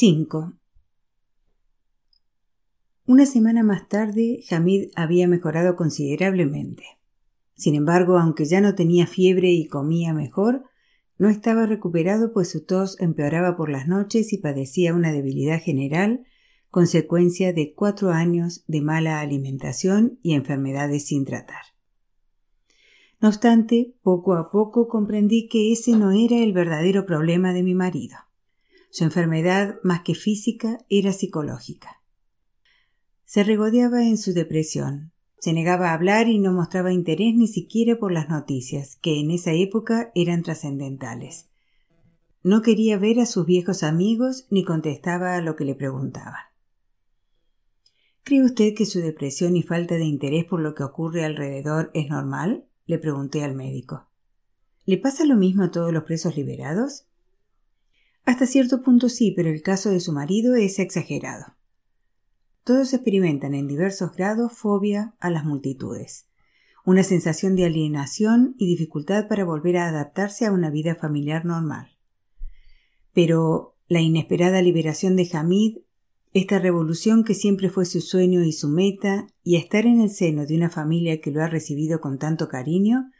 5. 0.00 0.54
Una 3.04 3.26
semana 3.26 3.62
más 3.62 3.86
tarde, 3.86 4.42
Hamid 4.50 4.88
había 4.96 5.28
mejorado 5.28 5.76
considerablemente. 5.76 6.84
Sin 7.54 7.74
embargo, 7.74 8.16
aunque 8.16 8.46
ya 8.46 8.62
no 8.62 8.74
tenía 8.74 9.06
fiebre 9.06 9.50
y 9.50 9.68
comía 9.68 10.14
mejor, 10.14 10.64
no 11.18 11.28
estaba 11.28 11.66
recuperado 11.66 12.32
pues 12.32 12.50
su 12.50 12.64
tos 12.64 12.98
empeoraba 12.98 13.58
por 13.58 13.68
las 13.68 13.88
noches 13.88 14.32
y 14.32 14.38
padecía 14.38 14.94
una 14.94 15.12
debilidad 15.12 15.60
general, 15.60 16.24
consecuencia 16.70 17.52
de 17.52 17.74
cuatro 17.74 18.08
años 18.08 18.64
de 18.68 18.80
mala 18.80 19.20
alimentación 19.20 20.18
y 20.22 20.32
enfermedades 20.32 21.08
sin 21.08 21.26
tratar. 21.26 21.60
No 23.20 23.28
obstante, 23.28 23.92
poco 24.00 24.32
a 24.32 24.50
poco 24.50 24.88
comprendí 24.88 25.46
que 25.46 25.72
ese 25.72 25.94
no 25.94 26.10
era 26.10 26.38
el 26.38 26.54
verdadero 26.54 27.04
problema 27.04 27.52
de 27.52 27.62
mi 27.64 27.74
marido. 27.74 28.16
Su 28.90 29.04
enfermedad, 29.04 29.76
más 29.84 30.02
que 30.02 30.14
física, 30.14 30.78
era 30.88 31.12
psicológica. 31.12 32.02
Se 33.24 33.44
regodeaba 33.44 34.02
en 34.02 34.18
su 34.18 34.32
depresión. 34.32 35.12
Se 35.38 35.52
negaba 35.52 35.90
a 35.90 35.94
hablar 35.94 36.28
y 36.28 36.38
no 36.38 36.52
mostraba 36.52 36.92
interés 36.92 37.34
ni 37.36 37.46
siquiera 37.46 37.98
por 37.98 38.10
las 38.10 38.28
noticias, 38.28 38.96
que 39.00 39.20
en 39.20 39.30
esa 39.30 39.52
época 39.52 40.10
eran 40.14 40.42
trascendentales. 40.42 41.48
No 42.42 42.62
quería 42.62 42.98
ver 42.98 43.20
a 43.20 43.26
sus 43.26 43.46
viejos 43.46 43.82
amigos 43.82 44.46
ni 44.50 44.64
contestaba 44.64 45.36
a 45.36 45.40
lo 45.40 45.54
que 45.54 45.64
le 45.64 45.76
preguntaban. 45.76 46.42
¿Cree 48.24 48.44
usted 48.44 48.74
que 48.74 48.86
su 48.86 49.00
depresión 49.00 49.56
y 49.56 49.62
falta 49.62 49.94
de 49.94 50.04
interés 50.04 50.44
por 50.44 50.60
lo 50.60 50.74
que 50.74 50.82
ocurre 50.82 51.24
alrededor 51.24 51.90
es 51.94 52.08
normal? 52.08 52.66
le 52.86 52.98
pregunté 52.98 53.44
al 53.44 53.54
médico. 53.54 54.08
¿Le 54.84 54.98
pasa 54.98 55.24
lo 55.24 55.36
mismo 55.36 55.62
a 55.62 55.70
todos 55.70 55.92
los 55.92 56.02
presos 56.02 56.36
liberados? 56.36 57.06
Hasta 58.24 58.46
cierto 58.46 58.82
punto 58.82 59.08
sí, 59.08 59.32
pero 59.34 59.50
el 59.50 59.62
caso 59.62 59.90
de 59.90 60.00
su 60.00 60.12
marido 60.12 60.54
es 60.54 60.78
exagerado. 60.78 61.56
Todos 62.64 62.92
experimentan 62.92 63.54
en 63.54 63.66
diversos 63.66 64.12
grados 64.12 64.52
fobia 64.52 65.14
a 65.18 65.30
las 65.30 65.44
multitudes, 65.44 66.28
una 66.84 67.02
sensación 67.02 67.56
de 67.56 67.64
alienación 67.64 68.54
y 68.58 68.66
dificultad 68.66 69.28
para 69.28 69.44
volver 69.44 69.78
a 69.78 69.88
adaptarse 69.88 70.46
a 70.46 70.52
una 70.52 70.70
vida 70.70 70.94
familiar 70.94 71.44
normal. 71.44 71.96
Pero 73.12 73.76
la 73.88 74.00
inesperada 74.00 74.62
liberación 74.62 75.16
de 75.16 75.28
Hamid, 75.32 75.78
esta 76.32 76.58
revolución 76.58 77.24
que 77.24 77.34
siempre 77.34 77.70
fue 77.70 77.84
su 77.86 78.00
sueño 78.00 78.44
y 78.44 78.52
su 78.52 78.68
meta, 78.68 79.26
y 79.42 79.56
estar 79.56 79.86
en 79.86 80.00
el 80.00 80.10
seno 80.10 80.46
de 80.46 80.56
una 80.56 80.70
familia 80.70 81.20
que 81.20 81.32
lo 81.32 81.42
ha 81.42 81.48
recibido 81.48 82.00
con 82.00 82.18
tanto 82.18 82.48
cariño, 82.48 83.10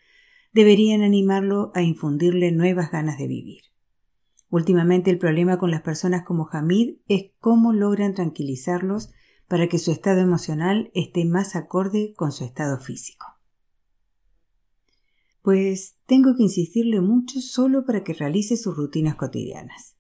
deberían 0.53 1.03
animarlo 1.03 1.73
a 1.75 1.83
infundirle 1.83 2.53
nuevas 2.53 2.93
ganas 2.93 3.19
de 3.19 3.27
vivir. 3.27 3.70
Últimamente 4.51 5.11
el 5.11 5.19
problema 5.19 5.59
con 5.59 5.71
las 5.71 5.83
personas 5.83 6.25
como 6.25 6.49
Hamid 6.51 6.97
es 7.07 7.31
cómo 7.39 7.73
logran 7.73 8.15
tranquilizarlos 8.15 9.11
para 9.47 9.69
que 9.69 9.79
su 9.79 9.93
estado 9.93 10.21
emocional 10.21 10.91
esté 10.95 11.25
más 11.25 11.57
acorde 11.57 12.13
con 12.17 12.33
su 12.33 12.45
estado 12.45 12.79
físico. 12.79 13.27
Pues 15.43 15.97
tengo 16.07 16.35
que 16.37 16.43
insistirle 16.43 17.01
mucho 17.01 17.41
solo 17.41 17.85
para 17.85 18.05
que 18.05 18.13
realice 18.13 18.57
sus 18.57 18.77
rutinas 18.77 19.15
cotidianas. 19.15 19.97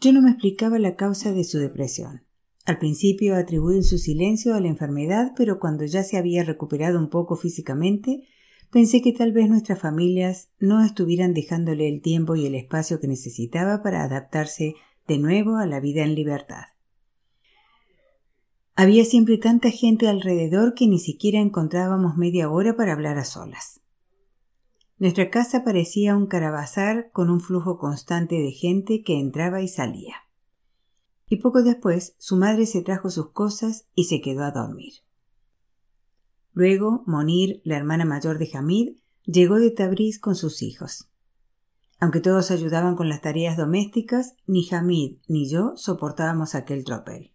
Yo 0.00 0.12
no 0.12 0.20
me 0.20 0.30
explicaba 0.30 0.78
la 0.78 0.96
causa 0.96 1.32
de 1.32 1.44
su 1.44 1.58
depresión. 1.58 2.24
Al 2.66 2.78
principio 2.78 3.34
atribuí 3.34 3.82
su 3.82 3.98
silencio 3.98 4.54
a 4.54 4.60
la 4.60 4.68
enfermedad, 4.68 5.32
pero 5.36 5.58
cuando 5.58 5.84
ya 5.84 6.04
se 6.04 6.18
había 6.18 6.44
recuperado 6.44 6.98
un 6.98 7.08
poco 7.08 7.34
físicamente, 7.34 8.28
pensé 8.70 9.02
que 9.02 9.12
tal 9.12 9.32
vez 9.32 9.48
nuestras 9.48 9.80
familias 9.80 10.50
no 10.58 10.84
estuvieran 10.84 11.34
dejándole 11.34 11.88
el 11.88 12.00
tiempo 12.00 12.36
y 12.36 12.46
el 12.46 12.54
espacio 12.54 13.00
que 13.00 13.08
necesitaba 13.08 13.82
para 13.82 14.02
adaptarse 14.02 14.74
de 15.06 15.18
nuevo 15.18 15.56
a 15.56 15.66
la 15.66 15.80
vida 15.80 16.02
en 16.02 16.14
libertad. 16.14 16.64
Había 18.74 19.04
siempre 19.04 19.38
tanta 19.38 19.70
gente 19.70 20.06
alrededor 20.06 20.74
que 20.74 20.86
ni 20.86 21.00
siquiera 21.00 21.40
encontrábamos 21.40 22.16
media 22.16 22.48
hora 22.48 22.76
para 22.76 22.92
hablar 22.92 23.18
a 23.18 23.24
solas. 23.24 23.80
Nuestra 24.98 25.30
casa 25.30 25.64
parecía 25.64 26.16
un 26.16 26.26
carabazar 26.26 27.10
con 27.12 27.30
un 27.30 27.40
flujo 27.40 27.78
constante 27.78 28.36
de 28.36 28.52
gente 28.52 29.02
que 29.02 29.18
entraba 29.18 29.62
y 29.62 29.68
salía. 29.68 30.16
Y 31.28 31.36
poco 31.36 31.62
después 31.62 32.14
su 32.18 32.36
madre 32.36 32.66
se 32.66 32.82
trajo 32.82 33.10
sus 33.10 33.30
cosas 33.30 33.86
y 33.94 34.04
se 34.04 34.20
quedó 34.20 34.44
a 34.44 34.50
dormir. 34.50 34.94
Luego 36.58 37.04
Monir, 37.06 37.60
la 37.62 37.76
hermana 37.76 38.04
mayor 38.04 38.38
de 38.38 38.50
Hamid, 38.52 38.96
llegó 39.24 39.60
de 39.60 39.70
Tabriz 39.70 40.18
con 40.18 40.34
sus 40.34 40.60
hijos. 40.60 41.08
Aunque 42.00 42.18
todos 42.18 42.50
ayudaban 42.50 42.96
con 42.96 43.08
las 43.08 43.20
tareas 43.20 43.56
domésticas, 43.56 44.34
ni 44.44 44.68
Hamid 44.68 45.18
ni 45.28 45.48
yo 45.48 45.74
soportábamos 45.76 46.56
aquel 46.56 46.82
tropel. 46.82 47.30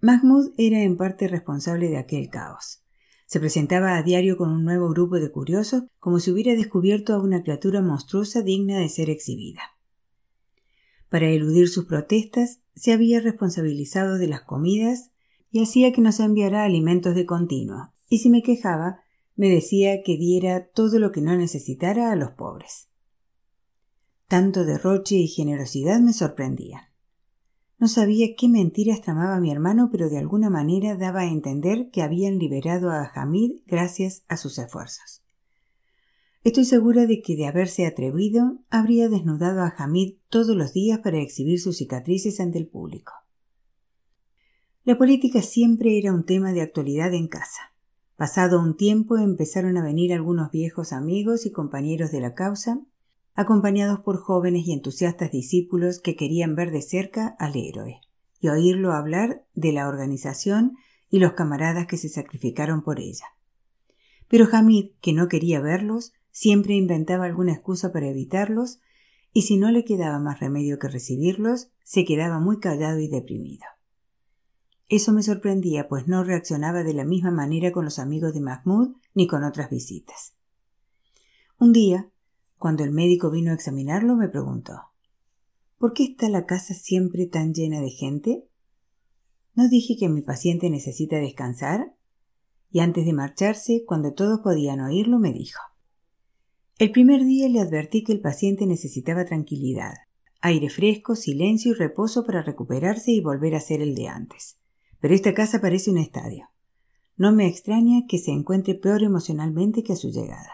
Mahmoud 0.00 0.54
era 0.56 0.82
en 0.82 0.96
parte 0.96 1.28
responsable 1.28 1.90
de 1.90 1.98
aquel 1.98 2.30
caos. 2.30 2.82
Se 3.26 3.38
presentaba 3.38 3.98
a 3.98 4.02
diario 4.02 4.38
con 4.38 4.50
un 4.50 4.64
nuevo 4.64 4.88
grupo 4.88 5.16
de 5.16 5.30
curiosos 5.30 5.82
como 5.98 6.18
si 6.18 6.30
hubiera 6.30 6.54
descubierto 6.54 7.12
a 7.12 7.20
una 7.20 7.42
criatura 7.42 7.82
monstruosa 7.82 8.40
digna 8.40 8.78
de 8.78 8.88
ser 8.88 9.10
exhibida. 9.10 9.60
Para 11.10 11.28
eludir 11.28 11.68
sus 11.68 11.84
protestas, 11.84 12.62
se 12.74 12.94
había 12.94 13.20
responsabilizado 13.20 14.16
de 14.16 14.28
las 14.28 14.40
comidas 14.40 15.10
y 15.50 15.62
hacía 15.62 15.92
que 15.92 16.00
nos 16.00 16.18
enviara 16.18 16.64
alimentos 16.64 17.14
de 17.14 17.26
continuo, 17.26 17.92
y 18.08 18.18
si 18.18 18.30
me 18.30 18.42
quejaba, 18.42 19.00
me 19.34 19.48
decía 19.48 20.02
que 20.02 20.16
diera 20.16 20.68
todo 20.68 20.98
lo 20.98 21.12
que 21.12 21.20
no 21.20 21.36
necesitara 21.36 22.10
a 22.10 22.16
los 22.16 22.30
pobres. 22.32 22.88
Tanto 24.28 24.64
derroche 24.64 25.16
y 25.16 25.28
generosidad 25.28 26.00
me 26.00 26.12
sorprendían. 26.12 26.82
No 27.78 27.88
sabía 27.88 28.34
qué 28.36 28.48
mentiras 28.48 29.02
tramaba 29.02 29.38
mi 29.38 29.52
hermano, 29.52 29.90
pero 29.92 30.08
de 30.08 30.18
alguna 30.18 30.48
manera 30.48 30.96
daba 30.96 31.20
a 31.20 31.30
entender 31.30 31.90
que 31.90 32.02
habían 32.02 32.38
liberado 32.38 32.90
a 32.90 33.10
Hamid 33.14 33.60
gracias 33.66 34.24
a 34.28 34.38
sus 34.38 34.58
esfuerzos. 34.58 35.22
Estoy 36.42 36.64
segura 36.64 37.06
de 37.06 37.20
que 37.20 37.36
de 37.36 37.46
haberse 37.46 37.86
atrevido, 37.86 38.60
habría 38.70 39.08
desnudado 39.08 39.60
a 39.62 39.74
Hamid 39.76 40.14
todos 40.30 40.56
los 40.56 40.72
días 40.72 41.00
para 41.00 41.18
exhibir 41.18 41.60
sus 41.60 41.76
cicatrices 41.76 42.40
ante 42.40 42.58
el 42.58 42.68
público. 42.68 43.12
La 44.84 44.96
política 44.96 45.42
siempre 45.42 45.98
era 45.98 46.14
un 46.14 46.24
tema 46.24 46.52
de 46.52 46.62
actualidad 46.62 47.12
en 47.12 47.26
casa. 47.28 47.75
Pasado 48.16 48.60
un 48.60 48.76
tiempo 48.78 49.18
empezaron 49.18 49.76
a 49.76 49.82
venir 49.82 50.14
algunos 50.14 50.50
viejos 50.50 50.94
amigos 50.94 51.44
y 51.44 51.52
compañeros 51.52 52.10
de 52.10 52.20
la 52.20 52.32
causa 52.32 52.80
acompañados 53.34 54.00
por 54.00 54.16
jóvenes 54.16 54.66
y 54.66 54.72
entusiastas 54.72 55.30
discípulos 55.30 56.00
que 56.00 56.16
querían 56.16 56.54
ver 56.54 56.70
de 56.70 56.80
cerca 56.80 57.36
al 57.38 57.54
héroe 57.56 58.00
y 58.40 58.48
oírlo 58.48 58.92
hablar 58.92 59.44
de 59.54 59.72
la 59.72 59.86
organización 59.86 60.78
y 61.10 61.18
los 61.18 61.34
camaradas 61.34 61.86
que 61.86 61.98
se 61.98 62.08
sacrificaron 62.08 62.82
por 62.82 63.00
ella. 63.00 63.26
Pero 64.28 64.48
Hamid, 64.50 64.92
que 65.02 65.12
no 65.12 65.28
quería 65.28 65.60
verlos, 65.60 66.14
siempre 66.30 66.74
inventaba 66.74 67.26
alguna 67.26 67.52
excusa 67.52 67.92
para 67.92 68.08
evitarlos, 68.08 68.80
y 69.32 69.42
si 69.42 69.58
no 69.58 69.70
le 69.70 69.84
quedaba 69.84 70.18
más 70.18 70.40
remedio 70.40 70.78
que 70.78 70.88
recibirlos, 70.88 71.68
se 71.84 72.06
quedaba 72.06 72.40
muy 72.40 72.58
callado 72.60 72.98
y 72.98 73.08
deprimido. 73.08 73.66
Eso 74.88 75.12
me 75.12 75.22
sorprendía, 75.24 75.88
pues 75.88 76.06
no 76.06 76.22
reaccionaba 76.22 76.84
de 76.84 76.94
la 76.94 77.04
misma 77.04 77.32
manera 77.32 77.72
con 77.72 77.84
los 77.84 77.98
amigos 77.98 78.32
de 78.34 78.40
Mahmoud 78.40 78.96
ni 79.14 79.26
con 79.26 79.42
otras 79.42 79.68
visitas. 79.68 80.36
Un 81.58 81.72
día, 81.72 82.10
cuando 82.56 82.84
el 82.84 82.92
médico 82.92 83.30
vino 83.30 83.50
a 83.50 83.54
examinarlo, 83.54 84.14
me 84.14 84.28
preguntó 84.28 84.92
¿Por 85.78 85.92
qué 85.92 86.04
está 86.04 86.28
la 86.28 86.46
casa 86.46 86.72
siempre 86.74 87.26
tan 87.26 87.52
llena 87.52 87.80
de 87.80 87.90
gente? 87.90 88.48
¿No 89.54 89.68
dije 89.68 89.96
que 89.98 90.08
mi 90.08 90.22
paciente 90.22 90.70
necesita 90.70 91.16
descansar? 91.16 91.96
Y 92.70 92.80
antes 92.80 93.04
de 93.06 93.12
marcharse, 93.12 93.84
cuando 93.86 94.12
todos 94.14 94.40
podían 94.40 94.80
oírlo, 94.80 95.18
me 95.18 95.32
dijo 95.32 95.60
El 96.78 96.92
primer 96.92 97.24
día 97.24 97.48
le 97.48 97.60
advertí 97.60 98.04
que 98.04 98.12
el 98.12 98.20
paciente 98.20 98.66
necesitaba 98.66 99.24
tranquilidad, 99.24 99.94
aire 100.40 100.70
fresco, 100.70 101.16
silencio 101.16 101.72
y 101.72 101.74
reposo 101.74 102.24
para 102.24 102.42
recuperarse 102.42 103.10
y 103.10 103.20
volver 103.20 103.54
a 103.54 103.60
ser 103.60 103.82
el 103.82 103.94
de 103.94 104.08
antes. 104.08 104.58
Pero 105.00 105.14
esta 105.14 105.34
casa 105.34 105.60
parece 105.60 105.90
un 105.90 105.98
estadio. 105.98 106.48
No 107.16 107.32
me 107.32 107.46
extraña 107.46 108.06
que 108.08 108.18
se 108.18 108.30
encuentre 108.30 108.74
peor 108.74 109.02
emocionalmente 109.02 109.82
que 109.82 109.94
a 109.94 109.96
su 109.96 110.10
llegada. 110.10 110.52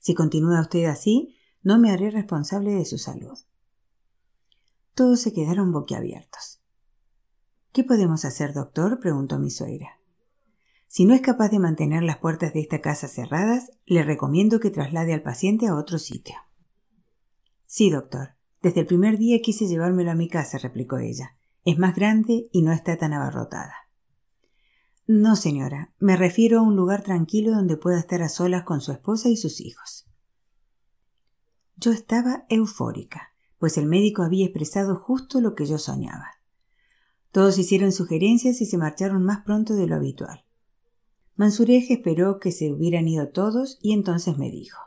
Si 0.00 0.14
continúa 0.14 0.60
usted 0.60 0.84
así, 0.84 1.36
no 1.62 1.78
me 1.78 1.90
haré 1.90 2.10
responsable 2.10 2.72
de 2.72 2.84
su 2.84 2.98
salud. 2.98 3.38
Todos 4.94 5.20
se 5.20 5.32
quedaron 5.32 5.72
boquiabiertos. 5.72 6.60
¿Qué 7.72 7.84
podemos 7.84 8.24
hacer, 8.24 8.52
doctor? 8.54 8.98
preguntó 9.00 9.38
mi 9.38 9.50
suegra. 9.50 10.00
Si 10.86 11.04
no 11.04 11.14
es 11.14 11.20
capaz 11.20 11.50
de 11.50 11.58
mantener 11.58 12.02
las 12.02 12.18
puertas 12.18 12.54
de 12.54 12.60
esta 12.60 12.80
casa 12.80 13.08
cerradas, 13.08 13.70
le 13.84 14.02
recomiendo 14.02 14.58
que 14.58 14.70
traslade 14.70 15.12
al 15.12 15.22
paciente 15.22 15.66
a 15.66 15.76
otro 15.76 15.98
sitio. 15.98 16.34
Sí, 17.66 17.90
doctor. 17.90 18.30
Desde 18.62 18.80
el 18.80 18.86
primer 18.86 19.18
día 19.18 19.40
quise 19.40 19.68
llevármelo 19.68 20.10
a 20.10 20.16
mi 20.16 20.28
casa, 20.28 20.58
replicó 20.58 20.98
ella. 20.98 21.36
Es 21.64 21.78
más 21.78 21.94
grande 21.94 22.48
y 22.52 22.62
no 22.62 22.72
está 22.72 22.96
tan 22.96 23.12
abarrotada. 23.12 23.74
No, 25.06 25.36
señora, 25.36 25.94
me 25.98 26.16
refiero 26.16 26.58
a 26.58 26.62
un 26.62 26.76
lugar 26.76 27.02
tranquilo 27.02 27.52
donde 27.52 27.78
pueda 27.78 27.98
estar 27.98 28.22
a 28.22 28.28
solas 28.28 28.64
con 28.64 28.82
su 28.82 28.92
esposa 28.92 29.30
y 29.30 29.36
sus 29.36 29.60
hijos. 29.60 30.06
Yo 31.76 31.92
estaba 31.92 32.44
eufórica. 32.48 33.32
pues 33.58 33.76
el 33.76 33.86
médico 33.86 34.22
había 34.22 34.44
expresado 34.44 34.96
justo 34.96 35.40
lo 35.40 35.54
que 35.56 35.66
yo 35.66 35.78
soñaba. 35.78 36.38
Todos 37.32 37.58
hicieron 37.58 37.90
sugerencias 37.90 38.60
y 38.60 38.66
se 38.66 38.78
marcharon 38.78 39.24
más 39.24 39.44
pronto 39.44 39.74
de 39.74 39.86
lo 39.86 39.96
habitual. 39.96 40.44
Mansurej 41.36 41.90
esperó 41.90 42.38
que 42.38 42.52
se 42.52 42.72
hubieran 42.72 43.08
ido 43.08 43.30
todos 43.30 43.78
y 43.80 43.92
entonces 43.92 44.38
me 44.38 44.50
dijo 44.50 44.78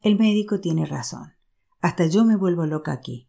El 0.00 0.18
médico 0.18 0.60
tiene 0.60 0.86
razón. 0.86 1.34
Hasta 1.80 2.06
yo 2.06 2.24
me 2.24 2.36
vuelvo 2.36 2.66
loca 2.66 2.92
aquí. 2.92 3.27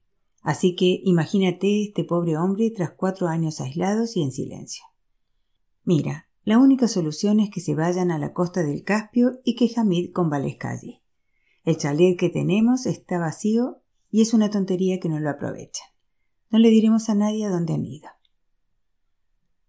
Así 0.50 0.76
que 0.76 1.00
imagínate 1.04 1.84
este 1.84 2.04
pobre 2.04 2.36
hombre 2.36 2.72
tras 2.72 2.90
cuatro 2.90 3.28
años 3.28 3.62
aislados 3.62 4.18
y 4.18 4.24
en 4.24 4.32
silencio. 4.32 4.84
Mira, 5.84 6.28
la 6.44 6.58
única 6.58 6.88
solución 6.88 7.40
es 7.40 7.52
que 7.52 7.62
se 7.62 7.76
vayan 7.76 8.10
a 8.10 8.18
la 8.18 8.34
costa 8.34 8.64
del 8.64 8.84
Caspio 8.84 9.42
y 9.44 9.56
que 9.56 9.70
Hamid 9.76 10.12
convalezca 10.12 10.72
allí. 10.72 11.04
El 11.66 11.78
chalet 11.78 12.18
que 12.18 12.30
tenemos 12.30 12.88
está 12.88 13.20
vacío 13.20 13.84
y 14.10 14.24
es 14.24 14.34
una 14.34 14.50
tontería 14.50 15.00
que 15.00 15.08
no 15.08 15.20
lo 15.20 15.30
aprovechen. 15.30 15.86
No 16.50 16.58
le 16.58 16.72
diremos 16.72 17.10
a 17.10 17.14
nadie 17.14 17.46
a 17.46 17.52
dónde 17.52 17.76
han 17.76 17.86
ido. 17.86 18.10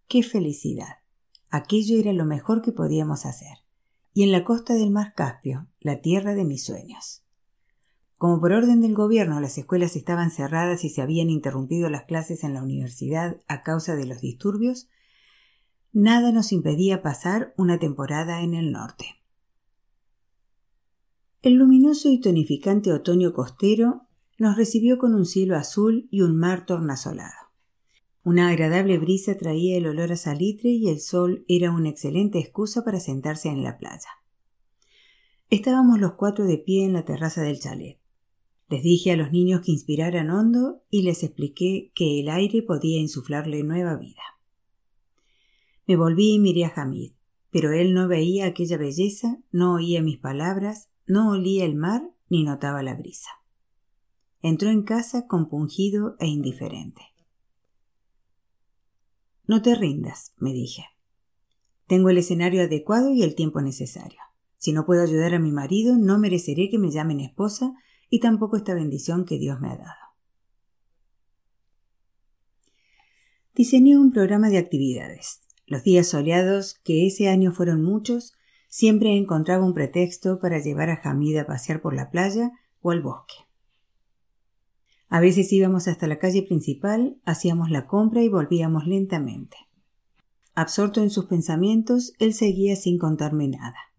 ¡Qué 0.09 0.23
felicidad! 0.23 0.95
Aquello 1.51 1.99
era 1.99 2.15
lo 2.15 2.25
mejor 2.25 2.63
que 2.63 2.73
podíamos 2.73 3.27
hacer. 3.27 3.59
Y 4.15 4.23
en 4.23 4.33
la 4.33 4.45
costa 4.45 4.73
del 4.73 4.91
mar 4.91 5.13
Caspio, 5.15 5.69
la 5.79 6.01
tierra 6.01 6.35
de 6.35 6.47
mis 6.47 6.65
sueños. 6.65 7.23
Como 8.21 8.39
por 8.39 8.53
orden 8.53 8.83
del 8.83 8.93
gobierno 8.93 9.41
las 9.41 9.57
escuelas 9.57 9.97
estaban 9.97 10.31
cerradas 10.31 10.85
y 10.85 10.91
se 10.91 11.01
habían 11.01 11.31
interrumpido 11.31 11.89
las 11.89 12.05
clases 12.05 12.45
en 12.45 12.53
la 12.53 12.63
universidad 12.63 13.41
a 13.49 13.63
causa 13.63 13.97
de 13.97 14.05
los 14.05 14.21
disturbios, 14.21 14.91
nada 15.95 16.31
nos 16.31 16.53
impedía 16.53 17.01
pasar 17.01 17.55
una 17.57 17.79
temporada 17.79 18.43
en 18.43 18.53
el 18.53 18.73
norte. 18.73 19.07
El 21.41 21.55
luminoso 21.55 22.11
y 22.11 22.21
tonificante 22.21 22.93
otoño 22.93 23.33
costero 23.33 24.03
nos 24.37 24.59
recibió 24.59 24.99
con 24.99 25.15
un 25.15 25.25
cielo 25.25 25.57
azul 25.57 26.07
y 26.11 26.21
un 26.21 26.37
mar 26.37 26.67
tornasolado. 26.67 27.49
Una 28.23 28.51
agradable 28.51 28.99
brisa 28.99 29.39
traía 29.39 29.79
el 29.79 29.87
olor 29.87 30.13
a 30.13 30.17
salitre 30.17 30.69
y 30.69 30.91
el 30.91 31.01
sol 31.01 31.47
era 31.49 31.71
una 31.71 31.89
excelente 31.89 32.39
excusa 32.39 32.85
para 32.85 33.01
sentarse 33.01 33.49
en 33.49 33.63
la 33.63 33.79
playa. 33.79 34.11
Estábamos 35.49 35.99
los 35.99 36.13
cuatro 36.17 36.45
de 36.45 36.59
pie 36.59 36.85
en 36.85 36.93
la 36.93 37.07
terraza 37.07 37.41
del 37.41 37.59
chalet. 37.59 38.00
Les 38.71 38.85
dije 38.85 39.11
a 39.11 39.17
los 39.17 39.33
niños 39.33 39.63
que 39.63 39.73
inspiraran 39.73 40.31
hondo 40.31 40.85
y 40.91 41.03
les 41.03 41.25
expliqué 41.25 41.91
que 41.93 42.21
el 42.21 42.29
aire 42.29 42.63
podía 42.63 43.01
insuflarle 43.01 43.65
nueva 43.65 43.97
vida. 43.97 44.23
Me 45.89 45.97
volví 45.97 46.35
y 46.35 46.39
miré 46.39 46.67
a 46.67 46.73
Hamid, 46.77 47.15
pero 47.51 47.73
él 47.73 47.95
no 47.95 48.07
veía 48.07 48.47
aquella 48.47 48.77
belleza, 48.77 49.43
no 49.51 49.75
oía 49.75 50.03
mis 50.03 50.19
palabras, 50.19 50.89
no 51.05 51.33
olía 51.33 51.65
el 51.65 51.75
mar 51.75 52.15
ni 52.29 52.45
notaba 52.45 52.85
la 52.85 52.95
brisa. 52.95 53.31
Entró 54.41 54.71
en 54.71 54.83
casa 54.83 55.27
compungido 55.27 56.15
e 56.21 56.29
indiferente. 56.29 57.03
No 59.49 59.63
te 59.63 59.75
rindas, 59.75 60.33
me 60.37 60.53
dije. 60.53 60.85
Tengo 61.89 62.09
el 62.09 62.19
escenario 62.19 62.63
adecuado 62.63 63.13
y 63.13 63.25
el 63.25 63.35
tiempo 63.35 63.61
necesario. 63.63 64.21
Si 64.59 64.73
no 64.73 64.87
puedo 64.87 65.03
ayudar 65.03 65.35
a 65.35 65.41
mi 65.41 65.51
marido, 65.51 65.99
no 65.99 66.21
mereceré 66.21 66.71
que 66.71 66.79
me 66.79 66.93
llamen 66.93 67.19
esposa 67.19 67.75
y 68.11 68.21
tampoco 68.21 68.57
esta 68.57 68.75
bendición 68.75 69.25
que 69.25 69.39
Dios 69.39 69.61
me 69.61 69.71
ha 69.71 69.77
dado. 69.77 70.11
Diseñé 73.55 73.97
un 73.97 74.13
programa 74.13 74.51
de 74.51 74.59
actividades. 74.59 75.41
Los 75.67 75.85
días 75.85 76.09
soleados, 76.09 76.81
que 76.83 77.07
ese 77.07 77.29
año 77.29 77.53
fueron 77.53 77.83
muchos, 77.83 78.35
siempre 78.69 79.17
encontraba 79.17 79.65
un 79.65 79.75
pretexto 79.75 80.41
para 80.41 80.59
llevar 80.59 80.91
a 80.91 81.01
Hamida 81.03 81.43
a 81.43 81.47
pasear 81.47 81.81
por 81.81 81.95
la 81.95 82.11
playa 82.11 82.51
o 82.81 82.91
al 82.91 83.01
bosque. 83.01 83.35
A 85.09 85.21
veces 85.21 85.53
íbamos 85.53 85.89
hasta 85.89 86.07
la 86.07 86.19
calle 86.19 86.43
principal, 86.43 87.21
hacíamos 87.25 87.71
la 87.71 87.87
compra 87.87 88.23
y 88.23 88.29
volvíamos 88.29 88.87
lentamente. 88.87 89.57
Absorto 90.55 91.03
en 91.03 91.11
sus 91.11 91.27
pensamientos, 91.27 92.13
él 92.19 92.35
seguía 92.35 92.77
sin 92.77 92.99
contarme 92.99 93.49
nada. 93.49 93.90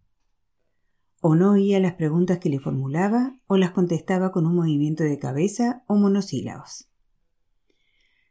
O 1.22 1.36
no 1.36 1.52
oía 1.52 1.80
las 1.80 1.94
preguntas 1.94 2.40
que 2.40 2.50
le 2.50 2.60
formulaba, 2.60 3.38
o 3.48 3.56
las 3.56 3.72
contestaba 3.72 4.32
con 4.32 4.46
un 4.46 4.56
movimiento 4.56 5.04
de 5.04 5.20
cabeza 5.20 5.84
o 5.88 5.96
monosílabos. 5.96 6.90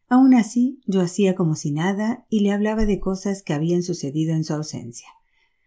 Aún 0.08 0.34
así, 0.34 0.81
yo 0.87 1.00
hacía 1.00 1.37
como 1.37 1.54
si 1.54 1.70
nada 1.70 2.26
y 2.28 2.40
le 2.40 2.50
hablaba 2.50 2.84
de 2.84 2.98
cosas 2.98 3.44
que 3.44 3.54
habían 3.54 3.84
sucedido 3.84 4.34
en 4.34 4.42
su 4.42 4.52
ausencia. 4.52 5.08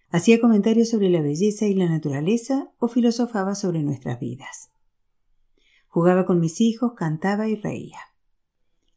Hacía 0.09 0.41
comentarios 0.41 0.89
sobre 0.89 1.09
la 1.09 1.21
belleza 1.21 1.65
y 1.65 1.73
la 1.73 1.87
naturaleza 1.89 2.69
o 2.77 2.89
filosofaba 2.89 3.55
sobre 3.55 3.83
nuestras 3.83 4.19
vidas. 4.19 4.69
Jugaba 5.87 6.25
con 6.25 6.41
mis 6.41 6.59
hijos, 6.59 6.91
cantaba 6.93 7.47
y 7.47 7.55
reía. 7.55 7.99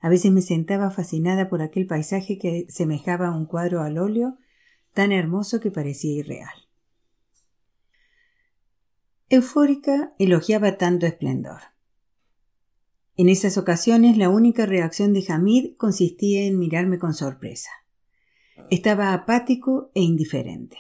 A 0.00 0.08
veces 0.08 0.32
me 0.32 0.42
sentaba 0.42 0.90
fascinada 0.90 1.48
por 1.48 1.62
aquel 1.62 1.86
paisaje 1.86 2.38
que 2.38 2.66
semejaba 2.68 3.28
a 3.28 3.36
un 3.36 3.46
cuadro 3.46 3.82
al 3.82 3.98
óleo 3.98 4.38
tan 4.94 5.12
hermoso 5.12 5.60
que 5.60 5.70
parecía 5.70 6.12
irreal. 6.12 6.65
Eufórica 9.28 10.14
elogiaba 10.20 10.78
tanto 10.78 11.04
esplendor. 11.04 11.58
En 13.16 13.28
esas 13.28 13.58
ocasiones 13.58 14.16
la 14.16 14.28
única 14.28 14.66
reacción 14.66 15.12
de 15.12 15.24
Hamid 15.28 15.74
consistía 15.76 16.44
en 16.44 16.60
mirarme 16.60 17.00
con 17.00 17.12
sorpresa. 17.12 17.70
Estaba 18.70 19.12
apático 19.12 19.90
e 19.94 20.02
indiferente. 20.02 20.76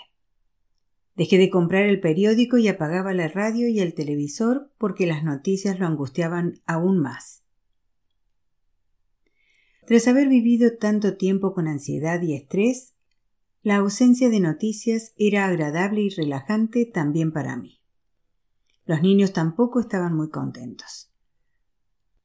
Dejé 1.16 1.38
de 1.38 1.50
comprar 1.50 1.86
el 1.86 1.98
periódico 1.98 2.56
y 2.56 2.68
apagaba 2.68 3.12
la 3.14 3.26
radio 3.26 3.66
y 3.66 3.80
el 3.80 3.94
televisor 3.94 4.70
porque 4.78 5.06
las 5.06 5.24
noticias 5.24 5.80
lo 5.80 5.86
angustiaban 5.86 6.60
aún 6.66 6.98
más. 6.98 7.42
Tras 9.88 10.06
haber 10.06 10.28
vivido 10.28 10.76
tanto 10.76 11.16
tiempo 11.16 11.52
con 11.52 11.66
ansiedad 11.66 12.22
y 12.22 12.34
estrés, 12.36 12.94
la 13.64 13.74
ausencia 13.74 14.30
de 14.30 14.38
noticias 14.38 15.14
era 15.16 15.46
agradable 15.46 16.02
y 16.02 16.10
relajante 16.10 16.86
también 16.86 17.32
para 17.32 17.56
mí. 17.56 17.80
Los 18.86 19.02
niños 19.02 19.32
tampoco 19.32 19.80
estaban 19.80 20.14
muy 20.14 20.30
contentos. 20.30 21.10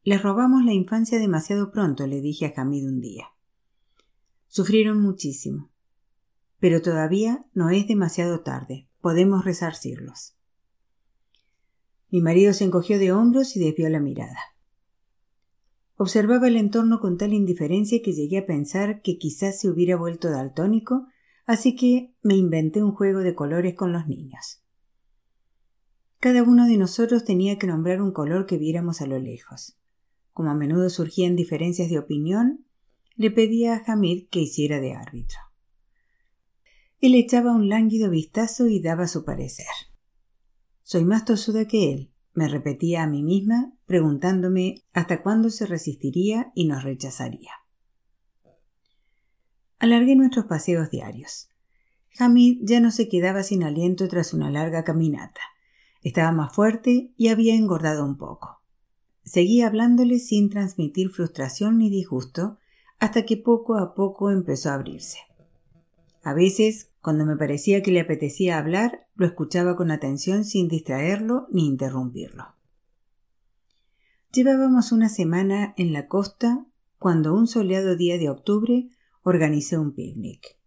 Les 0.04 0.22
robamos 0.22 0.64
la 0.64 0.74
infancia 0.74 1.20
demasiado 1.20 1.72
pronto, 1.72 2.08
le 2.08 2.22
dije 2.22 2.46
a 2.46 2.62
Hamid 2.62 2.88
un 2.88 3.02
día. 3.02 3.26
Sufrieron 4.48 5.02
muchísimo. 5.02 5.72
Pero 6.60 6.82
todavía 6.82 7.46
no 7.54 7.72
es 7.72 7.88
demasiado 7.88 8.42
tarde. 8.42 8.88
Podemos 9.00 9.44
resarcirlos. 9.44 10.36
Mi 12.10 12.22
marido 12.22 12.54
se 12.54 12.66
encogió 12.66 13.00
de 13.00 13.12
hombros 13.12 13.56
y 13.56 13.60
desvió 13.60 13.90
la 13.90 14.00
mirada. 14.00 14.38
Observaba 15.96 16.48
el 16.48 16.58
entorno 16.58 17.00
con 17.00 17.18
tal 17.18 17.34
indiferencia 17.34 18.02
que 18.04 18.14
llegué 18.14 18.40
a 18.40 18.46
pensar 18.46 19.02
que 19.02 19.18
quizás 19.18 19.60
se 19.60 19.70
hubiera 19.70 19.96
vuelto 19.96 20.30
daltónico, 20.30 21.08
así 21.46 21.76
que 21.76 22.16
me 22.22 22.36
inventé 22.36 22.84
un 22.84 22.92
juego 22.92 23.20
de 23.20 23.34
colores 23.34 23.76
con 23.76 23.92
los 23.92 24.08
niños. 24.08 24.62
Cada 26.22 26.44
uno 26.44 26.68
de 26.68 26.78
nosotros 26.78 27.26
tenía 27.26 27.58
que 27.58 27.66
nombrar 27.66 28.00
un 28.00 28.12
color 28.12 28.46
que 28.46 28.60
viéramos 28.60 29.02
a 29.02 29.08
lo 29.08 29.18
lejos. 29.18 29.80
Como 30.34 30.52
a 30.52 30.54
menudo 30.54 30.92
surgían 30.92 31.36
diferencias 31.36 31.90
de 31.90 31.98
opinión, 31.98 32.64
le 33.16 33.32
pedía 33.32 33.76
a 33.76 33.92
Hamid 33.92 34.28
que 34.30 34.42
hiciera 34.42 34.80
de 34.80 34.94
árbitro. 34.94 35.40
Él 37.00 37.16
echaba 37.16 37.56
un 37.56 37.70
lánguido 37.70 38.12
vistazo 38.12 38.68
y 38.68 38.80
daba 38.80 39.08
su 39.08 39.26
parecer. 39.26 39.66
Soy 40.84 41.06
más 41.06 41.26
tosuda 41.26 41.66
que 41.68 41.92
él, 41.92 42.12
me 42.36 42.48
repetía 42.48 43.02
a 43.02 43.08
mí 43.08 43.24
misma, 43.24 43.74
preguntándome 43.88 44.84
hasta 44.94 45.24
cuándo 45.24 45.50
se 45.50 45.66
resistiría 45.66 46.52
y 46.54 46.68
nos 46.68 46.84
rechazaría. 46.84 47.52
Alargué 49.80 50.16
nuestros 50.16 50.46
paseos 50.46 50.92
diarios. 50.92 51.50
Hamid 52.20 52.60
ya 52.62 52.80
no 52.80 52.92
se 52.92 53.10
quedaba 53.10 53.42
sin 53.42 53.64
aliento 53.64 54.08
tras 54.08 54.36
una 54.36 54.52
larga 54.52 54.84
caminata. 54.84 55.42
Estaba 56.02 56.32
más 56.32 56.54
fuerte 56.54 57.14
y 57.16 57.28
había 57.28 57.56
engordado 57.56 58.04
un 58.06 58.18
poco. 58.18 58.62
Seguí 59.24 59.62
hablándole 59.62 60.20
sin 60.20 60.50
transmitir 60.50 61.10
frustración 61.10 61.78
ni 61.78 61.90
disgusto, 61.90 62.58
hasta 63.00 63.26
que 63.26 63.38
poco 63.38 63.78
a 63.78 63.94
poco 63.94 64.32
empezó 64.32 64.70
a 64.70 64.76
abrirse. 64.76 65.20
A 66.24 66.34
veces, 66.34 66.92
cuando 67.02 67.26
me 67.26 67.36
parecía 67.36 67.82
que 67.82 67.92
le 67.92 68.02
apetecía 68.02 68.58
hablar, 68.58 69.08
lo 69.16 69.26
escuchaba 69.26 69.76
con 69.76 69.90
atención 69.92 70.46
sin 70.46 70.68
distraerlo 70.68 71.48
ni 71.52 71.68
interrumpirlo. 71.68 72.56
Llevábamos 74.32 74.92
una 74.92 75.10
semana 75.10 75.74
en 75.78 75.94
la 75.94 76.08
costa 76.08 76.66
cuando 77.00 77.34
un 77.34 77.48
soleado 77.48 77.96
día 77.96 78.18
de 78.18 78.30
octubre 78.30 78.90
organicé 79.24 79.78
un 79.78 79.94
picnic. 79.94 80.61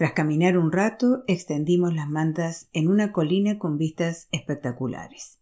Tras 0.00 0.14
caminar 0.14 0.56
un 0.56 0.72
rato, 0.72 1.24
extendimos 1.26 1.94
las 1.94 2.08
mantas 2.08 2.70
en 2.72 2.88
una 2.88 3.12
colina 3.12 3.58
con 3.58 3.76
vistas 3.76 4.28
espectaculares. 4.32 5.40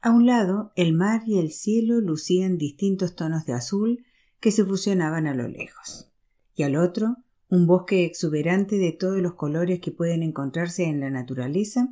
A 0.00 0.12
un 0.12 0.24
lado, 0.24 0.72
el 0.76 0.94
mar 0.94 1.24
y 1.26 1.38
el 1.38 1.50
cielo 1.50 2.00
lucían 2.00 2.56
distintos 2.56 3.16
tonos 3.16 3.44
de 3.44 3.52
azul 3.52 4.06
que 4.40 4.50
se 4.50 4.64
fusionaban 4.64 5.26
a 5.26 5.34
lo 5.34 5.46
lejos, 5.46 6.10
y 6.54 6.62
al 6.62 6.74
otro, 6.74 7.18
un 7.50 7.66
bosque 7.66 8.06
exuberante 8.06 8.78
de 8.78 8.92
todos 8.92 9.18
los 9.18 9.34
colores 9.34 9.80
que 9.80 9.92
pueden 9.92 10.22
encontrarse 10.22 10.84
en 10.84 10.98
la 10.98 11.10
naturaleza 11.10 11.90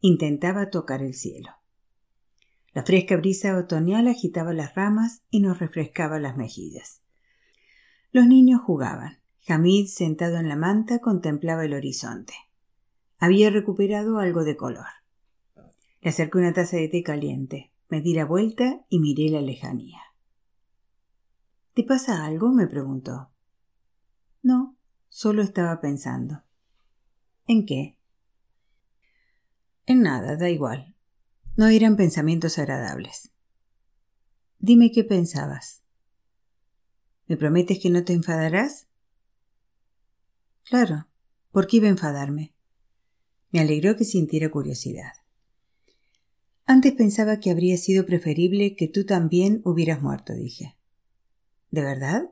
intentaba 0.00 0.70
tocar 0.70 1.02
el 1.02 1.12
cielo. 1.12 1.50
La 2.72 2.82
fresca 2.82 3.18
brisa 3.18 3.58
otoñal 3.58 4.08
agitaba 4.08 4.54
las 4.54 4.74
ramas 4.74 5.20
y 5.28 5.40
nos 5.40 5.58
refrescaba 5.58 6.18
las 6.18 6.38
mejillas. 6.38 7.02
Los 8.10 8.26
niños 8.26 8.62
jugaban. 8.62 9.18
Hamid, 9.48 9.86
sentado 9.86 10.36
en 10.36 10.48
la 10.48 10.56
manta, 10.56 10.98
contemplaba 10.98 11.64
el 11.64 11.74
horizonte. 11.74 12.34
Había 13.18 13.50
recuperado 13.50 14.18
algo 14.18 14.44
de 14.44 14.56
color. 14.56 14.86
Le 16.00 16.10
acerqué 16.10 16.38
una 16.38 16.52
taza 16.52 16.76
de 16.76 16.88
té 16.88 17.02
caliente, 17.02 17.72
me 17.88 18.00
di 18.00 18.14
la 18.14 18.24
vuelta 18.24 18.84
y 18.88 19.00
miré 19.00 19.30
la 19.30 19.40
lejanía. 19.40 20.00
¿Te 21.74 21.84
pasa 21.84 22.24
algo? 22.24 22.52
me 22.52 22.66
preguntó. 22.66 23.30
No, 24.42 24.76
solo 25.08 25.42
estaba 25.42 25.80
pensando. 25.80 26.42
¿En 27.46 27.64
qué? 27.66 27.98
En 29.86 30.02
nada, 30.02 30.36
da 30.36 30.50
igual. 30.50 30.94
No 31.56 31.66
eran 31.68 31.96
pensamientos 31.96 32.58
agradables. 32.58 33.32
Dime 34.58 34.92
qué 34.92 35.04
pensabas. 35.04 35.82
¿Me 37.26 37.36
prometes 37.36 37.78
que 37.78 37.90
no 37.90 38.04
te 38.04 38.12
enfadarás? 38.12 38.87
Claro. 40.68 41.06
¿Por 41.50 41.66
qué 41.66 41.78
iba 41.78 41.86
a 41.86 41.90
enfadarme? 41.90 42.54
Me 43.50 43.60
alegró 43.60 43.96
que 43.96 44.04
sintiera 44.04 44.50
curiosidad. 44.50 45.12
Antes 46.66 46.92
pensaba 46.92 47.40
que 47.40 47.50
habría 47.50 47.78
sido 47.78 48.04
preferible 48.04 48.76
que 48.76 48.88
tú 48.88 49.06
también 49.06 49.62
hubieras 49.64 50.02
muerto, 50.02 50.34
dije. 50.34 50.76
¿De 51.70 51.80
verdad? 51.80 52.30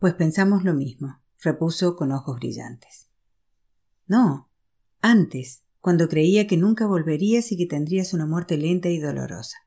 Pues 0.00 0.14
pensamos 0.14 0.64
lo 0.64 0.74
mismo, 0.74 1.20
repuso 1.40 1.94
con 1.94 2.10
ojos 2.10 2.36
brillantes. 2.40 3.08
No, 4.08 4.50
antes, 5.00 5.62
cuando 5.80 6.08
creía 6.08 6.48
que 6.48 6.56
nunca 6.56 6.88
volverías 6.88 7.52
y 7.52 7.56
que 7.56 7.66
tendrías 7.66 8.12
una 8.12 8.26
muerte 8.26 8.56
lenta 8.56 8.88
y 8.88 8.98
dolorosa. 8.98 9.58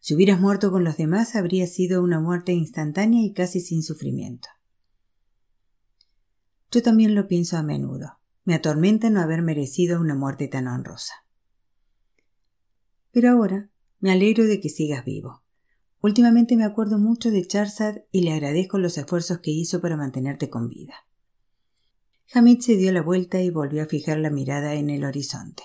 Si 0.00 0.14
hubieras 0.14 0.40
muerto 0.40 0.70
con 0.70 0.84
los 0.84 0.98
demás 0.98 1.34
habría 1.34 1.66
sido 1.66 2.02
una 2.02 2.20
muerte 2.20 2.52
instantánea 2.52 3.24
y 3.24 3.32
casi 3.32 3.60
sin 3.60 3.82
sufrimiento. 3.82 4.48
Yo 6.70 6.82
también 6.82 7.14
lo 7.14 7.28
pienso 7.28 7.56
a 7.56 7.62
menudo. 7.62 8.18
Me 8.44 8.54
atormenta 8.54 9.10
no 9.10 9.20
haber 9.20 9.42
merecido 9.42 10.00
una 10.00 10.14
muerte 10.14 10.48
tan 10.48 10.68
honrosa. 10.68 11.14
Pero 13.12 13.30
ahora 13.30 13.70
me 13.98 14.12
alegro 14.12 14.44
de 14.44 14.60
que 14.60 14.68
sigas 14.68 15.04
vivo. 15.04 15.42
Últimamente 16.00 16.56
me 16.56 16.64
acuerdo 16.64 16.98
mucho 16.98 17.30
de 17.30 17.46
Charzad 17.46 17.96
y 18.12 18.20
le 18.20 18.32
agradezco 18.32 18.78
los 18.78 18.98
esfuerzos 18.98 19.38
que 19.38 19.50
hizo 19.50 19.80
para 19.80 19.96
mantenerte 19.96 20.50
con 20.50 20.68
vida. 20.68 20.94
Hamid 22.32 22.60
se 22.60 22.76
dio 22.76 22.92
la 22.92 23.02
vuelta 23.02 23.40
y 23.40 23.50
volvió 23.50 23.82
a 23.82 23.86
fijar 23.86 24.18
la 24.18 24.30
mirada 24.30 24.74
en 24.74 24.90
el 24.90 25.04
horizonte. 25.04 25.62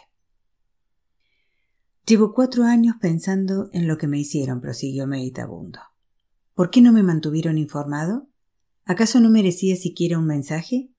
Llevo 2.06 2.34
cuatro 2.34 2.64
años 2.64 2.96
pensando 3.00 3.70
en 3.74 3.88
lo 3.88 3.98
que 3.98 4.08
me 4.08 4.18
hicieron, 4.18 4.62
prosiguió 4.62 5.06
meditabundo. 5.06 5.80
¿Por 6.56 6.72
qué 6.72 6.82
no 6.82 6.92
me 6.92 7.04
mantuvieron 7.04 7.58
informado? 7.58 8.28
¿Acaso 8.86 9.20
no 9.20 9.30
merecía 9.30 9.76
siquiera 9.76 10.18
un 10.18 10.26
mensaje? 10.26 10.90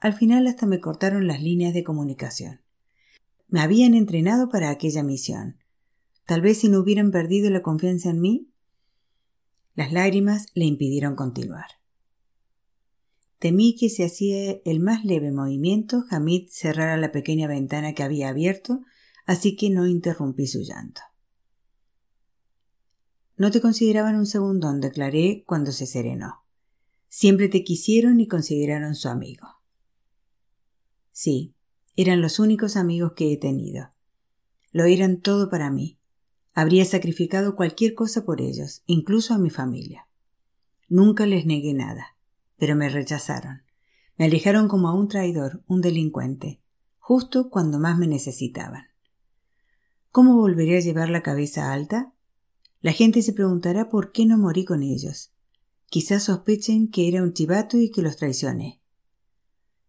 Al 0.00 0.14
final 0.14 0.46
hasta 0.46 0.66
me 0.66 0.80
cortaron 0.80 1.26
las 1.26 1.42
líneas 1.42 1.74
de 1.74 1.84
comunicación. 1.84 2.60
Me 3.48 3.60
habían 3.60 3.94
entrenado 3.94 4.48
para 4.48 4.70
aquella 4.70 5.02
misión. 5.02 5.58
Tal 6.26 6.40
vez 6.40 6.58
si 6.58 6.68
no 6.68 6.80
hubieran 6.80 7.10
perdido 7.10 7.50
la 7.50 7.62
confianza 7.62 8.10
en 8.10 8.20
mí. 8.20 8.50
Las 9.74 9.92
lágrimas 9.92 10.46
le 10.54 10.64
impidieron 10.64 11.14
continuar. 11.16 11.66
Temí 13.38 13.76
que 13.76 13.90
si 13.90 14.02
hacía 14.02 14.56
el 14.64 14.80
más 14.80 15.04
leve 15.04 15.30
movimiento, 15.30 16.04
Hamid 16.10 16.48
cerrara 16.48 16.96
la 16.96 17.12
pequeña 17.12 17.46
ventana 17.46 17.92
que 17.92 18.02
había 18.02 18.30
abierto, 18.30 18.80
así 19.26 19.54
que 19.56 19.68
no 19.68 19.86
interrumpí 19.86 20.46
su 20.46 20.60
llanto. 20.62 21.02
No 23.36 23.50
te 23.50 23.60
consideraban 23.60 24.16
un 24.16 24.26
segundón, 24.26 24.80
declaré 24.80 25.44
cuando 25.46 25.72
se 25.72 25.86
serenó. 25.86 26.43
Siempre 27.16 27.48
te 27.48 27.62
quisieron 27.62 28.18
y 28.18 28.26
consideraron 28.26 28.96
su 28.96 29.08
amigo. 29.08 29.46
Sí, 31.12 31.54
eran 31.94 32.20
los 32.20 32.40
únicos 32.40 32.76
amigos 32.76 33.12
que 33.12 33.32
he 33.32 33.36
tenido. 33.36 33.90
Lo 34.72 34.84
eran 34.84 35.20
todo 35.20 35.48
para 35.48 35.70
mí. 35.70 36.00
Habría 36.54 36.84
sacrificado 36.84 37.54
cualquier 37.54 37.94
cosa 37.94 38.24
por 38.24 38.40
ellos, 38.40 38.82
incluso 38.86 39.32
a 39.32 39.38
mi 39.38 39.50
familia. 39.50 40.08
Nunca 40.88 41.24
les 41.24 41.46
negué 41.46 41.72
nada 41.72 42.14
pero 42.56 42.76
me 42.76 42.88
rechazaron. 42.88 43.62
Me 44.16 44.24
alejaron 44.24 44.68
como 44.68 44.88
a 44.88 44.94
un 44.94 45.08
traidor, 45.08 45.62
un 45.66 45.82
delincuente, 45.82 46.62
justo 46.98 47.50
cuando 47.50 47.78
más 47.78 47.98
me 47.98 48.06
necesitaban. 48.06 48.86
¿Cómo 50.10 50.36
volveré 50.36 50.78
a 50.78 50.80
llevar 50.80 51.10
la 51.10 51.22
cabeza 51.22 51.74
alta? 51.74 52.14
La 52.80 52.92
gente 52.92 53.20
se 53.20 53.34
preguntará 53.34 53.90
por 53.90 54.12
qué 54.12 54.24
no 54.24 54.38
morí 54.38 54.64
con 54.64 54.82
ellos. 54.82 55.33
Quizás 55.94 56.24
sospechen 56.24 56.88
que 56.88 57.06
era 57.06 57.22
un 57.22 57.34
chivato 57.34 57.78
y 57.78 57.88
que 57.88 58.02
los 58.02 58.16
traicioné. 58.16 58.80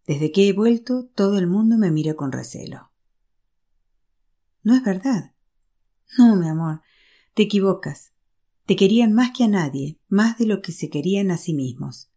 Desde 0.06 0.30
que 0.30 0.48
he 0.48 0.52
vuelto, 0.52 1.10
todo 1.16 1.36
el 1.36 1.48
mundo 1.48 1.78
me 1.78 1.90
mira 1.90 2.14
con 2.14 2.30
recelo. 2.30 2.92
No 4.62 4.76
es 4.76 4.84
verdad. 4.84 5.34
No, 6.16 6.36
mi 6.36 6.46
amor, 6.46 6.82
te 7.34 7.42
equivocas. 7.42 8.12
Te 8.66 8.76
querían 8.76 9.14
más 9.14 9.32
que 9.36 9.42
a 9.42 9.48
nadie, 9.48 9.98
más 10.06 10.38
de 10.38 10.46
lo 10.46 10.62
que 10.62 10.70
se 10.70 10.90
querían 10.90 11.32
a 11.32 11.38
sí 11.38 11.54
mismos. 11.54 12.08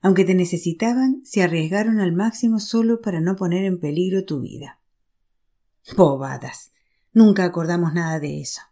Aunque 0.00 0.24
te 0.24 0.34
necesitaban, 0.34 1.20
se 1.26 1.42
arriesgaron 1.42 2.00
al 2.00 2.12
máximo 2.12 2.60
solo 2.60 3.02
para 3.02 3.20
no 3.20 3.36
poner 3.36 3.66
en 3.66 3.78
peligro 3.78 4.24
tu 4.24 4.40
vida. 4.40 4.80
Bobadas. 5.98 6.72
Nunca 7.12 7.44
acordamos 7.44 7.92
nada 7.92 8.20
de 8.20 8.40
eso. 8.40 8.62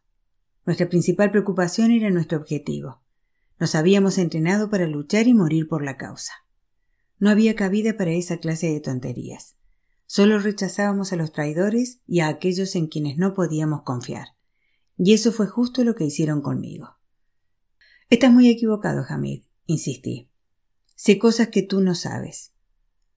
Nuestra 0.64 0.88
principal 0.88 1.30
preocupación 1.30 1.90
era 1.90 2.08
nuestro 2.08 2.38
objetivo. 2.38 3.02
Nos 3.58 3.75
habíamos 3.75 4.18
entrenado 4.18 4.68
para 4.70 4.86
luchar 4.86 5.28
y 5.28 5.34
morir 5.34 5.68
por 5.68 5.82
la 5.82 5.96
causa. 5.96 6.32
No 7.18 7.30
había 7.30 7.54
cabida 7.54 7.96
para 7.96 8.12
esa 8.12 8.38
clase 8.38 8.70
de 8.70 8.80
tonterías. 8.80 9.56
Solo 10.06 10.38
rechazábamos 10.38 11.12
a 11.12 11.16
los 11.16 11.32
traidores 11.32 12.00
y 12.06 12.20
a 12.20 12.28
aquellos 12.28 12.76
en 12.76 12.86
quienes 12.86 13.16
no 13.16 13.34
podíamos 13.34 13.82
confiar. 13.82 14.28
Y 14.98 15.14
eso 15.14 15.32
fue 15.32 15.46
justo 15.46 15.84
lo 15.84 15.94
que 15.94 16.04
hicieron 16.04 16.42
conmigo. 16.42 16.96
Estás 18.08 18.32
muy 18.32 18.48
equivocado, 18.48 19.04
Hamid, 19.08 19.44
insistí. 19.66 20.30
Sé 20.94 21.18
cosas 21.18 21.48
que 21.48 21.62
tú 21.62 21.80
no 21.80 21.94
sabes. 21.94 22.52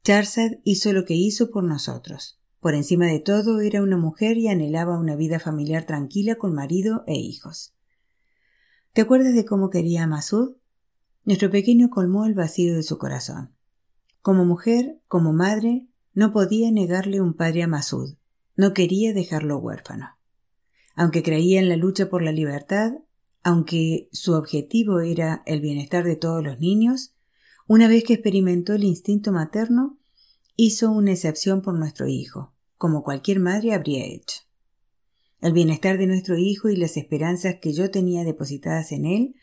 Charzad 0.03 0.51
hizo 0.63 0.93
lo 0.93 1.05
que 1.05 1.13
hizo 1.13 1.51
por 1.51 1.63
nosotros. 1.63 2.39
Por 2.59 2.73
encima 2.73 3.05
de 3.05 3.19
todo 3.19 3.61
era 3.61 3.83
una 3.83 3.97
mujer 3.97 4.37
y 4.37 4.47
anhelaba 4.47 4.97
una 4.97 5.15
vida 5.15 5.39
familiar 5.39 5.85
tranquila 5.85 6.35
con 6.35 6.53
marido 6.53 7.03
e 7.07 7.15
hijos. 7.15 7.73
¿Te 8.93 9.01
acuerdas 9.01 9.35
de 9.35 9.45
cómo 9.45 9.69
quería 9.69 10.03
a 10.03 10.07
Masud? 10.07 10.55
Nuestro 11.23 11.51
pequeño 11.51 11.89
colmó 11.91 12.25
el 12.25 12.33
vacío 12.33 12.75
de 12.75 12.81
su 12.81 12.97
corazón. 12.97 13.53
Como 14.21 14.45
mujer, 14.45 14.99
como 15.07 15.31
madre, 15.31 15.87
no 16.13 16.33
podía 16.33 16.71
negarle 16.71 17.21
un 17.21 17.35
padre 17.35 17.63
a 17.63 17.67
Masud. 17.67 18.15
No 18.55 18.73
quería 18.73 19.13
dejarlo 19.13 19.59
huérfano. 19.59 20.17
Aunque 20.95 21.21
creía 21.21 21.59
en 21.59 21.69
la 21.69 21.77
lucha 21.77 22.09
por 22.09 22.23
la 22.23 22.31
libertad, 22.31 22.93
aunque 23.43 24.09
su 24.11 24.33
objetivo 24.33 25.01
era 25.01 25.43
el 25.45 25.61
bienestar 25.61 26.03
de 26.03 26.15
todos 26.15 26.43
los 26.43 26.59
niños, 26.59 27.13
una 27.67 27.87
vez 27.87 28.03
que 28.03 28.13
experimentó 28.13 28.73
el 28.73 28.83
instinto 28.83 29.31
materno, 29.31 29.99
hizo 30.55 30.91
una 30.91 31.11
excepción 31.11 31.61
por 31.61 31.75
nuestro 31.75 32.07
hijo, 32.07 32.53
como 32.77 33.03
cualquier 33.03 33.39
madre 33.39 33.73
habría 33.73 34.03
hecho. 34.03 34.48
El 35.41 35.53
bienestar 35.53 35.97
de 35.97 36.07
nuestro 36.07 36.37
hijo 36.37 36.69
y 36.69 36.75
las 36.75 36.97
esperanzas 36.97 37.55
que 37.61 37.71
yo 37.71 37.89
tenía 37.91 38.23
depositadas 38.25 38.91
en 38.91 39.05
él 39.05 39.35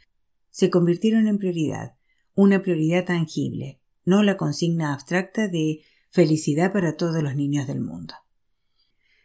se 0.50 0.68
convirtieron 0.68 1.26
en 1.26 1.38
prioridad, 1.38 1.96
una 2.34 2.62
prioridad 2.62 3.06
tangible, 3.06 3.80
no 4.04 4.22
la 4.22 4.36
consigna 4.36 4.92
abstracta 4.92 5.48
de 5.48 5.80
felicidad 6.10 6.72
para 6.72 6.96
todos 6.96 7.22
los 7.22 7.34
niños 7.34 7.66
del 7.66 7.80
mundo. 7.80 8.14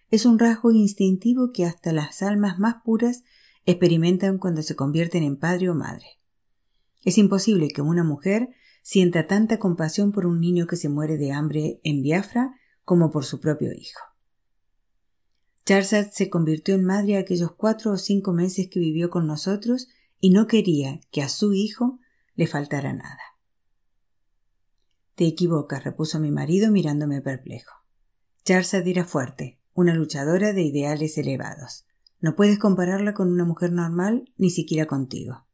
Es 0.10 0.26
un 0.26 0.40
rasgo 0.40 0.72
instintivo 0.72 1.52
que 1.52 1.66
hasta 1.66 1.92
las 1.92 2.22
almas 2.22 2.58
más 2.58 2.76
puras 2.84 3.24
experimentan 3.66 4.38
cuando 4.38 4.62
se 4.62 4.76
convierten 4.76 5.24
en 5.24 5.38
padre 5.38 5.70
o 5.70 5.76
madre. 5.76 6.06
Es 7.04 7.18
imposible 7.18 7.68
que 7.70 7.82
una 7.82 8.04
mujer 8.04 8.50
sienta 8.82 9.28
tanta 9.28 9.60
compasión 9.60 10.12
por 10.12 10.26
un 10.26 10.40
niño 10.40 10.68
que 10.68 10.76
se 10.76 10.90
muere 10.90 11.18
de 11.18 11.32
hambre 11.32 11.80
en 11.84 12.02
Biafra 12.02 12.56
como 12.84 13.12
por 13.12 13.26
su 13.26 13.40
propio 13.40 13.72
hijo. 13.74 14.11
Charzad 15.66 16.10
se 16.12 16.30
convirtió 16.30 16.76
en 16.76 16.84
madre 16.84 17.18
aquellos 17.18 17.52
cuatro 17.52 17.92
o 17.92 17.98
cinco 17.98 18.34
meses 18.34 18.68
que 18.70 18.80
vivió 18.80 19.10
con 19.10 19.28
nosotros 19.28 19.88
y 20.20 20.32
no 20.32 20.48
quería 20.48 21.00
que 21.12 21.22
a 21.22 21.30
su 21.30 21.54
hijo 21.54 22.00
le 22.36 22.48
faltara 22.48 22.94
nada. 22.94 23.20
Te 25.16 25.28
equivocas, 25.28 25.84
repuso 25.84 26.20
mi 26.20 26.32
marido 26.32 26.72
mirándome 26.72 27.22
perplejo. 27.22 27.76
Charzad 28.44 28.88
era 28.88 29.06
fuerte, 29.06 29.60
una 29.74 29.94
luchadora 29.94 30.52
de 30.54 30.64
ideales 30.64 31.18
elevados. 31.18 31.86
No 32.20 32.36
puedes 32.36 32.58
compararla 32.58 33.14
con 33.14 33.32
una 33.32 33.46
mujer 33.46 33.72
normal, 33.72 34.32
ni 34.38 34.50
siquiera 34.50 34.88
contigo. 34.88 35.46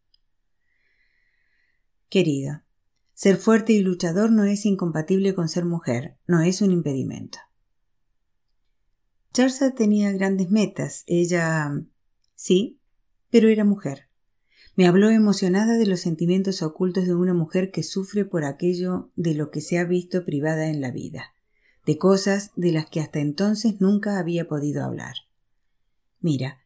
Querida, 2.09 2.65
ser 3.13 3.35
fuerte 3.37 3.73
y 3.73 3.81
luchador 3.81 4.31
no 4.31 4.45
es 4.45 4.65
incompatible 4.65 5.35
con 5.35 5.49
ser 5.49 5.65
mujer, 5.65 6.17
no 6.27 6.41
es 6.41 6.61
un 6.61 6.71
impedimento. 6.71 7.39
Charsa 9.34 9.75
tenía 9.75 10.12
grandes 10.12 10.50
metas. 10.50 11.03
Ella 11.07 11.72
Sí, 12.38 12.79
pero 13.31 13.50
era 13.50 13.65
mujer. 13.65 14.10
Me 14.75 14.86
habló 14.86 15.10
emocionada 15.10 15.75
de 15.75 15.88
los 15.88 16.01
sentimientos 16.01 16.62
ocultos 16.62 17.07
de 17.07 17.15
una 17.15 17.34
mujer 17.34 17.72
que 17.72 17.81
sufre 17.81 18.25
por 18.25 18.46
aquello 18.46 19.10
de 19.15 19.34
lo 19.34 19.50
que 19.50 19.60
se 19.60 19.79
ha 19.79 19.86
visto 19.86 20.24
privada 20.24 20.69
en 20.69 20.79
la 20.79 20.91
vida, 20.91 21.34
de 21.88 21.98
cosas 21.98 22.51
de 22.55 22.72
las 22.72 22.86
que 22.86 23.00
hasta 23.00 23.19
entonces 23.19 23.81
nunca 23.81 24.19
había 24.19 24.48
podido 24.48 24.84
hablar. 24.84 25.15
Mira, 26.22 26.60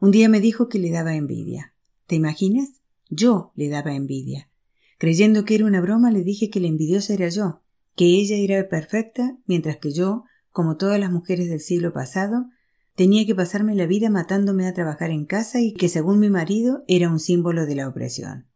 un 0.00 0.10
día 0.10 0.30
me 0.30 0.40
dijo 0.40 0.70
que 0.70 0.78
le 0.78 0.90
daba 0.90 1.14
envidia. 1.14 1.74
¿Te 2.06 2.14
imaginas? 2.16 2.80
Yo 3.10 3.52
le 3.56 3.68
daba 3.68 3.94
envidia. 3.94 4.48
Creyendo 4.96 5.44
que 5.44 5.56
era 5.56 5.66
una 5.66 5.82
broma, 5.82 6.10
le 6.10 6.24
dije 6.24 6.48
que 6.48 6.60
la 6.60 6.68
envidiosa 6.68 7.12
era 7.12 7.28
yo, 7.28 7.60
que 7.94 8.06
ella 8.06 8.36
era 8.36 8.66
perfecta, 8.70 9.36
mientras 9.44 9.76
que 9.76 9.92
yo, 9.92 10.24
como 10.52 10.76
todas 10.76 10.98
las 10.98 11.10
mujeres 11.10 11.48
del 11.48 11.60
siglo 11.60 11.92
pasado, 11.92 12.46
tenía 12.94 13.24
que 13.24 13.34
pasarme 13.34 13.74
la 13.74 13.86
vida 13.86 14.10
matándome 14.10 14.66
a 14.66 14.74
trabajar 14.74 15.10
en 15.10 15.24
casa 15.24 15.60
y 15.60 15.72
que 15.72 15.88
según 15.88 16.18
mi 16.18 16.30
marido 16.30 16.84
era 16.88 17.08
un 17.08 17.20
símbolo 17.20 17.66
de 17.66 17.76
la 17.76 17.88
opresión. 17.88 18.46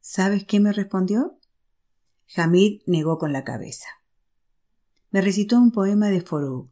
¿Sabes 0.00 0.44
qué 0.44 0.60
me 0.60 0.72
respondió? 0.72 1.38
Hamid 2.36 2.82
negó 2.86 3.18
con 3.18 3.32
la 3.32 3.44
cabeza. 3.44 3.86
Me 5.10 5.20
recitó 5.20 5.58
un 5.58 5.70
poema 5.70 6.08
de 6.08 6.20
Forú. 6.20 6.70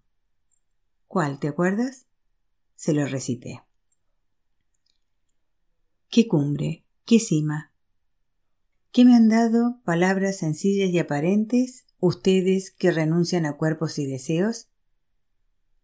¿Cuál, 1.07 1.39
te 1.39 1.49
acuerdas? 1.49 2.07
Se 2.75 2.93
lo 2.93 3.07
recité. 3.07 3.63
Qué 6.09 6.27
cumbre, 6.27 6.85
qué 7.07 7.21
cima. 7.21 7.73
¿Qué 8.91 9.05
me 9.05 9.15
han 9.15 9.29
dado 9.29 9.81
palabras 9.85 10.37
sencillas 10.37 10.91
y 10.91 10.99
aparentes 10.99 11.87
ustedes 12.03 12.73
que 12.73 12.91
renuncian 12.91 13.47
a 13.47 13.57
cuerpos 13.57 13.99
y 14.01 14.07
deseos? 14.07 14.69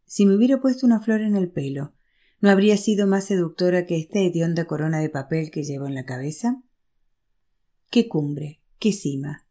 Si 0.05 0.27
me 0.27 0.35
hubiera 0.35 0.61
puesto 0.61 0.85
una 0.85 1.01
flor 1.01 1.21
en 1.21 1.37
el 1.37 1.49
pelo, 1.49 1.95
¿no 2.41 2.51
habría 2.51 2.77
sido 2.77 3.07
más 3.07 3.27
seductora 3.27 3.87
que 3.87 3.97
esta 3.97 4.19
hedionda 4.19 4.65
corona 4.65 4.99
de 4.99 5.11
papel 5.11 5.53
que 5.53 5.63
llevo 5.63 5.87
en 5.87 5.95
la 5.95 6.05
cabeza? 6.05 6.61
¡Qué 7.89 8.09
cumbre! 8.09 8.61
¡Qué 8.81 8.93
cima! 8.93 9.47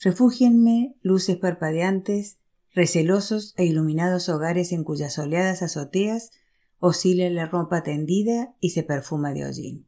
Refúgienme, 0.00 0.96
luces 1.02 1.36
parpadeantes, 1.36 2.38
recelosos 2.74 3.52
e 3.58 3.66
iluminados 3.66 4.30
hogares 4.30 4.72
en 4.72 4.84
cuyas 4.84 5.12
soleadas 5.12 5.62
azoteas 5.62 6.30
oscila 6.78 7.28
la 7.28 7.46
ropa 7.46 7.82
tendida 7.82 8.56
y 8.60 8.70
se 8.70 8.82
perfuma 8.82 9.34
de 9.34 9.44
hollín. 9.44 9.86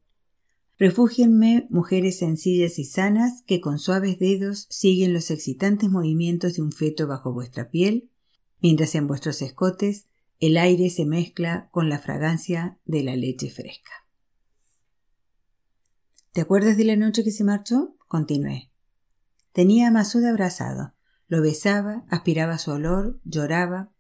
Refúgienme, 0.79 1.67
mujeres 1.71 2.19
sencillas 2.19 2.79
y 2.79 2.85
sanas 2.85 3.43
que 3.47 3.61
con 3.61 3.79
suaves 3.79 4.19
dedos 4.19 4.67
siguen 4.71 5.13
los 5.13 5.31
excitantes 5.31 5.89
movimientos 5.89 6.55
de 6.55 6.63
un 6.63 6.73
feto 6.73 7.07
bajo 7.07 7.33
vuestra 7.33 7.71
piel 7.71 8.11
mientras 8.61 8.95
en 8.95 9.07
vuestros 9.07 9.43
escotes 9.43 10.07
el 10.41 10.57
aire 10.57 10.89
se 10.89 11.05
mezcla 11.05 11.69
con 11.71 11.89
la 11.89 11.99
fragancia 11.99 12.79
de 12.87 13.03
la 13.03 13.15
leche 13.15 13.51
fresca. 13.51 13.93
¿Te 16.33 16.41
acuerdas 16.41 16.77
de 16.77 16.85
la 16.85 16.97
noche 16.97 17.23
que 17.23 17.31
se 17.31 17.45
marchó? 17.45 17.95
continué. 18.09 18.71
Tenía 19.53 19.89
a 19.89 19.91
Masud 19.91 20.25
abrazado, 20.25 20.95
lo 21.29 21.43
besaba, 21.43 22.05
aspiraba 22.09 22.59
su 22.59 22.73
olor, 22.73 23.21
lloraba. 23.25 23.93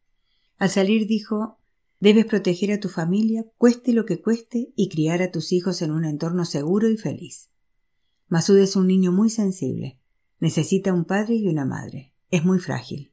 Al 0.56 0.70
salir 0.70 1.06
dijo 1.06 1.58
Debes 2.00 2.26
proteger 2.26 2.72
a 2.72 2.80
tu 2.80 2.88
familia, 2.88 3.46
cueste 3.56 3.92
lo 3.92 4.04
que 4.04 4.20
cueste, 4.20 4.72
y 4.76 4.88
criar 4.88 5.22
a 5.22 5.30
tus 5.30 5.52
hijos 5.52 5.80
en 5.82 5.90
un 5.90 6.04
entorno 6.04 6.44
seguro 6.44 6.90
y 6.90 6.96
feliz. 6.96 7.50
Masud 8.28 8.58
es 8.58 8.76
un 8.76 8.86
niño 8.86 9.12
muy 9.12 9.30
sensible. 9.30 10.00
Necesita 10.40 10.92
un 10.92 11.04
padre 11.04 11.36
y 11.36 11.48
una 11.48 11.64
madre. 11.64 12.12
Es 12.30 12.44
muy 12.44 12.58
frágil. 12.58 13.12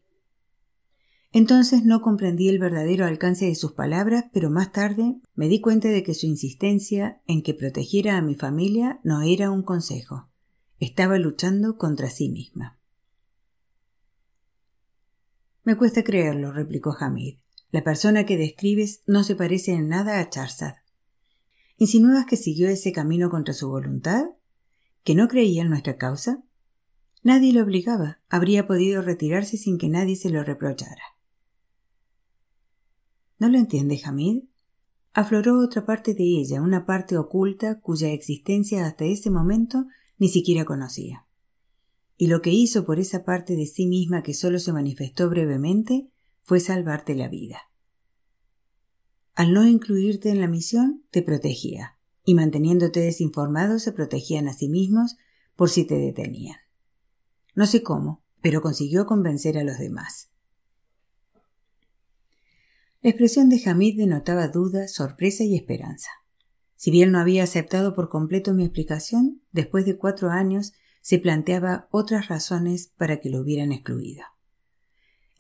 Entonces 1.34 1.86
no 1.86 2.02
comprendí 2.02 2.50
el 2.50 2.60
verdadero 2.60 3.06
alcance 3.06 3.46
de 3.46 3.56
sus 3.56 3.72
palabras, 3.72 4.26
pero 4.34 4.50
más 4.50 4.72
tarde 4.72 5.22
me 5.34 5.48
di 5.48 5.62
cuenta 5.62 5.88
de 5.88 6.04
que 6.04 6.14
su 6.14 6.26
insistencia 6.26 7.22
en 7.26 7.42
que 7.42 7.54
protegiera 7.54 8.18
a 8.18 8.22
mi 8.22 8.36
familia 8.36 9.00
no 9.04 9.22
era 9.22 9.50
un 9.50 9.64
consejo. 9.64 10.30
Estaba 10.80 11.18
luchando 11.18 11.78
contra 11.78 12.10
sí 12.10 12.30
misma. 12.30 12.80
Me 15.64 15.78
cuesta 15.78 16.04
creerlo, 16.04 16.52
replicó 16.52 16.94
Hamid. 17.00 17.38
La 17.72 17.84
persona 17.84 18.26
que 18.26 18.38
describes 18.38 19.02
no 19.08 19.24
se 19.24 19.36
parece 19.36 19.72
en 19.72 19.88
nada 19.88 20.20
a 20.20 20.30
Charzad. 20.30 20.76
¿Insinúas 21.78 22.26
que 22.26 22.36
siguió 22.36 22.68
ese 22.68 22.92
camino 22.92 23.30
contra 23.30 23.54
su 23.54 23.70
voluntad? 23.70 24.26
¿Que 25.04 25.16
no 25.16 25.28
creía 25.30 25.62
en 25.62 25.70
nuestra 25.70 25.98
causa? 25.98 26.44
Nadie 27.24 27.54
lo 27.54 27.64
obligaba. 27.64 28.20
Habría 28.30 28.68
podido 28.68 29.02
retirarse 29.02 29.58
sin 29.58 29.78
que 29.78 29.88
nadie 29.88 30.16
se 30.16 30.30
lo 30.30 30.44
reprochara. 30.44 31.02
¿No 33.40 33.48
lo 33.48 33.58
entiende 33.58 34.00
Hamid? 34.04 34.44
Afloró 35.14 35.60
otra 35.60 35.86
parte 35.86 36.14
de 36.14 36.24
ella, 36.24 36.62
una 36.62 36.86
parte 36.86 37.18
oculta 37.18 37.80
cuya 37.80 38.12
existencia 38.12 38.86
hasta 38.86 39.06
ese 39.06 39.30
momento 39.30 39.86
ni 40.18 40.30
siquiera 40.30 40.66
conocía. 40.66 41.26
Y 42.18 42.28
lo 42.28 42.42
que 42.42 42.52
hizo 42.52 42.86
por 42.86 43.00
esa 43.00 43.24
parte 43.24 43.56
de 43.56 43.66
sí 43.66 43.88
misma 43.88 44.24
que 44.24 44.34
solo 44.34 44.60
se 44.60 44.74
manifestó 44.74 45.30
brevemente 45.30 46.12
fue 46.44 46.60
salvarte 46.60 47.16
la 47.16 47.28
vida. 47.28 47.62
Al 49.36 49.54
no 49.54 49.68
incluirte 49.68 50.30
en 50.30 50.42
la 50.42 50.48
misión, 50.48 51.06
te 51.10 51.22
protegía, 51.22 51.98
y 52.26 52.36
manteniéndote 52.36 53.00
desinformado 53.00 53.80
se 53.80 53.92
protegían 53.92 54.48
a 54.48 54.54
sí 54.54 54.70
mismos 54.70 55.18
por 55.56 55.70
si 55.70 55.86
te 55.86 55.96
detenían. 55.96 56.58
No 57.56 57.66
sé 57.66 57.84
cómo, 57.84 58.24
pero 58.42 58.62
consiguió 58.62 59.06
convencer 59.06 59.58
a 59.58 59.64
los 59.64 59.78
demás. 59.78 60.32
La 63.02 63.10
expresión 63.10 63.50
de 63.50 63.62
Hamid 63.66 63.98
denotaba 63.98 64.48
duda, 64.48 64.88
sorpresa 64.88 65.44
y 65.44 65.56
esperanza. 65.56 66.10
Si 66.76 66.92
bien 66.92 67.12
no 67.12 67.20
había 67.20 67.44
aceptado 67.44 67.96
por 67.96 68.10
completo 68.10 68.54
mi 68.54 68.64
explicación, 68.64 69.42
después 69.52 69.86
de 69.86 69.98
cuatro 69.98 70.30
años 70.30 70.74
se 71.02 71.18
planteaba 71.18 71.88
otras 71.92 72.28
razones 72.28 72.92
para 72.96 73.20
que 73.20 73.30
lo 73.30 73.42
hubieran 73.42 73.72
excluido. 73.72 74.24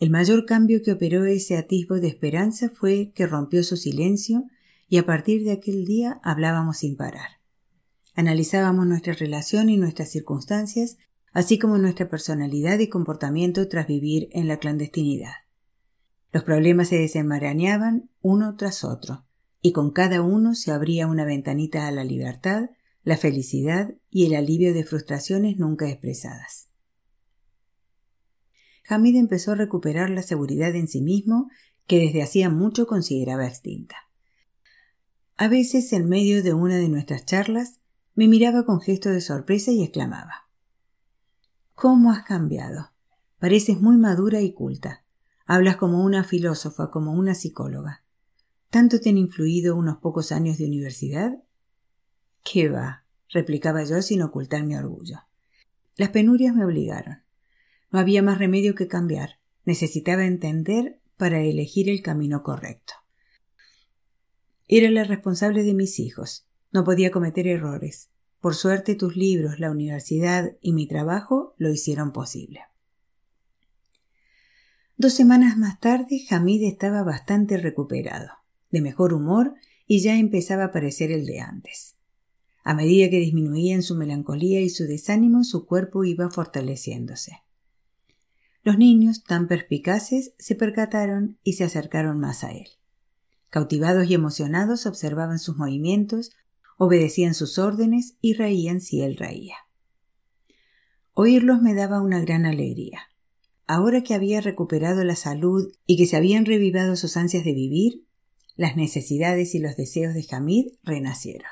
El 0.01 0.09
mayor 0.09 0.47
cambio 0.47 0.81
que 0.81 0.93
operó 0.93 1.25
ese 1.25 1.55
atisbo 1.57 1.99
de 1.99 2.07
esperanza 2.07 2.71
fue 2.73 3.11
que 3.13 3.27
rompió 3.27 3.63
su 3.63 3.77
silencio 3.77 4.45
y 4.89 4.97
a 4.97 5.05
partir 5.05 5.43
de 5.43 5.51
aquel 5.51 5.85
día 5.85 6.19
hablábamos 6.23 6.77
sin 6.77 6.97
parar. 6.97 7.39
Analizábamos 8.15 8.87
nuestra 8.87 9.13
relación 9.13 9.69
y 9.69 9.77
nuestras 9.77 10.09
circunstancias, 10.09 10.97
así 11.33 11.59
como 11.59 11.77
nuestra 11.77 12.09
personalidad 12.09 12.79
y 12.79 12.89
comportamiento 12.89 13.67
tras 13.67 13.85
vivir 13.85 14.29
en 14.31 14.47
la 14.47 14.57
clandestinidad. 14.57 15.33
Los 16.31 16.45
problemas 16.45 16.87
se 16.87 16.97
desenmarañaban 16.97 18.09
uno 18.21 18.55
tras 18.55 18.83
otro, 18.83 19.27
y 19.61 19.71
con 19.71 19.91
cada 19.91 20.23
uno 20.23 20.55
se 20.55 20.71
abría 20.71 21.05
una 21.05 21.25
ventanita 21.25 21.87
a 21.87 21.91
la 21.91 22.03
libertad, 22.03 22.71
la 23.03 23.17
felicidad 23.17 23.93
y 24.09 24.25
el 24.25 24.33
alivio 24.33 24.73
de 24.73 24.83
frustraciones 24.83 25.57
nunca 25.57 25.87
expresadas. 25.87 26.70
Hamid 28.91 29.15
empezó 29.15 29.53
a 29.53 29.55
recuperar 29.55 30.09
la 30.09 30.21
seguridad 30.21 30.75
en 30.75 30.87
sí 30.87 31.01
mismo 31.01 31.49
que 31.87 31.99
desde 31.99 32.21
hacía 32.21 32.49
mucho 32.49 32.87
consideraba 32.87 33.47
extinta. 33.47 33.95
A 35.37 35.47
veces, 35.47 35.93
en 35.93 36.09
medio 36.09 36.43
de 36.43 36.53
una 36.53 36.75
de 36.75 36.89
nuestras 36.89 37.25
charlas, 37.25 37.79
me 38.15 38.27
miraba 38.27 38.65
con 38.65 38.81
gesto 38.81 39.09
de 39.09 39.21
sorpresa 39.21 39.71
y 39.71 39.81
exclamaba 39.81 40.49
¿Cómo 41.73 42.11
has 42.11 42.23
cambiado? 42.23 42.91
Pareces 43.39 43.81
muy 43.81 43.97
madura 43.97 44.41
y 44.41 44.53
culta. 44.53 45.03
Hablas 45.45 45.77
como 45.77 46.03
una 46.03 46.23
filósofa, 46.23 46.91
como 46.91 47.13
una 47.13 47.33
psicóloga. 47.33 48.03
¿Tanto 48.69 48.99
te 48.99 49.09
han 49.09 49.17
influido 49.17 49.75
unos 49.75 49.97
pocos 49.97 50.31
años 50.31 50.57
de 50.57 50.65
universidad? 50.65 51.41
¿Qué 52.43 52.69
va? 52.69 53.05
replicaba 53.29 53.83
yo 53.83 54.01
sin 54.01 54.21
ocultar 54.21 54.63
mi 54.63 54.75
orgullo. 54.75 55.21
Las 55.95 56.09
penurias 56.09 56.53
me 56.53 56.65
obligaron. 56.65 57.23
No 57.91 57.99
había 57.99 58.23
más 58.23 58.39
remedio 58.39 58.73
que 58.75 58.87
cambiar. 58.87 59.39
Necesitaba 59.65 60.25
entender 60.25 60.99
para 61.17 61.41
elegir 61.41 61.89
el 61.89 62.01
camino 62.01 62.41
correcto. 62.41 62.93
Era 64.67 64.89
la 64.89 65.03
responsable 65.03 65.63
de 65.63 65.73
mis 65.73 65.99
hijos. 65.99 66.47
No 66.71 66.83
podía 66.83 67.11
cometer 67.11 67.47
errores. 67.47 68.09
Por 68.39 68.55
suerte 68.55 68.95
tus 68.95 69.15
libros, 69.15 69.59
la 69.59 69.69
universidad 69.69 70.57
y 70.61 70.73
mi 70.73 70.87
trabajo 70.87 71.53
lo 71.57 71.69
hicieron 71.69 72.11
posible. 72.11 72.61
Dos 74.97 75.13
semanas 75.13 75.57
más 75.57 75.79
tarde, 75.79 76.25
Hamid 76.29 76.63
estaba 76.63 77.03
bastante 77.03 77.57
recuperado, 77.57 78.29
de 78.71 78.81
mejor 78.81 79.13
humor 79.13 79.55
y 79.85 80.01
ya 80.01 80.17
empezaba 80.17 80.65
a 80.65 80.71
parecer 80.71 81.11
el 81.11 81.25
de 81.25 81.39
antes. 81.39 81.97
A 82.63 82.73
medida 82.73 83.09
que 83.09 83.19
disminuían 83.19 83.83
su 83.83 83.95
melancolía 83.95 84.61
y 84.61 84.69
su 84.69 84.85
desánimo, 84.85 85.43
su 85.43 85.65
cuerpo 85.65 86.03
iba 86.03 86.29
fortaleciéndose. 86.29 87.41
Los 88.63 88.77
niños, 88.77 89.23
tan 89.23 89.47
perspicaces, 89.47 90.33
se 90.37 90.55
percataron 90.55 91.39
y 91.43 91.53
se 91.53 91.63
acercaron 91.63 92.19
más 92.19 92.43
a 92.43 92.51
él. 92.51 92.67
Cautivados 93.49 94.09
y 94.09 94.13
emocionados 94.13 94.85
observaban 94.85 95.39
sus 95.39 95.57
movimientos, 95.57 96.31
obedecían 96.77 97.33
sus 97.33 97.57
órdenes 97.57 98.15
y 98.21 98.33
reían 98.33 98.79
si 98.79 99.01
él 99.01 99.17
reía. 99.17 99.55
Oírlos 101.13 101.61
me 101.61 101.73
daba 101.73 102.01
una 102.01 102.21
gran 102.21 102.45
alegría. 102.45 103.01
Ahora 103.67 104.03
que 104.03 104.13
había 104.13 104.41
recuperado 104.41 105.03
la 105.03 105.15
salud 105.15 105.71
y 105.85 105.97
que 105.97 106.05
se 106.05 106.15
habían 106.15 106.45
revivado 106.45 106.95
sus 106.95 107.17
ansias 107.17 107.43
de 107.43 107.53
vivir, 107.53 108.05
las 108.55 108.75
necesidades 108.75 109.55
y 109.55 109.59
los 109.59 109.75
deseos 109.75 110.13
de 110.13 110.25
Hamid 110.31 110.67
renacieron. 110.83 111.49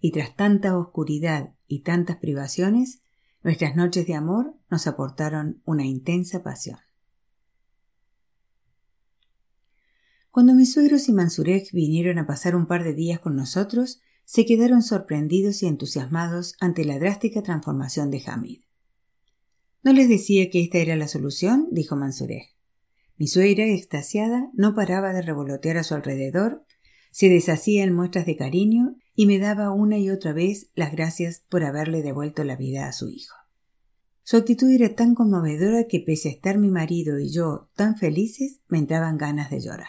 Y 0.00 0.12
tras 0.12 0.34
tanta 0.34 0.78
oscuridad 0.78 1.54
y 1.68 1.80
tantas 1.82 2.16
privaciones, 2.16 3.01
nuestras 3.42 3.76
noches 3.76 4.06
de 4.06 4.14
amor 4.14 4.54
nos 4.70 4.86
aportaron 4.86 5.62
una 5.64 5.84
intensa 5.84 6.42
pasión. 6.42 6.78
Cuando 10.30 10.54
mis 10.54 10.72
suegros 10.72 11.08
y 11.08 11.12
Mansurek 11.12 11.72
vinieron 11.72 12.18
a 12.18 12.26
pasar 12.26 12.56
un 12.56 12.66
par 12.66 12.84
de 12.84 12.94
días 12.94 13.20
con 13.20 13.36
nosotros, 13.36 14.00
se 14.24 14.46
quedaron 14.46 14.82
sorprendidos 14.82 15.62
y 15.62 15.66
entusiasmados 15.66 16.54
ante 16.60 16.84
la 16.84 16.98
drástica 16.98 17.42
transformación 17.42 18.10
de 18.10 18.22
Hamid. 18.26 18.60
¿No 19.82 19.92
les 19.92 20.08
decía 20.08 20.48
que 20.48 20.62
esta 20.62 20.78
era 20.78 20.96
la 20.96 21.08
solución? 21.08 21.68
dijo 21.70 21.96
Mansurek. 21.96 22.56
Mi 23.16 23.26
suegra, 23.26 23.66
extasiada, 23.66 24.50
no 24.54 24.74
paraba 24.74 25.12
de 25.12 25.22
revolotear 25.22 25.76
a 25.76 25.84
su 25.84 25.94
alrededor, 25.94 26.64
se 27.10 27.28
deshacía 27.28 27.84
en 27.84 27.94
muestras 27.94 28.24
de 28.24 28.36
cariño 28.36 28.96
y 29.14 29.26
me 29.26 29.38
daba 29.38 29.70
una 29.70 29.98
y 29.98 30.10
otra 30.10 30.32
vez 30.32 30.70
las 30.74 30.92
gracias 30.92 31.44
por 31.48 31.64
haberle 31.64 32.02
devuelto 32.02 32.44
la 32.44 32.56
vida 32.56 32.86
a 32.86 32.92
su 32.92 33.08
hijo. 33.08 33.34
Su 34.22 34.36
actitud 34.36 34.70
era 34.70 34.94
tan 34.94 35.14
conmovedora 35.14 35.86
que 35.88 36.00
pese 36.00 36.28
a 36.28 36.32
estar 36.32 36.58
mi 36.58 36.70
marido 36.70 37.18
y 37.18 37.30
yo 37.30 37.70
tan 37.74 37.96
felices, 37.96 38.60
me 38.68 38.78
entraban 38.78 39.18
ganas 39.18 39.50
de 39.50 39.60
llorar. 39.60 39.88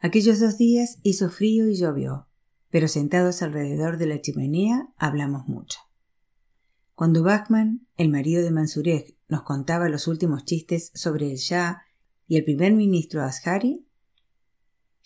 Aquellos 0.00 0.38
dos 0.40 0.56
días 0.56 0.98
hizo 1.02 1.30
frío 1.30 1.68
y 1.68 1.74
llovió, 1.74 2.28
pero 2.70 2.86
sentados 2.86 3.42
alrededor 3.42 3.98
de 3.98 4.06
la 4.06 4.20
chimenea 4.20 4.88
hablamos 4.96 5.48
mucho. 5.48 5.78
Cuando 6.94 7.22
Bachman, 7.22 7.86
el 7.96 8.08
marido 8.08 8.42
de 8.42 8.50
Mansurek, 8.50 9.16
nos 9.28 9.42
contaba 9.42 9.88
los 9.88 10.06
últimos 10.06 10.44
chistes 10.44 10.92
sobre 10.94 11.30
el 11.30 11.36
Shah 11.36 11.82
y 12.26 12.36
el 12.36 12.44
primer 12.44 12.72
ministro 12.72 13.22
Ashari, 13.22 13.86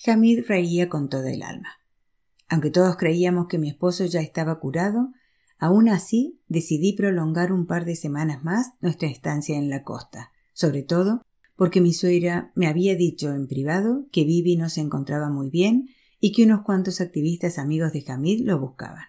Hamid 0.07 0.45
reía 0.47 0.89
con 0.89 1.09
toda 1.09 1.33
el 1.33 1.43
alma. 1.43 1.80
Aunque 2.51 2.71
todos 2.71 2.97
creíamos 2.97 3.47
que 3.47 3.59
mi 3.59 3.69
esposo 3.69 4.05
ya 4.05 4.21
estaba 4.21 4.59
curado, 4.59 5.13
aún 5.59 5.89
así 5.89 6.41
decidí 6.49 6.95
prolongar 6.95 7.53
un 7.53 7.67
par 7.67 7.85
de 7.85 7.95
semanas 7.95 8.43
más 8.43 8.73
nuestra 8.81 9.09
estancia 9.09 9.57
en 9.57 9.71
la 9.71 9.85
costa, 9.85 10.33
sobre 10.53 10.83
todo 10.83 11.23
porque 11.55 11.81
mi 11.81 11.93
suegra 11.93 12.51
me 12.55 12.67
había 12.67 12.97
dicho 12.97 13.33
en 13.33 13.47
privado 13.47 14.07
que 14.11 14.25
Vivi 14.25 14.57
no 14.57 14.69
se 14.69 14.81
encontraba 14.81 15.31
muy 15.31 15.49
bien 15.49 15.91
y 16.19 16.33
que 16.33 16.45
unos 16.45 16.63
cuantos 16.63 17.01
activistas 17.01 17.59
amigos 17.59 17.93
de 17.93 18.05
Hamid 18.09 18.45
lo 18.45 18.59
buscaban. 18.59 19.05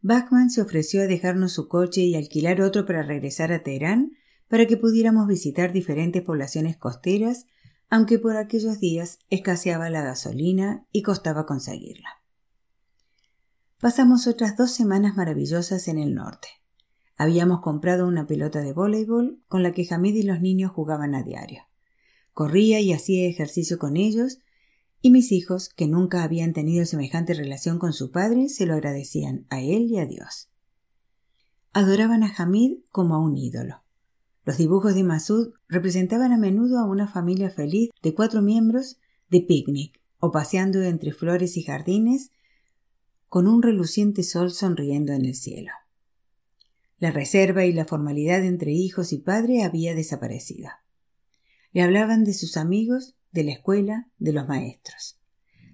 Bachman 0.00 0.50
se 0.50 0.62
ofreció 0.62 1.02
a 1.02 1.06
dejarnos 1.06 1.52
su 1.52 1.68
coche 1.68 2.02
y 2.02 2.14
alquilar 2.14 2.60
otro 2.60 2.86
para 2.86 3.02
regresar 3.02 3.52
a 3.52 3.62
Teherán 3.62 4.12
para 4.46 4.66
que 4.66 4.76
pudiéramos 4.76 5.26
visitar 5.26 5.72
diferentes 5.72 6.22
poblaciones 6.22 6.76
costeras, 6.76 7.46
aunque 7.92 8.18
por 8.18 8.38
aquellos 8.38 8.80
días 8.80 9.18
escaseaba 9.28 9.90
la 9.90 10.00
gasolina 10.00 10.86
y 10.92 11.02
costaba 11.02 11.44
conseguirla. 11.44 12.22
Pasamos 13.80 14.26
otras 14.26 14.56
dos 14.56 14.70
semanas 14.70 15.14
maravillosas 15.14 15.88
en 15.88 15.98
el 15.98 16.14
norte. 16.14 16.48
Habíamos 17.18 17.60
comprado 17.60 18.08
una 18.08 18.26
pelota 18.26 18.62
de 18.62 18.72
voleibol 18.72 19.42
con 19.46 19.62
la 19.62 19.72
que 19.72 19.86
Hamid 19.90 20.14
y 20.14 20.22
los 20.22 20.40
niños 20.40 20.72
jugaban 20.72 21.14
a 21.14 21.22
diario. 21.22 21.64
Corría 22.32 22.80
y 22.80 22.94
hacía 22.94 23.28
ejercicio 23.28 23.78
con 23.78 23.98
ellos, 23.98 24.38
y 25.02 25.10
mis 25.10 25.30
hijos, 25.30 25.68
que 25.68 25.86
nunca 25.86 26.22
habían 26.22 26.54
tenido 26.54 26.86
semejante 26.86 27.34
relación 27.34 27.78
con 27.78 27.92
su 27.92 28.10
padre, 28.10 28.48
se 28.48 28.64
lo 28.64 28.72
agradecían 28.72 29.44
a 29.50 29.60
él 29.60 29.88
y 29.90 29.98
a 29.98 30.06
Dios. 30.06 30.48
Adoraban 31.74 32.22
a 32.22 32.32
Hamid 32.38 32.78
como 32.90 33.16
a 33.16 33.18
un 33.18 33.36
ídolo. 33.36 33.81
Los 34.44 34.58
dibujos 34.58 34.94
de 34.94 35.04
Masud 35.04 35.52
representaban 35.68 36.32
a 36.32 36.38
menudo 36.38 36.78
a 36.78 36.84
una 36.84 37.06
familia 37.06 37.48
feliz 37.50 37.90
de 38.02 38.14
cuatro 38.14 38.42
miembros 38.42 38.98
de 39.30 39.40
picnic 39.40 40.00
o 40.18 40.32
paseando 40.32 40.82
entre 40.82 41.12
flores 41.12 41.56
y 41.56 41.62
jardines 41.62 42.32
con 43.28 43.46
un 43.46 43.62
reluciente 43.62 44.24
sol 44.24 44.50
sonriendo 44.50 45.12
en 45.12 45.24
el 45.24 45.34
cielo. 45.36 45.70
La 46.98 47.10
reserva 47.10 47.64
y 47.64 47.72
la 47.72 47.84
formalidad 47.84 48.44
entre 48.44 48.72
hijos 48.72 49.12
y 49.12 49.18
padre 49.18 49.62
había 49.62 49.94
desaparecido. 49.94 50.70
Le 51.72 51.82
hablaban 51.82 52.24
de 52.24 52.34
sus 52.34 52.56
amigos, 52.56 53.16
de 53.30 53.44
la 53.44 53.52
escuela, 53.52 54.10
de 54.18 54.32
los 54.32 54.46
maestros. 54.46 55.18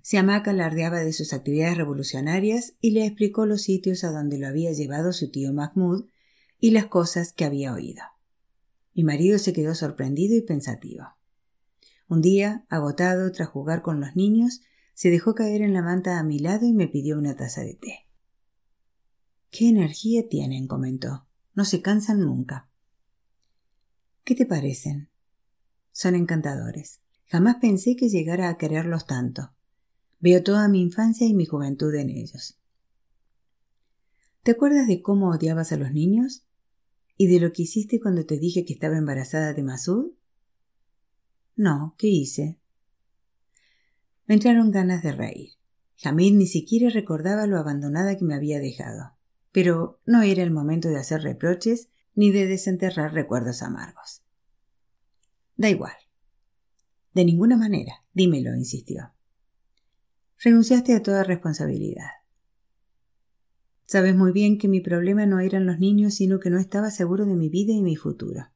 Siamaka 0.02 0.52
alardeaba 0.52 1.00
de 1.00 1.12
sus 1.12 1.32
actividades 1.32 1.76
revolucionarias 1.76 2.74
y 2.80 2.92
le 2.92 3.04
explicó 3.04 3.44
los 3.44 3.62
sitios 3.62 4.04
a 4.04 4.10
donde 4.10 4.38
lo 4.38 4.46
había 4.46 4.72
llevado 4.72 5.12
su 5.12 5.30
tío 5.30 5.52
Mahmoud 5.52 6.06
y 6.60 6.70
las 6.70 6.86
cosas 6.86 7.32
que 7.32 7.44
había 7.44 7.72
oído. 7.72 8.02
Mi 8.98 9.04
marido 9.04 9.38
se 9.38 9.52
quedó 9.52 9.76
sorprendido 9.76 10.34
y 10.34 10.40
pensativo. 10.40 11.04
Un 12.08 12.20
día, 12.20 12.66
agotado 12.68 13.30
tras 13.30 13.48
jugar 13.48 13.80
con 13.80 14.00
los 14.00 14.16
niños, 14.16 14.60
se 14.92 15.08
dejó 15.08 15.36
caer 15.36 15.62
en 15.62 15.72
la 15.72 15.82
manta 15.82 16.18
a 16.18 16.24
mi 16.24 16.40
lado 16.40 16.66
y 16.66 16.72
me 16.72 16.88
pidió 16.88 17.16
una 17.16 17.36
taza 17.36 17.60
de 17.60 17.74
té. 17.74 18.08
Qué 19.52 19.68
energía 19.68 20.28
tienen, 20.28 20.66
comentó. 20.66 21.28
No 21.54 21.64
se 21.64 21.80
cansan 21.80 22.22
nunca. 22.22 22.68
¿Qué 24.24 24.34
te 24.34 24.46
parecen? 24.46 25.10
Son 25.92 26.16
encantadores. 26.16 27.00
Jamás 27.26 27.58
pensé 27.60 27.94
que 27.94 28.08
llegara 28.08 28.48
a 28.48 28.58
quererlos 28.58 29.06
tanto. 29.06 29.52
Veo 30.18 30.42
toda 30.42 30.66
mi 30.66 30.82
infancia 30.82 31.24
y 31.24 31.34
mi 31.34 31.46
juventud 31.46 31.94
en 31.94 32.10
ellos. 32.10 32.58
¿Te 34.42 34.50
acuerdas 34.50 34.88
de 34.88 35.02
cómo 35.02 35.28
odiabas 35.28 35.70
a 35.70 35.76
los 35.76 35.92
niños? 35.92 36.47
¿Y 37.18 37.26
de 37.26 37.40
lo 37.40 37.52
que 37.52 37.64
hiciste 37.64 38.00
cuando 38.00 38.24
te 38.24 38.38
dije 38.38 38.64
que 38.64 38.72
estaba 38.72 38.96
embarazada 38.96 39.52
de 39.52 39.62
Masud? 39.62 40.12
No, 41.56 41.94
¿qué 41.98 42.06
hice? 42.06 42.58
Me 44.26 44.36
entraron 44.36 44.70
ganas 44.70 45.02
de 45.02 45.12
reír. 45.12 45.50
Hamid 46.02 46.32
ni 46.32 46.46
siquiera 46.46 46.88
recordaba 46.88 47.46
lo 47.46 47.58
abandonada 47.58 48.16
que 48.16 48.24
me 48.24 48.34
había 48.34 48.60
dejado 48.60 49.18
pero 49.52 50.00
no 50.06 50.22
era 50.22 50.42
el 50.42 50.50
momento 50.50 50.88
de 50.88 50.98
hacer 50.98 51.22
reproches 51.22 51.88
ni 52.14 52.30
de 52.30 52.46
desenterrar 52.46 53.12
recuerdos 53.12 53.62
amargos. 53.62 54.22
Da 55.56 55.68
igual. 55.68 55.94
De 57.14 57.24
ninguna 57.24 57.56
manera, 57.56 58.04
dímelo, 58.12 58.54
insistió. 58.54 59.12
Renunciaste 60.38 60.94
a 60.94 61.02
toda 61.02 61.24
responsabilidad. 61.24 62.08
Sabes 63.88 64.14
muy 64.14 64.30
bien 64.30 64.58
que 64.58 64.68
mi 64.68 64.80
problema 64.80 65.26
no 65.26 65.40
eran 65.40 65.66
los 65.66 65.80
niños, 65.80 66.14
sino 66.14 66.38
que 66.38 66.50
no 66.50 66.58
estaba 66.58 66.92
seguro 66.92 67.26
de 67.26 67.34
mi 67.34 67.48
vida 67.48 67.72
y 67.72 67.82
mi 67.82 67.96
futuro. 67.96 68.46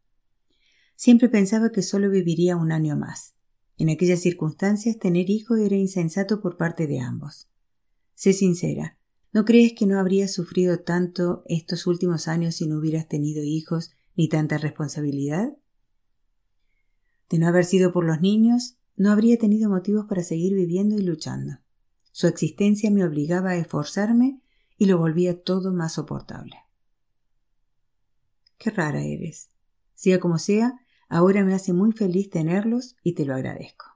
Siempre 0.94 1.28
pensaba 1.28 1.72
que 1.72 1.82
solo 1.82 2.08
viviría 2.08 2.56
un 2.56 2.70
año 2.70 2.96
más. 2.96 3.34
En 3.78 3.88
aquellas 3.88 4.20
circunstancias 4.20 4.98
tener 4.98 5.30
hijos 5.30 5.58
era 5.58 5.74
insensato 5.74 6.40
por 6.40 6.56
parte 6.56 6.86
de 6.86 7.00
ambos. 7.00 7.48
Sé 8.14 8.34
sincera, 8.34 8.98
¿No 9.32 9.46
crees 9.46 9.72
que 9.72 9.86
no 9.86 9.98
habrías 9.98 10.30
sufrido 10.30 10.80
tanto 10.80 11.42
estos 11.46 11.86
últimos 11.86 12.28
años 12.28 12.56
si 12.56 12.66
no 12.66 12.76
hubieras 12.78 13.08
tenido 13.08 13.42
hijos 13.42 13.90
ni 14.14 14.28
tanta 14.28 14.58
responsabilidad? 14.58 15.56
De 17.30 17.38
no 17.38 17.48
haber 17.48 17.64
sido 17.64 17.94
por 17.94 18.04
los 18.04 18.20
niños, 18.20 18.76
no 18.94 19.10
habría 19.10 19.38
tenido 19.38 19.70
motivos 19.70 20.04
para 20.06 20.22
seguir 20.22 20.54
viviendo 20.54 20.96
y 20.96 21.02
luchando. 21.02 21.54
Su 22.10 22.26
existencia 22.26 22.90
me 22.90 23.06
obligaba 23.06 23.50
a 23.50 23.56
esforzarme 23.56 24.42
y 24.76 24.86
lo 24.86 24.98
volvía 24.98 25.42
todo 25.42 25.72
más 25.72 25.94
soportable. 25.94 26.56
Qué 28.58 28.70
rara 28.70 29.02
eres. 29.02 29.50
Sea 29.94 30.20
como 30.20 30.38
sea, 30.38 30.80
ahora 31.08 31.44
me 31.44 31.54
hace 31.54 31.72
muy 31.72 31.92
feliz 31.92 32.30
tenerlos 32.30 32.96
y 33.02 33.14
te 33.14 33.24
lo 33.24 33.34
agradezco. 33.34 33.86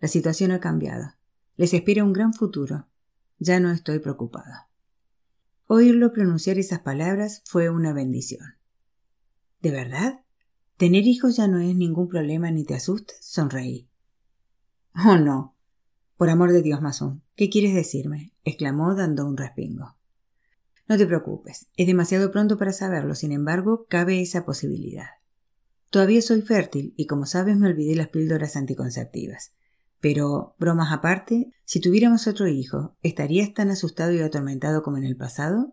La 0.00 0.08
situación 0.08 0.50
ha 0.50 0.60
cambiado. 0.60 1.14
Les 1.56 1.74
espera 1.74 2.04
un 2.04 2.12
gran 2.12 2.32
futuro. 2.32 2.88
Ya 3.38 3.60
no 3.60 3.70
estoy 3.70 3.98
preocupada. 3.98 4.68
Oírlo 5.66 6.12
pronunciar 6.12 6.58
esas 6.58 6.80
palabras 6.80 7.42
fue 7.46 7.70
una 7.70 7.92
bendición. 7.92 8.56
¿De 9.60 9.70
verdad? 9.70 10.24
¿Tener 10.76 11.06
hijos 11.06 11.36
ya 11.36 11.46
no 11.46 11.60
es 11.60 11.76
ningún 11.76 12.08
problema 12.08 12.50
ni 12.50 12.64
te 12.64 12.74
asusta? 12.74 13.14
Sonreí. 13.20 13.88
Oh, 14.94 15.16
no. 15.16 15.54
Por 16.16 16.30
amor 16.30 16.52
de 16.52 16.62
Dios, 16.62 16.80
Masón, 16.80 17.22
¿qué 17.36 17.48
quieres 17.50 17.74
decirme? 17.74 18.32
exclamó 18.44 18.94
dando 18.94 19.26
un 19.26 19.36
respingo. 19.36 19.96
No 20.90 20.98
te 20.98 21.06
preocupes, 21.06 21.68
es 21.76 21.86
demasiado 21.86 22.32
pronto 22.32 22.58
para 22.58 22.72
saberlo, 22.72 23.14
sin 23.14 23.30
embargo, 23.30 23.86
cabe 23.88 24.20
esa 24.20 24.44
posibilidad. 24.44 25.06
Todavía 25.88 26.20
soy 26.20 26.42
fértil 26.42 26.94
y 26.96 27.06
como 27.06 27.26
sabes 27.26 27.56
me 27.56 27.68
olvidé 27.68 27.94
las 27.94 28.08
píldoras 28.08 28.56
anticonceptivas. 28.56 29.52
Pero, 30.00 30.56
bromas 30.58 30.92
aparte, 30.92 31.52
si 31.64 31.78
tuviéramos 31.78 32.26
otro 32.26 32.48
hijo, 32.48 32.96
¿estarías 33.02 33.54
tan 33.54 33.70
asustado 33.70 34.10
y 34.10 34.18
atormentado 34.18 34.82
como 34.82 34.96
en 34.96 35.04
el 35.04 35.16
pasado? 35.16 35.72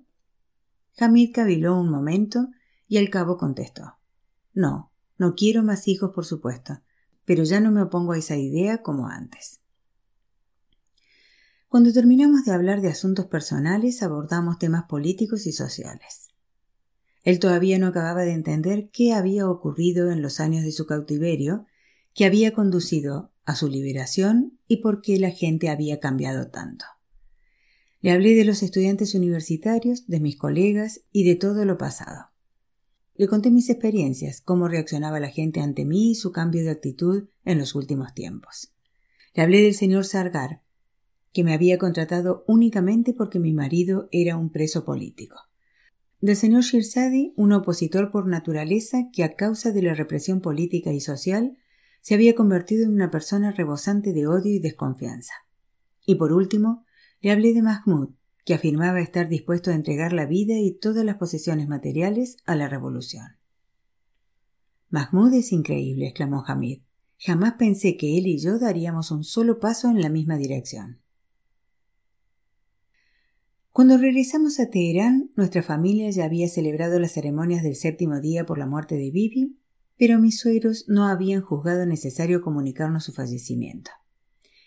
Hamid 0.99 1.33
caviló 1.33 1.79
un 1.79 1.89
momento 1.89 2.49
y 2.87 2.97
al 2.97 3.09
cabo 3.09 3.37
contestó 3.37 3.97
No, 4.53 4.91
no 5.17 5.33
quiero 5.33 5.63
más 5.63 5.87
hijos, 5.87 6.11
por 6.13 6.25
supuesto, 6.25 6.83
pero 7.25 7.43
ya 7.43 7.59
no 7.59 7.71
me 7.71 7.81
opongo 7.81 8.11
a 8.11 8.19
esa 8.19 8.35
idea 8.35 8.83
como 8.83 9.07
antes. 9.07 9.61
Cuando 11.69 11.91
terminamos 11.91 12.45
de 12.45 12.53
hablar 12.53 12.81
de 12.81 12.87
asuntos 12.87 13.25
personales, 13.25 14.01
abordamos 14.01 14.57
temas 14.57 14.85
políticos 14.85 15.45
y 15.47 15.51
sociales. 15.51 16.29
Él 17.23 17.39
todavía 17.39 17.77
no 17.77 17.87
acababa 17.87 18.21
de 18.21 18.31
entender 18.31 18.89
qué 18.89 19.13
había 19.13 19.49
ocurrido 19.49 20.09
en 20.11 20.21
los 20.21 20.39
años 20.39 20.63
de 20.63 20.71
su 20.71 20.85
cautiverio, 20.85 21.65
que 22.13 22.23
había 22.23 22.53
conducido 22.53 23.33
a 23.43 23.53
su 23.53 23.67
liberación 23.67 24.57
y 24.69 24.77
por 24.77 25.01
qué 25.01 25.19
la 25.19 25.31
gente 25.31 25.67
había 25.67 25.99
cambiado 25.99 26.47
tanto. 26.47 26.85
Le 27.99 28.11
hablé 28.11 28.33
de 28.35 28.45
los 28.45 28.63
estudiantes 28.63 29.13
universitarios, 29.13 30.07
de 30.07 30.21
mis 30.21 30.37
colegas 30.37 31.01
y 31.11 31.25
de 31.25 31.35
todo 31.35 31.65
lo 31.65 31.77
pasado. 31.77 32.29
Le 33.15 33.27
conté 33.27 33.51
mis 33.51 33.69
experiencias, 33.69 34.39
cómo 34.39 34.69
reaccionaba 34.69 35.19
la 35.19 35.31
gente 35.31 35.59
ante 35.59 35.83
mí 35.83 36.11
y 36.11 36.15
su 36.15 36.31
cambio 36.31 36.63
de 36.63 36.69
actitud 36.69 37.27
en 37.43 37.57
los 37.57 37.75
últimos 37.75 38.13
tiempos. 38.13 38.71
Le 39.33 39.43
hablé 39.43 39.61
del 39.61 39.73
señor 39.73 40.05
Sargar, 40.05 40.61
que 41.37 41.43
me 41.43 41.53
había 41.53 41.77
contratado 41.77 42.43
únicamente 42.47 43.13
porque 43.13 43.37
mi 43.37 43.53
marido 43.53 44.09
era 44.11 44.37
un 44.37 44.49
preso 44.49 44.83
político. 44.83 45.37
Del 46.19 46.35
señor 46.35 46.63
Shirzadi, 46.63 47.35
un 47.37 47.53
opositor 47.53 48.09
por 48.09 48.25
naturaleza 48.27 49.09
que 49.13 49.23
a 49.23 49.35
causa 49.35 49.71
de 49.71 49.83
la 49.83 49.93
represión 49.93 50.41
política 50.41 50.93
y 50.93 50.99
social 50.99 51.55
se 52.01 52.15
había 52.15 52.33
convertido 52.33 52.85
en 52.85 52.93
una 52.93 53.11
persona 53.11 53.51
rebosante 53.51 54.13
de 54.13 54.25
odio 54.25 54.51
y 54.51 54.57
desconfianza. 54.57 55.33
Y 56.07 56.15
por 56.15 56.33
último, 56.33 56.85
le 57.21 57.29
hablé 57.29 57.53
de 57.53 57.61
Mahmoud, 57.61 58.15
que 58.43 58.55
afirmaba 58.55 58.99
estar 58.99 59.29
dispuesto 59.29 59.69
a 59.69 59.75
entregar 59.75 60.13
la 60.13 60.25
vida 60.25 60.55
y 60.57 60.71
todas 60.71 61.05
las 61.05 61.17
posesiones 61.17 61.67
materiales 61.67 62.37
a 62.47 62.55
la 62.55 62.67
revolución. 62.67 63.37
Mahmoud 64.89 65.35
es 65.35 65.51
increíble, 65.51 66.07
exclamó 66.07 66.43
Hamid. 66.47 66.81
Jamás 67.19 67.53
pensé 67.59 67.95
que 67.95 68.17
él 68.17 68.25
y 68.25 68.39
yo 68.39 68.57
daríamos 68.57 69.11
un 69.11 69.23
solo 69.23 69.59
paso 69.59 69.91
en 69.91 70.01
la 70.01 70.09
misma 70.09 70.37
dirección. 70.37 70.99
Cuando 73.77 73.99
regresamos 73.99 74.59
a 74.59 74.71
Teherán, 74.71 75.29
nuestra 75.35 75.61
familia 75.61 76.09
ya 76.09 76.25
había 76.25 76.49
celebrado 76.49 76.99
las 76.99 77.11
ceremonias 77.11 77.61
del 77.61 77.75
séptimo 77.75 78.19
día 78.19 78.43
por 78.43 78.57
la 78.57 78.65
muerte 78.65 78.95
de 78.95 79.11
Bibi, 79.11 79.55
pero 79.99 80.17
mis 80.17 80.39
suegros 80.39 80.85
no 80.87 81.05
habían 81.05 81.41
juzgado 81.41 81.85
necesario 81.85 82.41
comunicarnos 82.41 83.03
su 83.03 83.13
fallecimiento. 83.13 83.91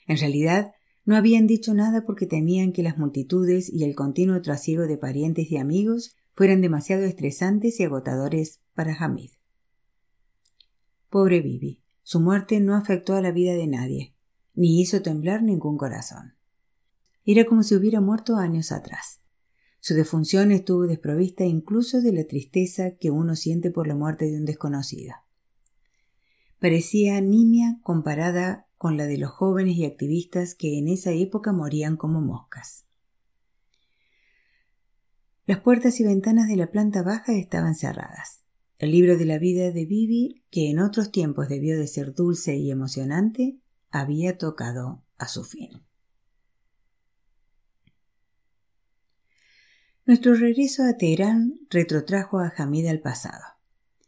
En 0.07 0.17
realidad, 0.17 0.75
no 1.05 1.17
habían 1.17 1.49
dicho 1.49 1.75
nada 1.75 2.05
porque 2.07 2.27
temían 2.27 2.71
que 2.71 2.85
las 2.85 2.99
multitudes 2.99 3.69
y 3.69 3.83
el 3.83 3.97
continuo 3.97 4.41
trasiego 4.43 4.87
de 4.87 4.97
parientes 4.97 5.51
y 5.51 5.57
amigos 5.57 6.15
fueran 6.37 6.61
demasiado 6.61 7.03
estresantes 7.03 7.81
y 7.81 7.83
agotadores 7.83 8.61
para 8.75 8.95
Hamid. 8.95 9.31
Pobre 11.09 11.41
Bibi, 11.41 11.83
su 12.05 12.21
muerte 12.21 12.61
no 12.61 12.77
afectó 12.77 13.17
a 13.17 13.23
la 13.23 13.33
vida 13.33 13.55
de 13.55 13.67
nadie, 13.67 14.15
ni 14.55 14.81
hizo 14.81 15.03
temblar 15.03 15.43
ningún 15.43 15.79
corazón. 15.79 16.35
Era 17.25 17.45
como 17.45 17.63
si 17.63 17.75
hubiera 17.75 18.01
muerto 18.01 18.37
años 18.37 18.73
atrás. 18.73 19.21
Su 19.81 19.95
defunción 19.95 20.53
estuvo 20.53 20.87
desprovista 20.87 21.45
incluso 21.45 22.01
de 22.03 22.13
la 22.13 22.25
tristeza 22.25 22.97
que 22.97 23.11
uno 23.11 23.35
siente 23.35 23.71
por 23.71 23.87
la 23.87 23.95
muerte 23.95 24.27
de 24.27 24.37
un 24.37 24.45
desconocido. 24.45 25.15
Parecía 26.59 27.21
nimia 27.21 27.81
comparada 27.83 28.67
con 28.77 28.97
la 28.97 29.07
de 29.07 29.17
los 29.17 29.31
jóvenes 29.31 29.77
y 29.77 29.87
activistas 29.87 30.55
que 30.55 30.79
en 30.79 30.89
esa 30.89 31.13
época 31.13 31.53
morían 31.53 31.97
como 31.97 32.21
moscas. 32.21 32.85
Las 35.47 35.61
puertas 35.61 35.99
y 36.01 36.05
ventanas 36.05 36.49
de 36.49 36.57
la 36.57 36.71
planta 36.71 37.03
baja 37.03 37.33
estaban 37.33 37.75
cerradas. 37.75 38.45
El 38.79 38.93
libro 38.93 39.19
de 39.19 39.25
la 39.25 39.39
vida 39.39 39.71
de 39.73 39.85
Bibi, 39.85 40.45
que 40.51 40.71
en 40.71 40.79
otros 40.79 41.11
tiempos 41.11 41.49
debió 41.49 41.79
de 41.79 41.87
ser 41.87 42.15
dulce 42.15 42.57
y 42.57 42.71
emocionante, 42.71 43.59
había 43.91 44.39
tocado 44.39 45.03
a 45.19 45.29
su 45.29 45.45
fin. 45.45 45.83
Nuestro 50.11 50.35
regreso 50.35 50.83
a 50.83 50.97
Teherán 50.97 51.61
retrotrajo 51.71 52.41
a 52.41 52.53
Hamid 52.57 52.89
al 52.89 52.99
pasado. 52.99 53.45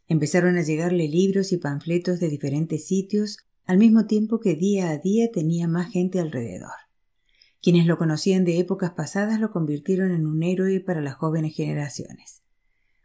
Empezaron 0.09 0.57
a 0.57 0.61
llegarle 0.61 1.07
libros 1.07 1.53
y 1.53 1.57
panfletos 1.57 2.19
de 2.19 2.27
diferentes 2.27 2.85
sitios 2.85 3.37
al 3.63 3.77
mismo 3.77 4.05
tiempo 4.05 4.41
que 4.41 4.55
día 4.55 4.89
a 4.89 4.97
día 4.97 5.31
tenía 5.31 5.65
más 5.69 5.89
gente 5.93 6.19
alrededor. 6.19 6.73
Quienes 7.61 7.85
lo 7.85 7.97
conocían 7.97 8.43
de 8.43 8.59
épocas 8.59 8.91
pasadas 8.91 9.39
lo 9.39 9.51
convirtieron 9.51 10.11
en 10.11 10.25
un 10.25 10.43
héroe 10.43 10.81
para 10.81 10.99
las 10.99 11.15
jóvenes 11.15 11.55
generaciones. 11.55 12.41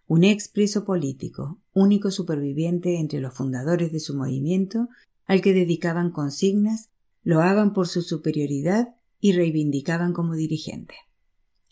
Un 0.09 0.25
expreso 0.25 0.85
político, 0.85 1.61
único 1.73 2.11
superviviente 2.11 2.99
entre 2.99 3.21
los 3.21 3.33
fundadores 3.33 3.93
de 3.93 4.01
su 4.01 4.17
movimiento, 4.17 4.89
al 5.25 5.41
que 5.41 5.55
dedicaban 5.55 6.11
consignas, 6.11 6.91
loaban 7.23 7.75
por 7.75 7.87
su 7.87 8.03
superioridad 8.03 8.97
y 9.21 9.35
reivindicaban 9.35 10.13
como 10.13 10.35
dirigente. 10.35 10.97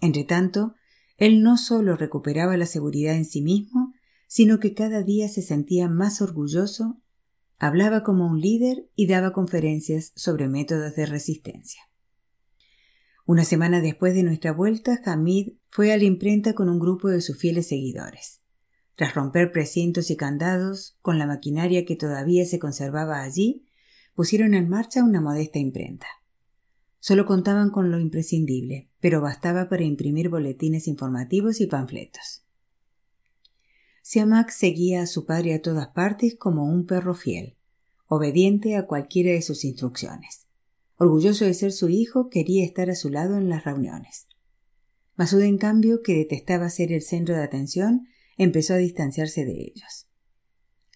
Entretanto, 0.00 0.76
él 1.16 1.42
no 1.42 1.56
solo 1.56 1.96
recuperaba 1.96 2.56
la 2.56 2.66
seguridad 2.66 3.14
en 3.14 3.24
sí 3.24 3.42
mismo, 3.42 3.94
sino 4.26 4.60
que 4.60 4.74
cada 4.74 5.02
día 5.02 5.28
se 5.28 5.42
sentía 5.42 5.88
más 5.88 6.20
orgulloso 6.20 7.00
Hablaba 7.58 8.02
como 8.02 8.26
un 8.26 8.40
líder 8.40 8.90
y 8.94 9.06
daba 9.06 9.32
conferencias 9.32 10.12
sobre 10.14 10.46
métodos 10.46 10.94
de 10.94 11.06
resistencia. 11.06 11.80
Una 13.24 13.44
semana 13.44 13.80
después 13.80 14.14
de 14.14 14.22
nuestra 14.22 14.52
vuelta, 14.52 15.00
Hamid 15.06 15.54
fue 15.68 15.92
a 15.92 15.96
la 15.96 16.04
imprenta 16.04 16.52
con 16.52 16.68
un 16.68 16.78
grupo 16.78 17.08
de 17.08 17.22
sus 17.22 17.38
fieles 17.38 17.68
seguidores. 17.68 18.42
Tras 18.94 19.14
romper 19.14 19.52
precintos 19.52 20.10
y 20.10 20.16
candados, 20.16 20.98
con 21.00 21.18
la 21.18 21.26
maquinaria 21.26 21.86
que 21.86 21.96
todavía 21.96 22.44
se 22.44 22.58
conservaba 22.58 23.22
allí, 23.22 23.66
pusieron 24.14 24.52
en 24.52 24.68
marcha 24.68 25.02
una 25.02 25.22
modesta 25.22 25.58
imprenta. 25.58 26.06
Solo 26.98 27.26
contaban 27.26 27.70
con 27.70 27.90
lo 27.90 28.00
imprescindible, 28.00 28.88
pero 29.00 29.20
bastaba 29.20 29.68
para 29.68 29.84
imprimir 29.84 30.28
boletines 30.28 30.88
informativos 30.88 31.60
y 31.60 31.66
panfletos. 31.66 32.42
Siamak 34.02 34.50
seguía 34.50 35.02
a 35.02 35.06
su 35.06 35.26
padre 35.26 35.54
a 35.54 35.62
todas 35.62 35.88
partes 35.88 36.36
como 36.36 36.64
un 36.64 36.86
perro 36.86 37.14
fiel, 37.14 37.56
obediente 38.06 38.76
a 38.76 38.86
cualquiera 38.86 39.32
de 39.32 39.42
sus 39.42 39.64
instrucciones. 39.64 40.46
Orgulloso 40.96 41.44
de 41.44 41.54
ser 41.54 41.72
su 41.72 41.88
hijo, 41.88 42.30
quería 42.30 42.64
estar 42.64 42.88
a 42.88 42.94
su 42.94 43.10
lado 43.10 43.36
en 43.36 43.48
las 43.48 43.64
reuniones. 43.64 44.28
Masud, 45.16 45.42
en 45.42 45.58
cambio, 45.58 46.02
que 46.02 46.14
detestaba 46.14 46.70
ser 46.70 46.92
el 46.92 47.02
centro 47.02 47.34
de 47.34 47.42
atención, 47.42 48.06
empezó 48.36 48.74
a 48.74 48.78
distanciarse 48.78 49.44
de 49.44 49.52
ellos. 49.52 50.06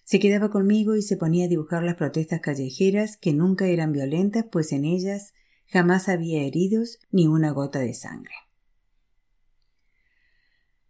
Se 0.03 0.19
quedaba 0.19 0.49
conmigo 0.49 0.95
y 0.95 1.01
se 1.01 1.17
ponía 1.17 1.45
a 1.45 1.49
dibujar 1.49 1.83
las 1.83 1.95
protestas 1.95 2.41
callejeras 2.41 3.17
que 3.17 3.33
nunca 3.33 3.67
eran 3.67 3.91
violentas, 3.91 4.45
pues 4.51 4.71
en 4.71 4.85
ellas 4.85 5.33
jamás 5.71 6.09
había 6.09 6.43
heridos 6.43 6.99
ni 7.11 7.27
una 7.27 7.51
gota 7.51 7.79
de 7.79 7.93
sangre. 7.93 8.33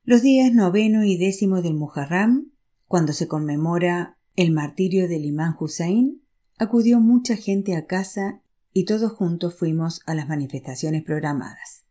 Los 0.03 0.23
días 0.23 0.51
noveno 0.53 1.03
y 1.03 1.17
décimo 1.17 1.61
del 1.61 1.75
Muharram, 1.75 2.51
cuando 2.87 3.13
se 3.13 3.27
conmemora 3.27 4.17
el 4.35 4.51
martirio 4.51 5.07
del 5.07 5.25
imán 5.25 5.55
Hussein, 5.59 6.23
acudió 6.57 6.99
mucha 6.99 7.35
gente 7.35 7.75
a 7.75 7.85
casa 7.85 8.41
y 8.73 8.85
todos 8.85 9.11
juntos 9.11 9.55
fuimos 9.55 10.01
a 10.07 10.15
las 10.15 10.27
manifestaciones 10.27 11.03
programadas. 11.03 11.85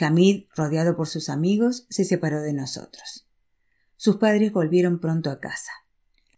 Hamid, 0.00 0.44
rodeado 0.54 0.96
por 0.96 1.08
sus 1.08 1.28
amigos, 1.28 1.86
se 1.90 2.04
separó 2.04 2.40
de 2.40 2.52
nosotros. 2.52 3.28
Sus 3.96 4.16
padres 4.16 4.52
volvieron 4.52 5.00
pronto 5.00 5.30
a 5.30 5.38
casa. 5.38 5.72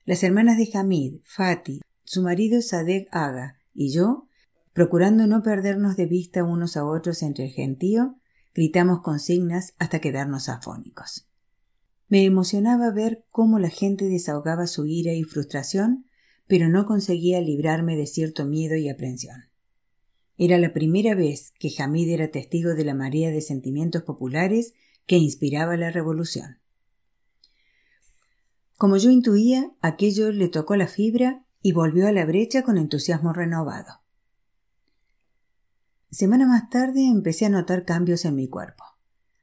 Las 0.05 0.23
hermanas 0.23 0.59
de 0.59 0.71
Hamid, 0.75 1.21
Fatih, 1.25 1.81
su 2.05 2.23
marido 2.23 2.63
Sadek 2.63 3.09
Aga 3.13 3.59
y 3.75 3.93
yo, 3.93 4.28
procurando 4.79 5.27
no 5.27 5.43
perdernos 5.43 5.97
de 5.97 6.07
vista 6.07 6.45
unos 6.45 6.77
a 6.77 6.85
otros 6.85 7.25
entre 7.25 7.47
el 7.47 7.51
gentío, 7.51 8.15
Gritamos 8.55 9.01
consignas 9.03 9.75
hasta 9.81 10.01
quedarnos 10.01 10.49
afónicos. 10.49 11.27
Me 12.07 12.25
emocionaba 12.25 12.93
ver 12.93 13.25
cómo 13.33 13.59
la 13.59 13.71
gente 13.71 14.05
desahogaba 14.05 14.69
su 14.69 14.87
ira 14.87 15.15
y 15.15 15.25
frustración, 15.25 16.05
pero 16.47 16.69
no 16.69 16.87
conseguía 16.87 17.41
librarme 17.41 17.97
de 17.97 18.07
cierto 18.07 18.47
miedo 18.47 18.77
y 18.77 18.89
aprensión. 18.89 19.47
Era 20.37 20.59
la 20.59 20.73
primera 20.73 21.17
vez 21.17 21.53
que 21.59 21.73
Hamid 21.77 22.11
era 22.11 22.31
testigo 22.31 22.77
de 22.77 22.85
la 22.85 22.95
marea 22.95 23.33
de 23.33 23.41
sentimientos 23.41 24.05
populares 24.05 24.75
que 25.07 25.17
inspiraba 25.17 25.77
la 25.77 25.91
revolución. 25.91 26.59
Como 28.77 28.97
yo 28.97 29.11
intuía, 29.11 29.73
aquello 29.81 30.31
le 30.31 30.47
tocó 30.47 30.77
la 30.77 30.87
fibra 30.87 31.45
y 31.63 31.73
volvió 31.73 32.07
a 32.07 32.13
la 32.13 32.25
brecha 32.25 32.63
con 32.63 32.79
entusiasmo 32.79 33.33
renovado. 33.33 34.03
Semana 36.11 36.47
más 36.47 36.71
tarde 36.71 37.07
empecé 37.07 37.47
a 37.47 37.51
notar 37.51 37.85
cambios 37.85 38.25
en 38.25 38.35
mi 38.35 38.49
cuerpo. 38.49 38.85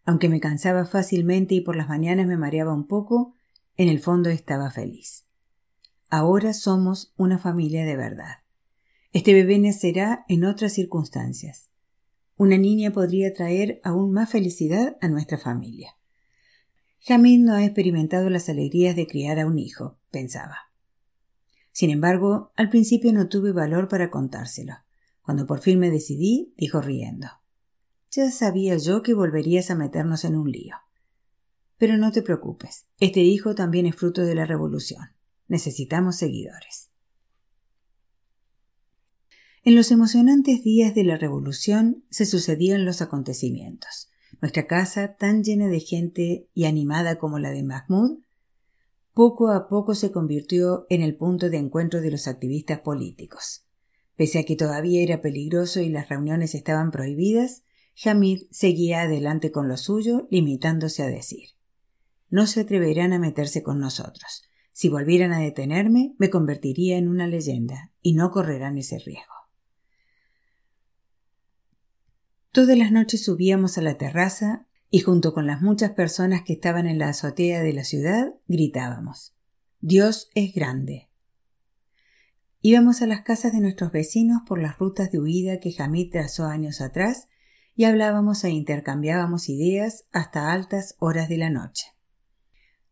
Aunque 0.04 0.30
me 0.30 0.40
cansaba 0.40 0.86
fácilmente 0.86 1.54
y 1.56 1.62
por 1.62 1.76
las 1.76 1.90
mañanas 1.90 2.26
me 2.26 2.38
mareaba 2.38 2.74
un 2.74 2.88
poco, 2.88 3.36
en 3.78 3.88
el 3.88 4.00
fondo 4.00 4.30
estaba 4.30 4.72
feliz. 4.72 5.28
Ahora 6.10 6.54
somos 6.54 7.14
una 7.18 7.38
familia 7.38 7.86
de 7.86 7.96
verdad. 7.96 8.38
Este 9.12 9.34
bebé 9.34 9.60
nacerá 9.60 10.26
en 10.28 10.44
otras 10.46 10.74
circunstancias. 10.74 11.70
Una 12.36 12.58
niña 12.58 12.92
podría 12.92 13.34
traer 13.34 13.80
aún 13.84 14.12
más 14.12 14.30
felicidad 14.30 14.98
a 15.02 15.08
nuestra 15.08 15.38
familia. 15.38 15.96
Hamid 17.08 17.44
no 17.44 17.54
ha 17.54 17.64
experimentado 17.64 18.30
las 18.30 18.50
alegrías 18.50 18.96
de 18.96 19.06
criar 19.06 19.40
a 19.40 19.46
un 19.46 19.60
hijo, 19.60 20.00
pensaba. 20.10 20.58
Sin 21.72 21.92
embargo, 21.92 22.52
al 22.56 22.70
principio 22.70 23.14
no 23.14 23.30
tuve 23.30 23.52
valor 23.52 23.88
para 23.88 24.10
contárselo. 24.10 24.85
Cuando 25.26 25.48
por 25.48 25.60
fin 25.60 25.80
me 25.80 25.90
decidí, 25.90 26.54
dijo 26.56 26.82
riendo. 26.82 27.28
Ya 28.12 28.30
sabía 28.32 28.78
yo 28.78 29.02
que 29.02 29.14
volverías 29.14 29.72
a 29.72 29.76
meternos 29.76 30.24
en 30.24 30.36
un 30.36 30.52
lío. 30.52 30.76
Pero 31.78 31.98
no 31.98 32.12
te 32.12 32.22
preocupes, 32.22 32.86
este 33.00 33.22
hijo 33.22 33.56
también 33.56 33.88
es 33.88 33.96
fruto 33.96 34.22
de 34.22 34.36
la 34.36 34.46
revolución. 34.46 35.10
Necesitamos 35.48 36.16
seguidores. 36.16 36.92
En 39.64 39.76
los 39.76 39.90
emocionantes 39.90 40.64
días 40.64 40.94
de 40.94 41.04
la 41.04 41.18
Revolución 41.18 42.06
se 42.12 42.28
sucedían 42.28 42.86
los 42.86 43.02
acontecimientos. 43.02 44.10
Nuestra 44.40 44.68
casa, 44.68 45.16
tan 45.16 45.44
llena 45.44 45.68
de 45.68 45.80
gente 45.80 46.48
y 46.54 46.66
animada 46.66 47.18
como 47.18 47.40
la 47.40 47.50
de 47.50 47.64
Mahmoud, 47.64 48.20
poco 49.14 49.50
a 49.50 49.68
poco 49.68 49.96
se 49.96 50.12
convirtió 50.12 50.86
en 50.90 51.02
el 51.02 51.18
punto 51.18 51.50
de 51.50 51.58
encuentro 51.58 52.02
de 52.02 52.12
los 52.12 52.28
activistas 52.28 52.82
políticos. 52.82 53.65
Pese 54.16 54.40
a 54.40 54.44
que 54.44 54.56
todavía 54.56 55.02
era 55.02 55.22
peligroso 55.22 55.82
y 55.82 55.90
las 55.90 56.10
reuniones 56.10 56.56
estaban 56.56 56.92
prohibidas, 56.92 57.64
Hamid 58.04 58.44
seguía 58.52 59.02
adelante 59.02 59.52
con 59.52 59.68
lo 59.68 59.78
suyo, 59.78 60.28
limitándose 60.30 61.04
a 61.04 61.08
decir 61.08 61.50
No 62.30 62.48
se 62.48 62.62
atreverán 62.62 63.14
a 63.14 63.20
meterse 63.20 63.64
con 63.64 63.80
nosotros. 63.80 64.44
Si 64.72 64.90
volvieran 64.90 65.32
a 65.32 65.40
detenerme, 65.40 66.16
me 66.18 66.30
convertiría 66.30 66.98
en 66.98 67.08
una 67.08 67.28
leyenda, 67.28 67.92
y 68.02 68.14
no 68.14 68.32
correrán 68.32 68.78
ese 68.78 69.00
riesgo. 69.00 69.34
Todas 72.52 72.78
las 72.78 72.92
noches 72.92 73.24
subíamos 73.24 73.78
a 73.78 73.82
la 73.82 73.98
terraza 73.98 74.68
y 74.90 75.00
junto 75.00 75.34
con 75.34 75.46
las 75.46 75.62
muchas 75.62 75.92
personas 75.92 76.44
que 76.44 76.54
estaban 76.54 76.88
en 76.88 77.00
la 77.00 77.10
azotea 77.10 77.62
de 77.62 77.74
la 77.74 77.84
ciudad 77.84 78.34
gritábamos 78.48 79.36
Dios 79.82 80.30
es 80.36 80.54
grande. 80.54 81.05
Íbamos 82.68 83.04
a 83.04 83.06
las 83.06 83.22
casas 83.22 83.54
de 83.54 83.62
nuestros 83.62 83.92
vecinos 83.92 84.42
por 84.48 84.60
las 84.60 84.80
rutas 84.80 85.12
de 85.12 85.20
huida 85.20 85.60
que 85.60 85.76
Hamid 85.78 86.10
trazó 86.10 86.46
años 86.46 86.82
atrás 86.82 87.28
y 87.76 87.84
hablábamos 87.84 88.44
e 88.44 88.50
intercambiábamos 88.50 89.50
ideas 89.50 90.08
hasta 90.12 90.52
altas 90.52 90.96
horas 90.98 91.30
de 91.30 91.38
la 91.38 91.52
noche. 91.52 91.86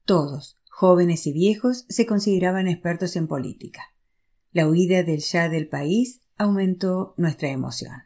Todos, 0.05 0.59
jóvenes 0.69 1.25
y 1.25 1.33
viejos, 1.33 1.88
se 1.89 2.05
consideraban 2.05 2.67
expertos 2.67 3.15
en 3.15 3.27
política. 3.27 3.81
La 4.51 4.67
huida 4.67 5.01
del 5.01 5.21
Shah 5.21 5.49
del 5.49 5.67
país 5.67 6.21
aumentó 6.38 7.15
nuestra 7.17 7.49
emoción. 7.49 8.03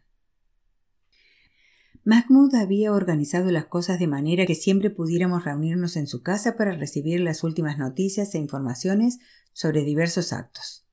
Mahmoud 2.06 2.56
había 2.56 2.94
organizado 2.94 3.52
las 3.52 3.66
cosas 3.66 4.00
de 4.00 4.08
manera 4.08 4.46
que 4.46 4.56
siempre 4.56 4.90
pudiéramos 4.90 5.44
reunirnos 5.44 5.98
en 5.98 6.08
su 6.08 6.22
casa 6.24 6.56
para 6.56 6.78
recibir 6.78 7.20
las 7.20 7.44
últimas 7.44 7.78
noticias 7.78 8.34
e 8.36 8.38
informaciones 8.38 9.20
sobre 9.52 9.84
diversos 9.84 10.32
actos. 10.32 10.87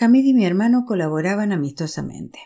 Hamid 0.00 0.24
y 0.24 0.34
mi 0.34 0.44
hermano 0.44 0.84
colaboraban 0.86 1.52
amistosamente. 1.52 2.38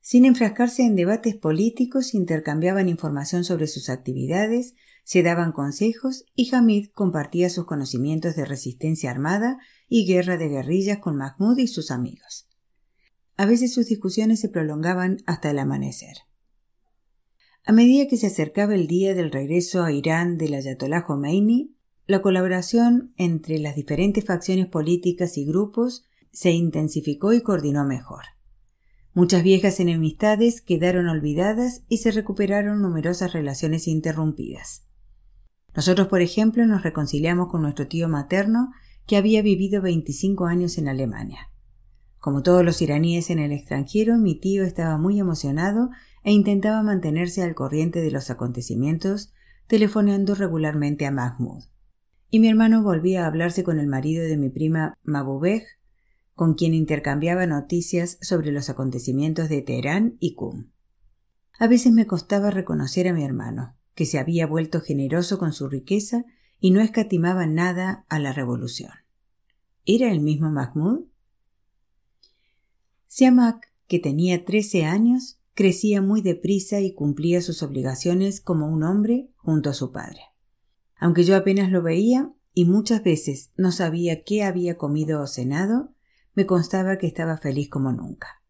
Sin 0.00 0.24
enfrascarse 0.24 0.82
en 0.82 0.96
debates 0.96 1.36
políticos, 1.36 2.14
intercambiaban 2.14 2.88
información 2.88 3.44
sobre 3.44 3.66
sus 3.66 3.88
actividades, 3.88 4.74
se 5.04 5.22
daban 5.22 5.52
consejos 5.52 6.24
y 6.34 6.54
Hamid 6.54 6.88
compartía 6.92 7.50
sus 7.50 7.64
conocimientos 7.64 8.36
de 8.36 8.44
resistencia 8.44 9.10
armada 9.10 9.58
y 9.88 10.06
guerra 10.06 10.36
de 10.36 10.48
guerrillas 10.48 10.98
con 10.98 11.16
Mahmoud 11.16 11.58
y 11.58 11.66
sus 11.66 11.90
amigos. 11.90 12.48
A 13.36 13.46
veces 13.46 13.72
sus 13.72 13.86
discusiones 13.86 14.40
se 14.40 14.48
prolongaban 14.48 15.18
hasta 15.26 15.50
el 15.50 15.58
amanecer. 15.58 16.16
A 17.64 17.72
medida 17.72 18.08
que 18.08 18.16
se 18.16 18.26
acercaba 18.26 18.74
el 18.74 18.86
día 18.86 19.14
del 19.14 19.30
regreso 19.30 19.82
a 19.82 19.92
Irán 19.92 20.38
del 20.38 20.54
Ayatollah 20.54 21.04
Khomeini, 21.04 21.74
la 22.06 22.22
colaboración 22.22 23.14
entre 23.16 23.58
las 23.58 23.76
diferentes 23.76 24.24
facciones 24.24 24.66
políticas 24.66 25.38
y 25.38 25.44
grupos 25.44 26.04
se 26.32 26.52
intensificó 26.52 27.32
y 27.32 27.40
coordinó 27.40 27.84
mejor. 27.84 28.24
Muchas 29.12 29.42
viejas 29.42 29.80
enemistades 29.80 30.60
quedaron 30.60 31.08
olvidadas 31.08 31.82
y 31.88 31.98
se 31.98 32.12
recuperaron 32.12 32.80
numerosas 32.80 33.32
relaciones 33.32 33.88
interrumpidas. 33.88 34.86
Nosotros, 35.74 36.08
por 36.08 36.20
ejemplo, 36.20 36.66
nos 36.66 36.82
reconciliamos 36.82 37.48
con 37.48 37.62
nuestro 37.62 37.88
tío 37.88 38.08
materno 38.08 38.72
que 39.06 39.16
había 39.16 39.42
vivido 39.42 39.82
25 39.82 40.46
años 40.46 40.78
en 40.78 40.88
Alemania. 40.88 41.50
Como 42.18 42.42
todos 42.42 42.64
los 42.64 42.82
iraníes 42.82 43.30
en 43.30 43.38
el 43.38 43.50
extranjero, 43.50 44.18
mi 44.18 44.38
tío 44.38 44.62
estaba 44.62 44.98
muy 44.98 45.18
emocionado 45.18 45.90
e 46.22 46.32
intentaba 46.32 46.82
mantenerse 46.82 47.42
al 47.42 47.54
corriente 47.54 48.02
de 48.02 48.10
los 48.10 48.30
acontecimientos, 48.30 49.32
telefonando 49.66 50.34
regularmente 50.34 51.06
a 51.06 51.10
Mahmoud. 51.10 51.64
Y 52.28 52.40
mi 52.40 52.48
hermano 52.48 52.82
volvía 52.82 53.24
a 53.24 53.26
hablarse 53.26 53.64
con 53.64 53.78
el 53.78 53.86
marido 53.86 54.22
de 54.24 54.36
mi 54.36 54.50
prima 54.50 54.98
con 56.40 56.54
quien 56.54 56.72
intercambiaba 56.72 57.44
noticias 57.44 58.16
sobre 58.22 58.50
los 58.50 58.70
acontecimientos 58.70 59.50
de 59.50 59.60
Teherán 59.60 60.16
y 60.20 60.36
Qum. 60.36 60.70
A 61.58 61.68
veces 61.68 61.92
me 61.92 62.06
costaba 62.06 62.50
reconocer 62.50 63.06
a 63.08 63.12
mi 63.12 63.24
hermano, 63.24 63.76
que 63.94 64.06
se 64.06 64.18
había 64.18 64.46
vuelto 64.46 64.80
generoso 64.80 65.38
con 65.38 65.52
su 65.52 65.68
riqueza 65.68 66.24
y 66.58 66.70
no 66.70 66.80
escatimaba 66.80 67.46
nada 67.46 68.06
a 68.08 68.18
la 68.18 68.32
revolución. 68.32 68.92
¿Era 69.84 70.10
el 70.10 70.20
mismo 70.20 70.50
Mahmoud? 70.50 71.08
Siamak, 73.06 73.74
que 73.86 73.98
tenía 73.98 74.46
trece 74.46 74.86
años, 74.86 75.42
crecía 75.52 76.00
muy 76.00 76.22
deprisa 76.22 76.80
y 76.80 76.94
cumplía 76.94 77.42
sus 77.42 77.62
obligaciones 77.62 78.40
como 78.40 78.66
un 78.66 78.82
hombre 78.82 79.28
junto 79.36 79.68
a 79.68 79.74
su 79.74 79.92
padre. 79.92 80.22
Aunque 80.96 81.24
yo 81.24 81.36
apenas 81.36 81.70
lo 81.70 81.82
veía 81.82 82.32
y 82.54 82.64
muchas 82.64 83.04
veces 83.04 83.52
no 83.58 83.72
sabía 83.72 84.24
qué 84.24 84.42
había 84.42 84.78
comido 84.78 85.20
o 85.20 85.26
cenado, 85.26 85.92
me 86.34 86.46
constaba 86.46 86.98
que 86.98 87.06
estaba 87.06 87.36
feliz 87.36 87.68
como 87.68 87.92
nunca. 87.92 88.42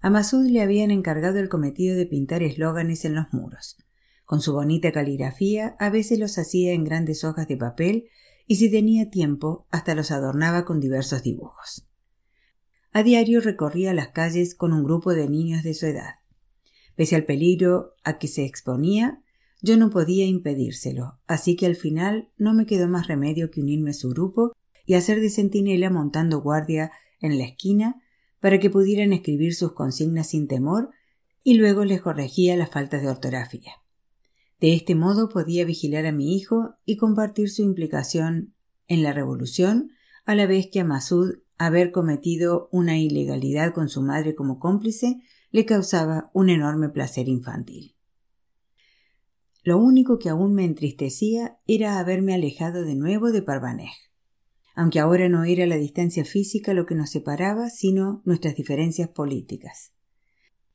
A 0.00 0.10
Masud 0.10 0.46
le 0.46 0.60
habían 0.60 0.90
encargado 0.90 1.38
el 1.38 1.48
cometido 1.48 1.96
de 1.96 2.06
pintar 2.06 2.42
eslóganes 2.42 3.04
en 3.04 3.14
los 3.14 3.32
muros. 3.32 3.78
Con 4.24 4.40
su 4.40 4.52
bonita 4.52 4.92
caligrafía, 4.92 5.76
a 5.78 5.90
veces 5.90 6.18
los 6.18 6.38
hacía 6.38 6.72
en 6.72 6.84
grandes 6.84 7.24
hojas 7.24 7.48
de 7.48 7.56
papel 7.56 8.08
y 8.46 8.56
si 8.56 8.70
tenía 8.70 9.10
tiempo, 9.10 9.66
hasta 9.70 9.94
los 9.94 10.10
adornaba 10.10 10.64
con 10.64 10.80
diversos 10.80 11.22
dibujos. 11.22 11.86
A 12.92 13.02
diario 13.02 13.40
recorría 13.40 13.92
las 13.94 14.08
calles 14.08 14.54
con 14.54 14.72
un 14.72 14.84
grupo 14.84 15.14
de 15.14 15.28
niños 15.28 15.62
de 15.62 15.74
su 15.74 15.86
edad. 15.86 16.16
Pese 16.94 17.16
al 17.16 17.24
peligro 17.24 17.94
a 18.04 18.18
que 18.18 18.28
se 18.28 18.44
exponía, 18.44 19.22
yo 19.62 19.76
no 19.76 19.90
podía 19.90 20.26
impedírselo, 20.26 21.18
así 21.26 21.56
que 21.56 21.66
al 21.66 21.74
final 21.74 22.30
no 22.36 22.52
me 22.54 22.66
quedó 22.66 22.86
más 22.86 23.08
remedio 23.08 23.50
que 23.50 23.62
unirme 23.62 23.90
a 23.90 23.94
su 23.94 24.10
grupo 24.10 24.52
y 24.86 24.94
hacer 24.94 25.20
de 25.20 25.30
centinela 25.30 25.90
montando 25.90 26.40
guardia 26.40 26.92
en 27.20 27.38
la 27.38 27.44
esquina 27.44 28.02
para 28.40 28.60
que 28.60 28.70
pudieran 28.70 29.12
escribir 29.12 29.54
sus 29.54 29.72
consignas 29.72 30.28
sin 30.28 30.46
temor 30.46 30.90
y 31.42 31.54
luego 31.54 31.84
les 31.84 32.00
corregía 32.00 32.56
las 32.56 32.70
faltas 32.70 33.02
de 33.02 33.08
ortografía. 33.08 33.72
De 34.60 34.74
este 34.74 34.94
modo 34.94 35.28
podía 35.28 35.64
vigilar 35.64 36.06
a 36.06 36.12
mi 36.12 36.36
hijo 36.36 36.74
y 36.84 36.96
compartir 36.96 37.50
su 37.50 37.62
implicación 37.62 38.54
en 38.88 39.02
la 39.02 39.12
revolución 39.12 39.90
a 40.24 40.34
la 40.34 40.46
vez 40.46 40.68
que 40.70 40.80
a 40.80 40.84
Masud 40.84 41.34
haber 41.58 41.92
cometido 41.92 42.68
una 42.72 42.98
ilegalidad 42.98 43.72
con 43.72 43.88
su 43.88 44.02
madre 44.02 44.34
como 44.34 44.58
cómplice 44.58 45.22
le 45.50 45.64
causaba 45.64 46.30
un 46.32 46.48
enorme 46.48 46.88
placer 46.88 47.28
infantil. 47.28 47.94
Lo 49.62 49.78
único 49.78 50.18
que 50.18 50.28
aún 50.28 50.54
me 50.54 50.64
entristecía 50.64 51.58
era 51.66 51.98
haberme 51.98 52.34
alejado 52.34 52.84
de 52.84 52.94
nuevo 52.94 53.32
de 53.32 53.40
Parvanej, 53.40 53.92
aunque 54.74 54.98
ahora 54.98 55.28
no 55.28 55.44
era 55.44 55.66
la 55.66 55.76
distancia 55.76 56.24
física 56.24 56.74
lo 56.74 56.86
que 56.86 56.94
nos 56.94 57.10
separaba, 57.10 57.70
sino 57.70 58.22
nuestras 58.24 58.56
diferencias 58.56 59.08
políticas. 59.08 59.92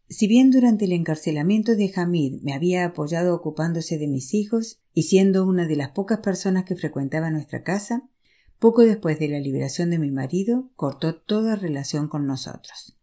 Si 0.08 0.28
bien 0.28 0.50
durante 0.50 0.86
el 0.86 0.94
encarcelamiento 0.94 1.76
de 1.76 1.92
Hamid 1.96 2.42
me 2.42 2.54
había 2.54 2.84
apoyado 2.86 3.36
ocupándose 3.36 3.98
de 3.98 4.08
mis 4.08 4.34
hijos 4.34 4.82
y 4.94 5.04
siendo 5.04 5.46
una 5.46 5.68
de 5.68 5.76
las 5.76 5.92
pocas 5.92 6.20
personas 6.20 6.66
que 6.66 6.76
frecuentaba 6.76 7.30
nuestra 7.30 7.62
casa, 7.62 8.10
poco 8.58 8.82
después 8.82 9.20
de 9.20 9.28
la 9.28 9.40
liberación 9.40 9.90
de 9.90 10.00
mi 10.00 10.12
marido, 10.12 10.72
cortó 10.76 11.16
toda 11.16 11.56
relación 11.56 12.08
con 12.08 12.26
nosotros. 12.26 12.98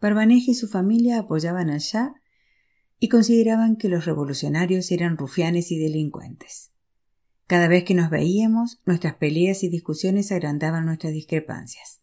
Parvanej 0.00 0.48
y 0.48 0.54
su 0.54 0.68
familia 0.68 1.18
apoyaban 1.18 1.70
al 1.70 1.80
Shah 1.80 2.14
y 2.98 3.08
consideraban 3.08 3.76
que 3.76 3.88
los 3.88 4.04
revolucionarios 4.06 4.90
eran 4.90 5.16
rufianes 5.16 5.70
y 5.70 5.78
delincuentes. 5.78 6.73
Cada 7.46 7.68
vez 7.68 7.84
que 7.84 7.94
nos 7.94 8.08
veíamos, 8.08 8.80
nuestras 8.86 9.14
peleas 9.14 9.62
y 9.62 9.68
discusiones 9.68 10.32
agrandaban 10.32 10.86
nuestras 10.86 11.12
discrepancias. 11.12 12.00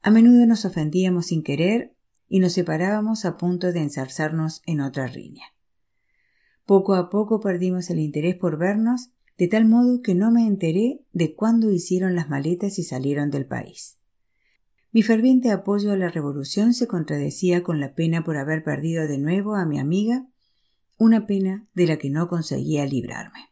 A 0.00 0.10
menudo 0.10 0.46
nos 0.46 0.64
ofendíamos 0.64 1.26
sin 1.26 1.42
querer 1.42 1.94
y 2.28 2.38
nos 2.38 2.52
separábamos 2.52 3.24
a 3.24 3.36
punto 3.36 3.72
de 3.72 3.80
ensarzarnos 3.80 4.62
en 4.66 4.80
otra 4.80 5.08
riña. 5.08 5.44
Poco 6.66 6.94
a 6.94 7.10
poco 7.10 7.40
perdimos 7.40 7.90
el 7.90 7.98
interés 7.98 8.36
por 8.36 8.58
vernos 8.58 9.10
de 9.38 9.48
tal 9.48 9.66
modo 9.66 10.02
que 10.02 10.14
no 10.14 10.30
me 10.30 10.46
enteré 10.46 11.00
de 11.12 11.34
cuándo 11.34 11.70
hicieron 11.70 12.14
las 12.14 12.28
maletas 12.28 12.78
y 12.78 12.82
salieron 12.82 13.30
del 13.30 13.46
país. 13.46 13.98
Mi 14.90 15.02
ferviente 15.02 15.50
apoyo 15.50 15.92
a 15.92 15.96
la 15.96 16.08
revolución 16.08 16.74
se 16.74 16.86
contradecía 16.86 17.62
con 17.62 17.80
la 17.80 17.94
pena 17.94 18.24
por 18.24 18.36
haber 18.36 18.64
perdido 18.64 19.06
de 19.06 19.18
nuevo 19.18 19.54
a 19.54 19.64
mi 19.64 19.78
amiga, 19.78 20.26
una 20.96 21.26
pena 21.26 21.68
de 21.74 21.86
la 21.86 21.98
que 21.98 22.10
no 22.10 22.28
conseguía 22.28 22.84
librarme. 22.84 23.47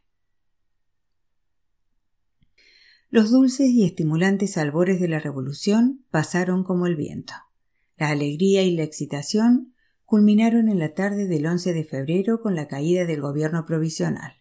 Los 3.09 3.31
dulces 3.31 3.69
y 3.69 3.85
estimulantes 3.85 4.57
albores 4.57 4.99
de 4.99 5.07
la 5.07 5.19
revolución 5.19 6.03
pasaron 6.11 6.65
como 6.65 6.87
el 6.87 6.97
viento. 6.97 7.33
La 7.95 8.09
alegría 8.09 8.63
y 8.63 8.75
la 8.75 8.83
excitación 8.83 9.73
culminaron 10.03 10.67
en 10.67 10.77
la 10.77 10.93
tarde 10.93 11.25
del 11.25 11.45
11 11.45 11.73
de 11.73 11.83
febrero 11.85 12.41
con 12.41 12.53
la 12.53 12.67
caída 12.67 13.05
del 13.05 13.21
gobierno 13.21 13.65
provisional. 13.65 14.33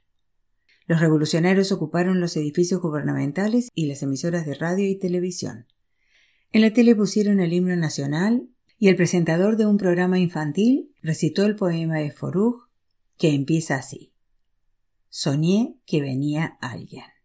Los 0.87 1.01
revolucionarios 1.01 1.71
ocuparon 1.71 2.21
los 2.21 2.37
edificios 2.37 2.81
gubernamentales 2.81 3.69
y 3.73 3.87
las 3.87 4.03
emisoras 4.03 4.45
de 4.47 4.55
radio 4.55 4.89
y 4.89 4.99
televisión. 4.99 5.67
En 6.51 6.62
la 6.62 6.73
tele 6.73 6.97
pusieron 6.97 7.39
el 7.39 7.53
himno 7.53 7.77
nacional 7.77 8.49
y 8.79 8.89
el 8.89 8.97
presentador 8.97 9.57
de 9.57 9.67
un 9.67 9.79
programa 9.79 10.19
infantil 10.19 10.93
recitó 11.03 11.47
el 11.47 11.55
poema 11.55 11.99
de 11.99 12.11
Forug 12.11 12.69
que 13.17 13.33
empieza 13.33 13.77
así. 13.77 14.12
Soñé 15.09 15.79
que 15.87 16.01
venía 16.01 16.59
alguien. 16.61 17.16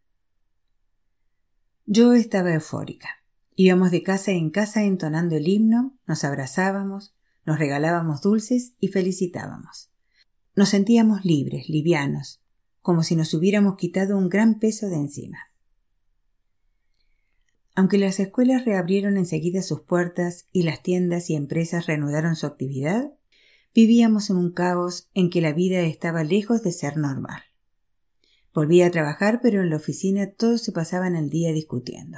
Yo 1.94 2.14
estaba 2.14 2.54
eufórica. 2.54 3.10
Íbamos 3.54 3.92
de 3.92 4.02
casa 4.02 4.32
en 4.32 4.50
casa 4.50 4.86
entonando 4.86 5.36
el 5.36 5.46
himno, 5.46 6.00
nos 6.08 6.24
abrazábamos, 6.24 7.14
nos 7.46 7.60
regalábamos 7.60 8.22
dulces 8.22 8.76
y 8.80 8.88
felicitábamos. 8.88 9.92
Nos 10.56 10.70
sentíamos 10.70 11.26
libres, 11.26 11.68
livianos, 11.68 12.42
como 12.82 13.04
si 13.04 13.18
nos 13.18 13.34
hubiéramos 13.34 13.76
quitado 13.76 14.18
un 14.18 14.30
gran 14.30 14.58
peso 14.58 14.88
de 14.88 14.96
encima. 14.96 15.40
Aunque 17.76 17.98
las 17.98 18.22
escuelas 18.22 18.64
reabrieron 18.64 19.18
enseguida 19.18 19.62
sus 19.62 19.82
puertas 19.82 20.48
y 20.54 20.64
las 20.64 20.82
tiendas 20.82 21.30
y 21.30 21.36
empresas 21.36 21.88
reanudaron 21.88 22.38
su 22.38 22.46
actividad, 22.46 23.12
vivíamos 23.76 24.30
en 24.30 24.38
un 24.38 24.54
caos 24.54 25.10
en 25.14 25.30
que 25.30 25.42
la 25.42 25.52
vida 25.52 25.82
estaba 25.82 26.24
lejos 26.24 26.64
de 26.64 26.72
ser 26.72 26.96
normal. 26.96 27.42
Volví 28.54 28.82
a 28.82 28.92
trabajar, 28.92 29.40
pero 29.42 29.62
en 29.62 29.70
la 29.70 29.78
oficina 29.78 30.30
todos 30.32 30.62
se 30.62 30.72
pasaban 30.72 31.16
el 31.16 31.30
día 31.30 31.54
discutiendo. 31.54 32.18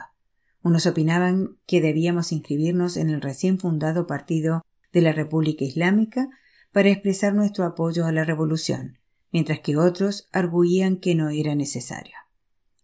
Unos 0.64 0.86
opinaban 0.88 1.58
que 1.68 1.82
debíamos 1.82 2.32
inscribirnos 2.32 2.98
en 2.98 3.10
el 3.10 3.22
recién 3.22 3.60
fundado 3.60 4.08
Partido 4.08 4.64
de 4.92 5.02
la 5.02 5.12
República 5.12 5.66
Islámica 5.66 6.30
para 6.72 6.90
expresar 6.90 7.36
nuestro 7.36 7.66
apoyo 7.66 8.06
a 8.06 8.12
la 8.12 8.24
revolución, 8.24 8.98
mientras 9.32 9.60
que 9.60 9.78
otros 9.78 10.30
arguían 10.32 10.98
que 10.98 11.16
no 11.16 11.30
era 11.30 11.54
necesario. 11.54 12.16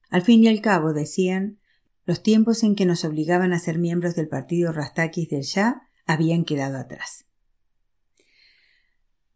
Al 0.10 0.22
fin 0.22 0.44
y 0.44 0.48
al 0.48 0.62
cabo, 0.62 0.94
decían, 0.94 1.60
los 2.06 2.22
tiempos 2.22 2.64
en 2.64 2.76
que 2.76 2.86
nos 2.86 3.06
obligaban 3.06 3.54
a 3.54 3.60
ser 3.60 3.78
miembros 3.78 4.16
del 4.16 4.28
partido 4.28 4.72
Rastakis 4.72 5.30
del 5.30 5.44
Shah 5.44 5.84
habían 6.06 6.44
quedado 6.44 6.78
atrás. 6.78 7.26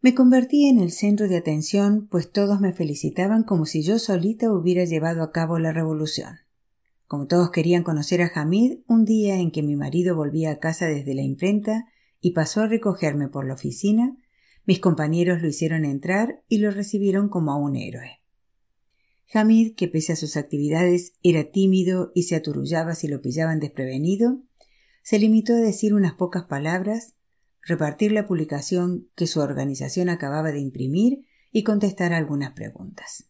Me 0.04 0.14
convertí 0.14 0.68
en 0.68 0.80
el 0.80 0.92
centro 0.92 1.30
de 1.30 1.38
atención, 1.38 2.10
pues 2.12 2.30
todos 2.30 2.60
me 2.60 2.74
felicitaban 2.74 3.44
como 3.44 3.66
si 3.66 3.84
yo 3.84 4.00
solita 4.00 4.52
hubiera 4.52 4.84
llevado 4.84 5.24
a 5.24 5.32
cabo 5.32 5.60
la 5.60 5.72
revolución. 5.72 6.40
Como 7.08 7.26
todos 7.26 7.52
querían 7.52 7.84
conocer 7.84 8.22
a 8.22 8.30
Hamid, 8.36 8.80
un 8.86 9.06
día 9.06 9.38
en 9.38 9.50
que 9.50 9.64
mi 9.64 9.78
marido 9.78 10.14
volvía 10.14 10.52
a 10.52 10.60
casa 10.60 10.88
desde 10.88 11.16
la 11.16 11.22
imprenta 11.22 11.86
y 12.20 12.32
pasó 12.32 12.60
a 12.60 12.68
recogerme 12.68 13.30
por 13.30 13.48
la 13.48 13.54
oficina, 13.54 14.18
mis 14.66 14.82
compañeros 14.82 15.42
lo 15.42 15.48
hicieron 15.48 15.86
entrar 15.86 16.44
y 16.50 16.58
lo 16.58 16.70
recibieron 16.72 17.30
como 17.30 17.54
a 17.54 17.56
un 17.56 17.78
héroe. 17.78 18.20
Hamid, 19.34 19.74
que 19.76 19.88
pese 19.88 20.12
a 20.12 20.18
sus 20.18 20.36
actividades 20.36 21.14
era 21.24 21.50
tímido 21.50 22.12
y 22.14 22.24
se 22.24 22.36
aturullaba 22.36 22.96
si 22.96 23.08
lo 23.08 23.22
pillaban 23.22 23.62
desprevenido, 23.62 24.44
se 25.02 25.18
limitó 25.18 25.54
a 25.54 25.62
decir 25.62 25.94
unas 25.94 26.16
pocas 26.16 26.44
palabras 26.44 27.16
repartir 27.66 28.12
la 28.12 28.28
publicación 28.28 29.10
que 29.16 29.28
su 29.28 29.40
organización 29.40 30.10
acababa 30.10 30.52
de 30.52 30.60
imprimir 30.60 31.26
y 31.52 31.64
contestar 31.64 32.14
algunas 32.14 32.54
preguntas. 32.54 33.30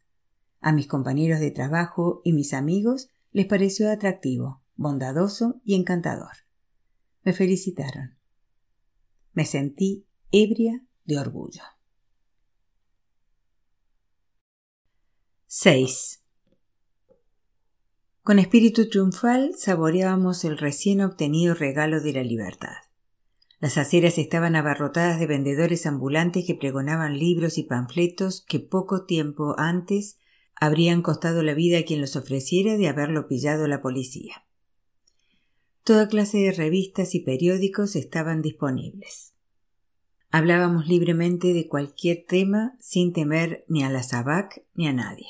A 0.59 0.71
mis 0.71 0.88
compañeros 0.88 1.39
de 1.39 1.51
trabajo 1.51 2.21
y 2.23 2.34
mis 2.34 2.53
amigos 2.53 3.09
les 3.31 3.45
pareció 3.45 3.91
atractivo, 3.91 4.63
bondadoso 4.75 5.61
y 5.63 5.75
encantador. 5.75 6.31
Me 7.23 7.34
felicitaron. 7.34 8.17
Me 9.34 9.45
sentí 9.45 10.05
ebria 10.31 10.86
de 11.05 11.17
orgullo. 11.17 11.63
6. 15.47 16.23
Con 18.23 18.39
espíritu 18.39 18.89
triunfal 18.89 19.53
saboreábamos 19.57 20.45
el 20.45 20.57
recién 20.57 21.01
obtenido 21.01 21.53
regalo 21.53 22.01
de 22.01 22.13
la 22.13 22.23
libertad. 22.23 22.77
Las 23.64 23.78
aceras 23.78 24.18
estaban 24.18 24.57
abarrotadas 24.57 25.22
de 25.22 25.26
vendedores 25.26 25.86
ambulantes 25.86 26.43
que 26.45 26.53
pregonaban 26.53 27.18
libros 27.18 27.57
y 27.57 27.64
panfletos 27.64 28.43
que 28.45 28.59
poco 28.59 29.05
tiempo 29.05 29.55
antes 29.57 30.18
habrían 30.53 31.01
costado 31.01 31.43
la 31.43 31.53
vida 31.53 31.78
a 31.78 31.84
quien 31.84 32.01
los 32.01 32.18
ofreciera 32.18 32.76
de 32.76 32.89
haberlo 32.89 33.26
pillado 33.26 33.66
la 33.70 33.82
policía. 33.82 34.43
Toda 35.86 36.09
clase 36.09 36.39
de 36.39 36.51
revistas 36.51 37.16
y 37.16 37.22
periódicos 37.22 37.95
estaban 37.95 38.41
disponibles. 38.41 39.34
Hablábamos 40.30 40.89
libremente 40.89 41.53
de 41.53 41.70
cualquier 41.70 42.26
tema 42.28 42.76
sin 42.82 43.14
temer 43.14 43.64
ni 43.70 43.82
a 43.82 43.89
la 43.89 44.03
SABAC 44.03 44.66
ni 44.74 44.89
a 44.89 44.93
nadie. 44.93 45.30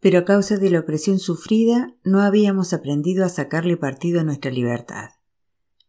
Pero 0.00 0.20
a 0.20 0.24
causa 0.24 0.56
de 0.56 0.70
la 0.70 0.80
opresión 0.80 1.18
sufrida 1.18 1.94
no 2.04 2.22
habíamos 2.22 2.72
aprendido 2.72 3.22
a 3.22 3.28
sacarle 3.28 3.76
partido 3.76 4.20
a 4.20 4.24
nuestra 4.24 4.50
libertad. 4.50 5.10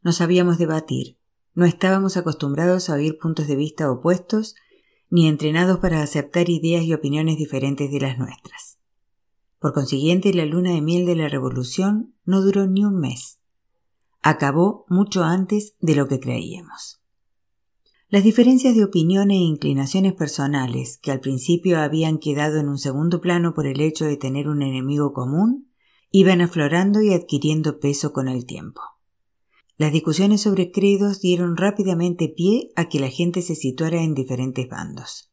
No 0.03 0.11
sabíamos 0.11 0.57
debatir, 0.57 1.17
no 1.53 1.65
estábamos 1.65 2.17
acostumbrados 2.17 2.89
a 2.89 2.93
oír 2.93 3.17
puntos 3.17 3.47
de 3.47 3.55
vista 3.55 3.91
opuestos, 3.91 4.55
ni 5.09 5.27
entrenados 5.27 5.79
para 5.79 6.01
aceptar 6.01 6.49
ideas 6.49 6.83
y 6.83 6.93
opiniones 6.93 7.37
diferentes 7.37 7.91
de 7.91 7.99
las 7.99 8.17
nuestras. 8.17 8.79
Por 9.59 9.73
consiguiente, 9.73 10.33
la 10.33 10.45
luna 10.45 10.71
de 10.71 10.81
miel 10.81 11.05
de 11.05 11.15
la 11.15 11.27
revolución 11.27 12.15
no 12.25 12.41
duró 12.41 12.65
ni 12.65 12.83
un 12.83 12.99
mes. 12.99 13.39
Acabó 14.23 14.85
mucho 14.87 15.23
antes 15.23 15.75
de 15.81 15.95
lo 15.95 16.07
que 16.07 16.19
creíamos. 16.19 17.01
Las 18.09 18.23
diferencias 18.23 18.75
de 18.75 18.83
opinión 18.83 19.29
e 19.31 19.35
inclinaciones 19.35 20.13
personales, 20.13 20.97
que 20.97 21.11
al 21.11 21.19
principio 21.19 21.79
habían 21.79 22.17
quedado 22.17 22.59
en 22.59 22.69
un 22.69 22.77
segundo 22.77 23.21
plano 23.21 23.53
por 23.53 23.67
el 23.67 23.79
hecho 23.81 24.05
de 24.05 24.17
tener 24.17 24.49
un 24.49 24.61
enemigo 24.61 25.13
común, 25.13 25.69
iban 26.09 26.41
aflorando 26.41 27.01
y 27.01 27.13
adquiriendo 27.13 27.79
peso 27.79 28.11
con 28.13 28.27
el 28.27 28.45
tiempo. 28.45 28.81
Las 29.77 29.91
discusiones 29.91 30.41
sobre 30.41 30.71
credos 30.71 31.21
dieron 31.21 31.57
rápidamente 31.57 32.27
pie 32.29 32.71
a 32.75 32.89
que 32.89 32.99
la 32.99 33.09
gente 33.09 33.41
se 33.41 33.55
situara 33.55 34.01
en 34.01 34.13
diferentes 34.13 34.67
bandos. 34.67 35.31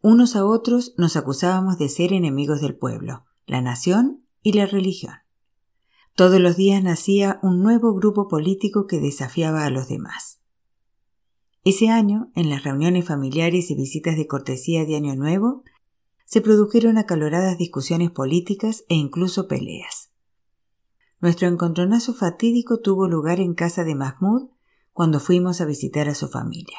Unos 0.00 0.36
a 0.36 0.44
otros 0.44 0.94
nos 0.98 1.16
acusábamos 1.16 1.78
de 1.78 1.88
ser 1.88 2.12
enemigos 2.12 2.60
del 2.60 2.76
pueblo, 2.76 3.24
la 3.46 3.62
nación 3.62 4.24
y 4.42 4.52
la 4.52 4.66
religión. 4.66 5.14
Todos 6.14 6.40
los 6.40 6.56
días 6.56 6.82
nacía 6.82 7.40
un 7.42 7.62
nuevo 7.62 7.94
grupo 7.94 8.28
político 8.28 8.86
que 8.86 9.00
desafiaba 9.00 9.64
a 9.64 9.70
los 9.70 9.88
demás. 9.88 10.40
Ese 11.64 11.88
año, 11.88 12.30
en 12.34 12.50
las 12.50 12.62
reuniones 12.62 13.06
familiares 13.06 13.70
y 13.70 13.74
visitas 13.74 14.16
de 14.16 14.26
cortesía 14.26 14.84
de 14.84 14.96
Año 14.96 15.16
Nuevo, 15.16 15.64
se 16.26 16.42
produjeron 16.42 16.98
acaloradas 16.98 17.56
discusiones 17.56 18.10
políticas 18.10 18.84
e 18.88 18.94
incluso 18.94 19.48
peleas. 19.48 20.03
Nuestro 21.24 21.48
encontronazo 21.48 22.12
fatídico 22.12 22.80
tuvo 22.80 23.08
lugar 23.08 23.40
en 23.40 23.54
casa 23.54 23.82
de 23.82 23.94
Mahmoud 23.94 24.50
cuando 24.92 25.20
fuimos 25.20 25.62
a 25.62 25.64
visitar 25.64 26.06
a 26.06 26.14
su 26.14 26.28
familia. 26.28 26.76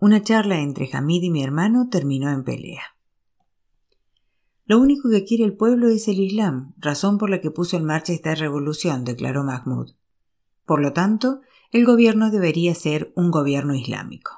Una 0.00 0.20
charla 0.20 0.58
entre 0.58 0.90
Hamid 0.92 1.22
y 1.22 1.30
mi 1.30 1.44
hermano 1.44 1.88
terminó 1.88 2.28
en 2.28 2.42
pelea. 2.42 2.82
Lo 4.64 4.80
único 4.80 5.08
que 5.08 5.24
quiere 5.24 5.44
el 5.44 5.56
pueblo 5.56 5.90
es 5.90 6.08
el 6.08 6.18
Islam, 6.18 6.74
razón 6.76 7.18
por 7.18 7.30
la 7.30 7.40
que 7.40 7.52
puso 7.52 7.76
en 7.76 7.84
marcha 7.84 8.12
esta 8.12 8.34
revolución, 8.34 9.04
declaró 9.04 9.44
Mahmoud. 9.44 9.92
Por 10.66 10.82
lo 10.82 10.92
tanto, 10.92 11.40
el 11.70 11.86
gobierno 11.86 12.32
debería 12.32 12.74
ser 12.74 13.12
un 13.14 13.30
gobierno 13.30 13.76
islámico. 13.76 14.32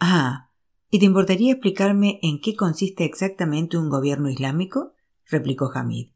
Ah, 0.00 0.48
¿y 0.90 0.98
te 0.98 1.04
importaría 1.04 1.52
explicarme 1.52 2.20
en 2.22 2.40
qué 2.40 2.56
consiste 2.56 3.04
exactamente 3.04 3.76
un 3.76 3.90
gobierno 3.90 4.30
islámico? 4.30 4.94
replicó 5.26 5.70
Hamid 5.74 6.15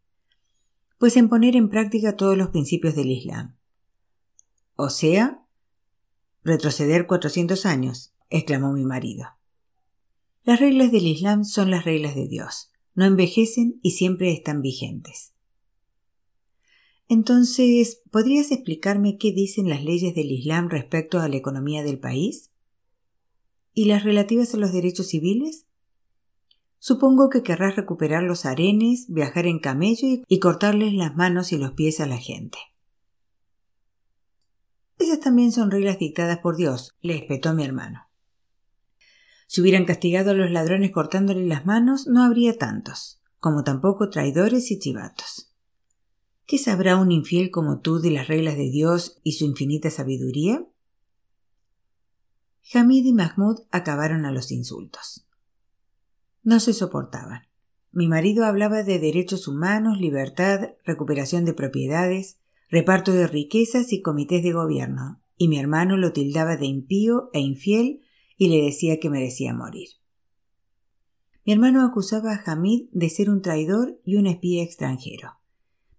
pues 1.00 1.16
en 1.16 1.30
poner 1.30 1.56
en 1.56 1.70
práctica 1.70 2.14
todos 2.14 2.36
los 2.36 2.50
principios 2.50 2.94
del 2.94 3.10
Islam. 3.10 3.56
O 4.76 4.90
sea, 4.90 5.46
retroceder 6.44 7.06
400 7.06 7.64
años, 7.64 8.12
exclamó 8.28 8.74
mi 8.74 8.84
marido. 8.84 9.24
Las 10.44 10.60
reglas 10.60 10.92
del 10.92 11.06
Islam 11.06 11.44
son 11.44 11.70
las 11.70 11.86
reglas 11.86 12.14
de 12.14 12.28
Dios, 12.28 12.70
no 12.94 13.06
envejecen 13.06 13.80
y 13.80 13.92
siempre 13.92 14.30
están 14.30 14.60
vigentes. 14.60 15.32
Entonces, 17.08 18.02
¿podrías 18.10 18.52
explicarme 18.52 19.16
qué 19.16 19.32
dicen 19.32 19.70
las 19.70 19.82
leyes 19.82 20.14
del 20.14 20.30
Islam 20.30 20.68
respecto 20.68 21.18
a 21.18 21.30
la 21.30 21.36
economía 21.36 21.82
del 21.82 21.98
país? 21.98 22.50
¿Y 23.72 23.86
las 23.86 24.04
relativas 24.04 24.52
a 24.52 24.58
los 24.58 24.70
derechos 24.70 25.06
civiles? 25.06 25.66
Supongo 26.82 27.28
que 27.28 27.42
querrás 27.42 27.76
recuperar 27.76 28.22
los 28.22 28.46
arenes, 28.46 29.04
viajar 29.08 29.46
en 29.46 29.58
camello 29.58 30.08
y 30.26 30.40
cortarles 30.40 30.94
las 30.94 31.14
manos 31.14 31.52
y 31.52 31.58
los 31.58 31.72
pies 31.72 32.00
a 32.00 32.06
la 32.06 32.16
gente. 32.16 32.56
Esas 34.98 35.20
también 35.20 35.52
son 35.52 35.70
reglas 35.70 35.98
dictadas 35.98 36.38
por 36.38 36.56
Dios, 36.56 36.96
le 37.02 37.16
espetó 37.16 37.52
mi 37.52 37.64
hermano. 37.64 38.08
Si 39.46 39.60
hubieran 39.60 39.84
castigado 39.84 40.30
a 40.30 40.34
los 40.34 40.50
ladrones 40.50 40.90
cortándoles 40.90 41.46
las 41.46 41.66
manos, 41.66 42.06
no 42.06 42.24
habría 42.24 42.56
tantos, 42.56 43.20
como 43.40 43.62
tampoco 43.62 44.08
traidores 44.08 44.70
y 44.70 44.78
chivatos. 44.78 45.52
¿Qué 46.46 46.56
sabrá 46.56 46.96
un 46.96 47.12
infiel 47.12 47.50
como 47.50 47.80
tú 47.80 47.98
de 47.98 48.10
las 48.10 48.26
reglas 48.26 48.56
de 48.56 48.70
Dios 48.70 49.20
y 49.22 49.32
su 49.32 49.44
infinita 49.44 49.90
sabiduría? 49.90 50.64
Hamid 52.72 53.04
y 53.04 53.12
Mahmud 53.12 53.60
acabaron 53.70 54.24
a 54.24 54.32
los 54.32 54.50
insultos. 54.50 55.26
No 56.42 56.60
se 56.60 56.72
soportaban. 56.72 57.42
mi 57.92 58.06
marido 58.06 58.44
hablaba 58.44 58.82
de 58.84 58.98
derechos 58.98 59.48
humanos, 59.48 59.98
libertad, 60.00 60.70
recuperación 60.84 61.44
de 61.44 61.54
propiedades, 61.54 62.38
reparto 62.70 63.12
de 63.12 63.26
riquezas 63.26 63.92
y 63.92 64.00
comités 64.00 64.42
de 64.44 64.52
gobierno, 64.52 65.20
y 65.36 65.48
mi 65.48 65.58
hermano 65.58 65.96
lo 65.96 66.12
tildaba 66.12 66.56
de 66.56 66.66
impío 66.66 67.30
e 67.32 67.40
infiel 67.40 68.00
y 68.36 68.48
le 68.48 68.64
decía 68.64 69.00
que 69.00 69.10
merecía 69.10 69.52
morir. 69.52 69.88
Mi 71.44 71.52
hermano 71.52 71.84
acusaba 71.84 72.32
a 72.32 72.42
Hamid 72.46 72.88
de 72.92 73.10
ser 73.10 73.28
un 73.28 73.42
traidor 73.42 74.00
y 74.04 74.16
un 74.16 74.26
espía 74.26 74.62
extranjero. 74.62 75.40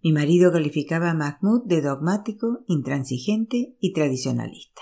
Mi 0.02 0.12
marido 0.12 0.52
calificaba 0.52 1.12
a 1.12 1.14
Mahmud 1.14 1.64
de 1.66 1.82
dogmático, 1.82 2.64
intransigente 2.68 3.76
y 3.80 3.94
tradicionalista. 3.94 4.82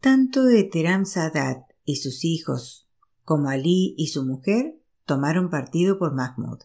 Tanto 0.00 0.44
de 0.44 0.64
Teram 0.64 1.04
Sadat 1.04 1.64
y 1.84 1.96
sus 1.96 2.24
hijos 2.24 2.89
como 3.30 3.48
Ali 3.48 3.94
y 3.96 4.08
su 4.08 4.26
mujer 4.26 4.74
tomaron 5.04 5.50
partido 5.50 6.00
por 6.00 6.12
Mahmud. 6.12 6.58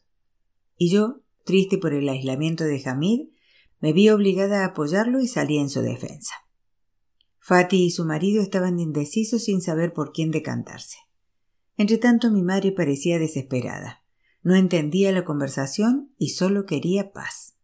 Y 0.77 0.89
yo, 0.89 1.21
triste 1.43 1.77
por 1.77 1.93
el 1.93 2.09
aislamiento 2.09 2.63
de 2.63 2.81
Hamid, 2.83 3.27
me 3.79 3.93
vi 3.93 4.09
obligada 4.09 4.63
a 4.63 4.69
apoyarlo 4.69 5.21
y 5.21 5.27
salí 5.27 5.59
en 5.59 5.69
su 5.69 5.81
defensa. 5.81 6.33
Fatih 7.37 7.85
y 7.85 7.91
su 7.91 8.03
marido 8.03 8.41
estaban 8.41 8.79
indecisos 8.79 9.43
sin 9.43 9.61
saber 9.61 9.93
por 9.93 10.11
quién 10.11 10.31
decantarse. 10.31 10.97
Entretanto 11.77 12.31
mi 12.31 12.41
madre 12.41 12.71
parecía 12.71 13.19
desesperada. 13.19 14.03
No 14.41 14.55
entendía 14.55 15.11
la 15.11 15.23
conversación 15.23 16.15
y 16.17 16.29
solo 16.29 16.65
quería 16.65 17.11
paz. 17.11 17.59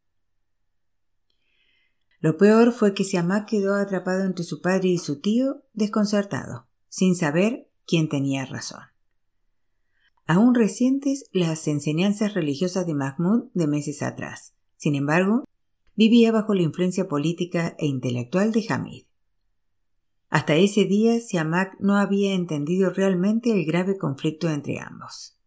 Lo 2.20 2.38
peor 2.38 2.72
fue 2.72 2.94
que 2.94 3.04
Siamak 3.04 3.50
quedó 3.50 3.74
atrapado 3.74 4.26
entre 4.26 4.46
su 4.46 4.62
padre 4.62 4.90
y 4.90 5.00
su 5.00 5.22
tío, 5.22 5.64
desconcertado, 5.74 6.68
sin 6.88 7.16
saber 7.16 7.68
quién 7.88 8.08
tenía 8.08 8.46
razón. 8.46 8.91
Aún 10.34 10.56
recientes 10.56 11.26
las 11.34 11.68
enseñanzas 11.68 12.36
religiosas 12.36 12.88
de 12.88 12.94
Mahmud 12.94 13.50
de 13.54 13.68
meses 13.68 14.02
atrás. 14.02 14.56
Sin 14.78 14.96
embargo, 14.96 15.44
vivía 15.98 16.32
bajo 16.32 16.54
la 16.54 16.62
influencia 16.62 17.10
política 17.10 17.76
e 17.78 17.86
intelectual 17.88 18.54
de 18.54 18.66
Hamid. 18.70 19.04
Hasta 20.30 20.56
ese 20.56 20.86
día, 20.86 21.20
Siamak 21.20 21.78
no 21.82 21.98
había 21.98 22.34
entendido 22.34 22.92
realmente 22.92 23.52
el 23.52 23.66
grave 23.66 23.98
conflicto 23.98 24.50
entre 24.50 24.80
ambos. 24.80 25.38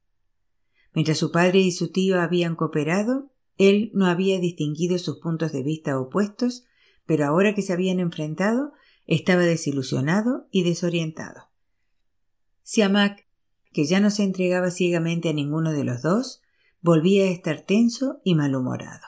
Mientras 0.93 1.17
su 1.17 1.33
padre 1.33 1.61
y 1.61 1.73
su 1.73 1.91
tío 1.91 2.21
habían 2.21 2.55
cooperado, 2.55 3.33
él 3.57 3.91
no 3.95 4.05
había 4.05 4.39
distinguido 4.39 4.99
sus 4.99 5.19
puntos 5.19 5.51
de 5.53 5.63
vista 5.63 5.99
opuestos, 5.99 6.67
pero 7.07 7.25
ahora 7.25 7.55
que 7.55 7.63
se 7.63 7.73
habían 7.73 8.01
enfrentado, 8.01 8.75
estaba 9.07 9.45
desilusionado 9.45 10.47
y 10.51 10.63
desorientado. 10.63 11.49
Siamak, 12.65 13.24
que 13.75 13.85
ya 13.85 14.01
no 14.01 14.11
se 14.11 14.23
entregaba 14.23 14.71
ciegamente 14.71 15.29
a 15.29 15.33
ninguno 15.35 15.73
de 15.73 15.83
los 15.83 16.01
dos, 16.01 16.41
volvía 16.81 17.25
a 17.25 17.31
estar 17.31 17.63
tenso 17.63 18.21
y 18.25 18.37
malhumorado. 18.37 19.05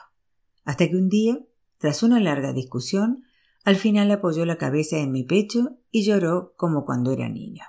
Hasta 0.65 0.89
que 0.89 0.97
un 0.97 1.07
día, 1.07 1.39
tras 1.77 2.03
una 2.03 2.19
larga 2.19 2.51
discusión, 2.51 3.23
al 3.63 3.77
final 3.77 4.11
apoyó 4.11 4.45
la 4.45 4.57
cabeza 4.57 4.97
en 4.97 5.13
mi 5.13 5.23
pecho 5.23 5.77
y 5.89 6.03
lloró 6.03 6.53
como 6.57 6.85
cuando 6.85 7.11
era 7.11 7.29
niño. 7.29 7.63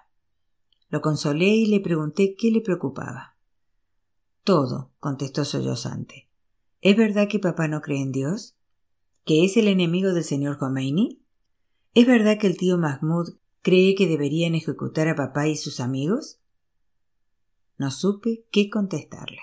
Lo 0.90 1.00
consolé 1.00 1.46
y 1.46 1.66
le 1.66 1.80
pregunté 1.80 2.34
qué 2.36 2.50
le 2.50 2.60
preocupaba. 2.60 3.36
Todo, 4.42 4.90
contestó 4.98 5.44
sollozante. 5.44 6.28
¿Es 6.80 6.96
verdad 6.96 7.28
que 7.28 7.38
papá 7.38 7.68
no 7.68 7.80
cree 7.80 8.02
en 8.02 8.10
Dios? 8.10 8.56
¿Que 9.24 9.44
es 9.44 9.56
el 9.56 9.68
enemigo 9.68 10.12
del 10.12 10.24
señor 10.24 10.58
Khomeini? 10.58 11.22
¿Es 11.94 12.06
verdad 12.06 12.38
que 12.38 12.48
el 12.48 12.56
tío 12.56 12.76
Mahmoud 12.76 13.36
cree 13.62 13.94
que 13.94 14.08
deberían 14.08 14.56
ejecutar 14.56 15.06
a 15.06 15.14
papá 15.14 15.46
y 15.46 15.56
sus 15.56 15.78
amigos? 15.78 16.40
No 17.78 17.90
supe 17.90 18.44
qué 18.50 18.68
contestarle. 18.68 19.40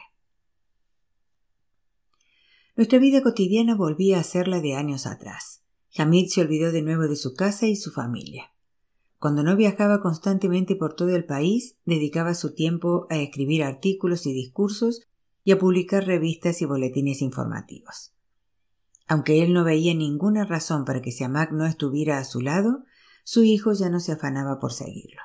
Nuestra 2.76 3.00
vida 3.00 3.24
cotidiana 3.24 3.76
volvía 3.76 4.20
a 4.20 4.24
ser 4.24 4.50
la 4.50 4.60
de 4.60 4.76
años 4.76 5.08
atrás. 5.08 5.64
Hamid 5.98 6.28
se 6.28 6.42
olvidó 6.42 6.74
de 6.74 6.82
nuevo 6.82 7.04
de 7.04 7.16
su 7.16 7.34
casa 7.34 7.68
y 7.68 7.78
su 7.78 7.92
familia. 7.92 8.52
Cuando 9.18 9.44
no 9.44 9.56
viajaba 9.56 10.02
constantemente 10.02 10.76
por 10.76 10.94
todo 10.94 11.16
el 11.16 11.24
país, 11.24 11.78
dedicaba 11.86 12.34
su 12.34 12.54
tiempo 12.54 13.08
a 13.10 13.16
escribir 13.18 13.64
artículos 13.64 14.26
y 14.26 14.34
discursos 14.34 15.08
y 15.46 15.54
a 15.54 15.58
publicar 15.58 16.06
revistas 16.06 16.62
y 16.62 16.66
boletines 16.66 17.22
informativos. 17.22 18.14
Aunque 19.08 19.42
él 19.42 19.54
no 19.54 19.64
veía 19.64 19.94
ninguna 19.94 20.44
razón 20.44 20.84
para 20.84 21.02
que 21.02 21.14
Siamak 21.14 21.52
no 21.52 21.66
estuviera 21.66 22.18
a 22.18 22.26
su 22.26 22.42
lado, 22.42 22.84
su 23.24 23.44
hijo 23.44 23.72
ya 23.72 23.90
no 23.90 24.02
se 24.02 24.12
afanaba 24.12 24.60
por 24.60 24.74
seguirlo. 24.74 25.22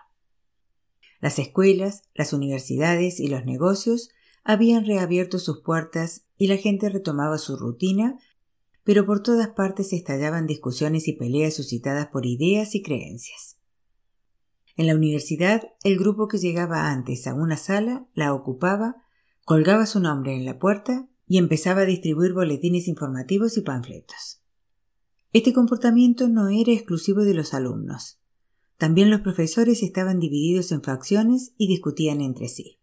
Las 1.21 1.39
escuelas, 1.39 2.03
las 2.15 2.33
universidades 2.33 3.21
y 3.21 3.29
los 3.29 3.45
negocios 3.45 4.11
habían 4.43 4.87
reabierto 4.87 5.39
sus 5.39 5.61
puertas 5.61 6.27
y 6.37 6.47
la 6.47 6.57
gente 6.57 6.89
retomaba 6.89 7.39
su 7.39 7.57
rutina, 7.57 8.19
pero 8.85 9.05
por 9.05 9.23
todas 9.23 9.49
partes 9.49 9.93
estallaban 9.93 10.47
discusiones 10.47 11.07
y 11.09 11.13
peleas 11.13 11.55
suscitadas 11.55 12.09
por 12.09 12.25
ideas 12.25 12.75
y 12.75 12.83
creencias. 12.83 13.59
En 14.77 14.87
la 14.87 14.95
universidad, 14.95 15.69
el 15.85 15.99
grupo 15.99 16.27
que 16.27 16.39
llegaba 16.39 16.91
antes 16.91 17.27
a 17.27 17.35
una 17.35 17.59
sala 17.59 18.07
la 18.15 18.33
ocupaba, 18.33 19.05
colgaba 19.45 19.85
su 19.85 20.01
nombre 20.01 20.35
en 20.35 20.47
la 20.47 20.59
puerta 20.59 21.07
y 21.27 21.37
empezaba 21.37 21.83
a 21.83 21.87
distribuir 21.87 22.33
boletines 22.33 22.89
informativos 22.89 23.59
y 23.59 23.61
panfletos. 23.61 24.41
Este 25.33 25.53
comportamiento 25.53 26.29
no 26.29 26.49
era 26.49 26.73
exclusivo 26.73 27.23
de 27.25 27.35
los 27.35 27.53
alumnos. 27.53 28.20
También 28.81 29.11
los 29.11 29.21
profesores 29.21 29.85
estaban 29.85 30.19
divididos 30.19 30.73
en 30.73 30.83
facciones 30.83 31.53
y 31.57 31.69
discutían 31.69 32.21
entre 32.21 32.49
sí. 32.49 32.81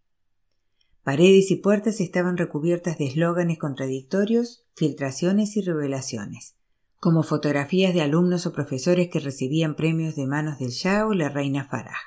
Paredes 1.04 1.52
y 1.52 1.58
puertas 1.58 2.00
estaban 2.00 2.38
recubiertas 2.38 2.98
de 2.98 3.08
eslóganes 3.08 3.60
contradictorios, 3.60 4.64
filtraciones 4.76 5.58
y 5.58 5.62
revelaciones 5.62 6.58
como 7.00 7.24
fotografías 7.24 7.94
de 7.94 8.02
alumnos 8.02 8.46
o 8.46 8.54
profesores 8.54 9.10
que 9.10 9.20
recibían 9.20 9.76
premios 9.76 10.16
de 10.16 10.26
manos 10.26 10.60
del 10.60 10.70
Shah 10.70 11.06
o 11.06 11.14
la 11.14 11.30
reina 11.30 11.66
Farah. 11.66 11.98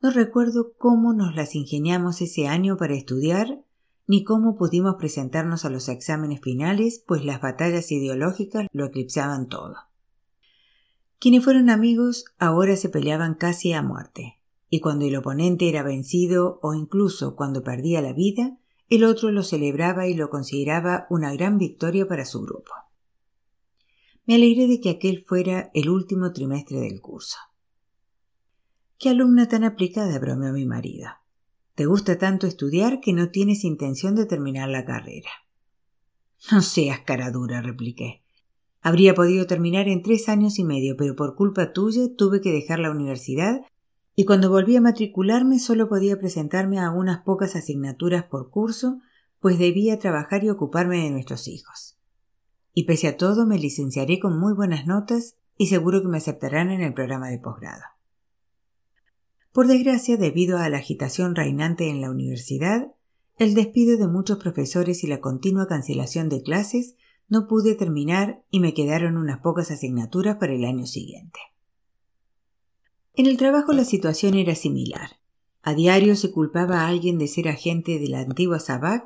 No 0.00 0.10
recuerdo 0.10 0.74
cómo 0.78 1.12
nos 1.12 1.34
las 1.34 1.56
ingeniamos 1.56 2.20
ese 2.20 2.46
año 2.46 2.76
para 2.76 2.94
estudiar, 2.94 3.64
ni 4.06 4.22
cómo 4.22 4.56
pudimos 4.56 4.94
presentarnos 4.94 5.64
a 5.64 5.70
los 5.70 5.88
exámenes 5.88 6.40
finales, 6.40 7.02
pues 7.06 7.24
las 7.24 7.40
batallas 7.40 7.90
ideológicas 7.90 8.68
lo 8.72 8.86
eclipsaban 8.86 9.48
todo. 9.48 9.87
Quienes 11.18 11.42
fueron 11.42 11.68
amigos 11.68 12.26
ahora 12.38 12.76
se 12.76 12.88
peleaban 12.88 13.34
casi 13.34 13.72
a 13.72 13.82
muerte, 13.82 14.38
y 14.70 14.80
cuando 14.80 15.04
el 15.04 15.16
oponente 15.16 15.68
era 15.68 15.82
vencido 15.82 16.60
o 16.62 16.74
incluso 16.74 17.34
cuando 17.34 17.64
perdía 17.64 18.00
la 18.00 18.12
vida, 18.12 18.58
el 18.88 19.04
otro 19.04 19.30
lo 19.30 19.42
celebraba 19.42 20.06
y 20.06 20.14
lo 20.14 20.30
consideraba 20.30 21.06
una 21.10 21.32
gran 21.32 21.58
victoria 21.58 22.06
para 22.06 22.24
su 22.24 22.40
grupo. 22.42 22.72
Me 24.26 24.36
alegré 24.36 24.66
de 24.66 24.80
que 24.80 24.90
aquel 24.90 25.24
fuera 25.24 25.70
el 25.74 25.88
último 25.88 26.32
trimestre 26.32 26.78
del 26.80 27.00
curso. 27.00 27.38
Qué 28.98 29.08
alumna 29.08 29.48
tan 29.48 29.64
aplicada, 29.64 30.18
bromeó 30.18 30.52
mi 30.52 30.66
marido. 30.66 31.08
Te 31.74 31.86
gusta 31.86 32.18
tanto 32.18 32.46
estudiar 32.46 33.00
que 33.00 33.12
no 33.12 33.30
tienes 33.30 33.64
intención 33.64 34.14
de 34.14 34.26
terminar 34.26 34.68
la 34.68 34.84
carrera. 34.84 35.30
No 36.52 36.62
seas 36.62 37.00
cara 37.00 37.30
dura, 37.30 37.62
repliqué. 37.62 38.22
Habría 38.80 39.14
podido 39.14 39.46
terminar 39.46 39.88
en 39.88 40.02
tres 40.02 40.28
años 40.28 40.58
y 40.58 40.64
medio, 40.64 40.96
pero 40.96 41.16
por 41.16 41.34
culpa 41.34 41.72
tuya 41.72 42.02
tuve 42.16 42.40
que 42.40 42.52
dejar 42.52 42.78
la 42.78 42.90
universidad 42.90 43.62
y 44.14 44.24
cuando 44.24 44.50
volví 44.50 44.76
a 44.76 44.80
matricularme 44.80 45.58
solo 45.58 45.88
podía 45.88 46.18
presentarme 46.18 46.78
a 46.78 46.90
unas 46.90 47.22
pocas 47.22 47.56
asignaturas 47.56 48.24
por 48.24 48.50
curso, 48.50 49.00
pues 49.40 49.58
debía 49.58 49.98
trabajar 49.98 50.42
y 50.44 50.50
ocuparme 50.50 51.04
de 51.04 51.10
nuestros 51.10 51.48
hijos 51.48 51.98
y 52.78 52.84
pese 52.84 53.08
a 53.08 53.16
todo 53.16 53.44
me 53.44 53.58
licenciaré 53.58 54.20
con 54.20 54.38
muy 54.38 54.52
buenas 54.52 54.86
notas 54.86 55.34
y 55.56 55.66
seguro 55.66 56.00
que 56.00 56.06
me 56.06 56.18
aceptarán 56.18 56.70
en 56.70 56.80
el 56.80 56.94
programa 56.94 57.28
de 57.28 57.40
posgrado. 57.40 57.82
Por 59.52 59.66
desgracia, 59.66 60.16
debido 60.16 60.58
a 60.58 60.68
la 60.68 60.78
agitación 60.78 61.34
reinante 61.34 61.88
en 61.88 62.00
la 62.00 62.08
universidad, 62.08 62.94
el 63.36 63.54
despido 63.54 63.98
de 63.98 64.06
muchos 64.06 64.38
profesores 64.38 65.02
y 65.02 65.08
la 65.08 65.20
continua 65.20 65.66
cancelación 65.66 66.28
de 66.28 66.40
clases, 66.40 66.94
no 67.28 67.46
pude 67.46 67.74
terminar 67.74 68.42
y 68.50 68.60
me 68.60 68.74
quedaron 68.74 69.16
unas 69.16 69.40
pocas 69.40 69.70
asignaturas 69.70 70.36
para 70.36 70.54
el 70.54 70.64
año 70.64 70.86
siguiente. 70.86 71.38
En 73.14 73.26
el 73.26 73.36
trabajo 73.36 73.72
la 73.72 73.84
situación 73.84 74.34
era 74.34 74.54
similar. 74.54 75.18
A 75.62 75.74
diario 75.74 76.16
se 76.16 76.30
culpaba 76.30 76.82
a 76.82 76.88
alguien 76.88 77.18
de 77.18 77.28
ser 77.28 77.48
agente 77.48 77.98
de 77.98 78.08
la 78.08 78.20
antigua 78.20 78.60
SABAC 78.60 79.04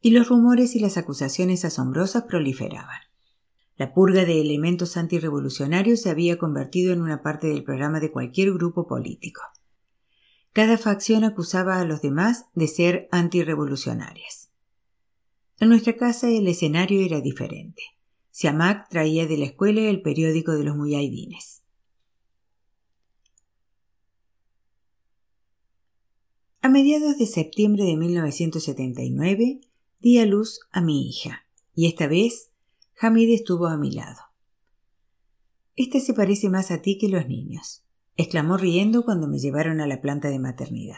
y 0.00 0.10
los 0.10 0.28
rumores 0.28 0.76
y 0.76 0.80
las 0.80 0.96
acusaciones 0.96 1.64
asombrosas 1.64 2.24
proliferaban. 2.24 3.00
La 3.76 3.94
purga 3.94 4.24
de 4.24 4.40
elementos 4.40 4.96
antirrevolucionarios 4.96 6.02
se 6.02 6.10
había 6.10 6.36
convertido 6.36 6.92
en 6.92 7.00
una 7.00 7.22
parte 7.22 7.46
del 7.46 7.64
programa 7.64 8.00
de 8.00 8.10
cualquier 8.10 8.52
grupo 8.52 8.86
político. 8.86 9.40
Cada 10.52 10.78
facción 10.78 11.24
acusaba 11.24 11.80
a 11.80 11.84
los 11.84 12.02
demás 12.02 12.46
de 12.54 12.68
ser 12.68 13.08
antirrevolucionarias. 13.12 14.47
En 15.60 15.68
nuestra 15.68 15.96
casa 15.96 16.28
el 16.30 16.46
escenario 16.46 17.00
era 17.00 17.20
diferente. 17.20 17.82
Siamak 18.30 18.88
traía 18.88 19.26
de 19.26 19.36
la 19.36 19.46
escuela 19.46 19.80
el 19.82 20.02
periódico 20.02 20.52
de 20.52 20.62
los 20.62 20.76
muyahidines. 20.76 21.62
A 26.60 26.68
mediados 26.68 27.18
de 27.18 27.26
septiembre 27.26 27.84
de 27.84 27.96
1979 27.96 29.60
di 30.00 30.18
a 30.18 30.26
luz 30.26 30.60
a 30.70 30.80
mi 30.80 31.08
hija, 31.08 31.46
y 31.74 31.86
esta 31.86 32.06
vez 32.06 32.50
Hamid 33.00 33.30
estuvo 33.30 33.66
a 33.66 33.76
mi 33.76 33.90
lado. 33.90 34.20
Este 35.74 36.00
se 36.00 36.14
parece 36.14 36.48
más 36.48 36.70
a 36.70 36.82
ti 36.82 36.98
que 36.98 37.08
los 37.08 37.26
niños, 37.26 37.84
exclamó 38.16 38.56
riendo 38.56 39.04
cuando 39.04 39.28
me 39.28 39.38
llevaron 39.38 39.80
a 39.80 39.86
la 39.86 40.00
planta 40.00 40.28
de 40.28 40.38
maternidad. 40.38 40.96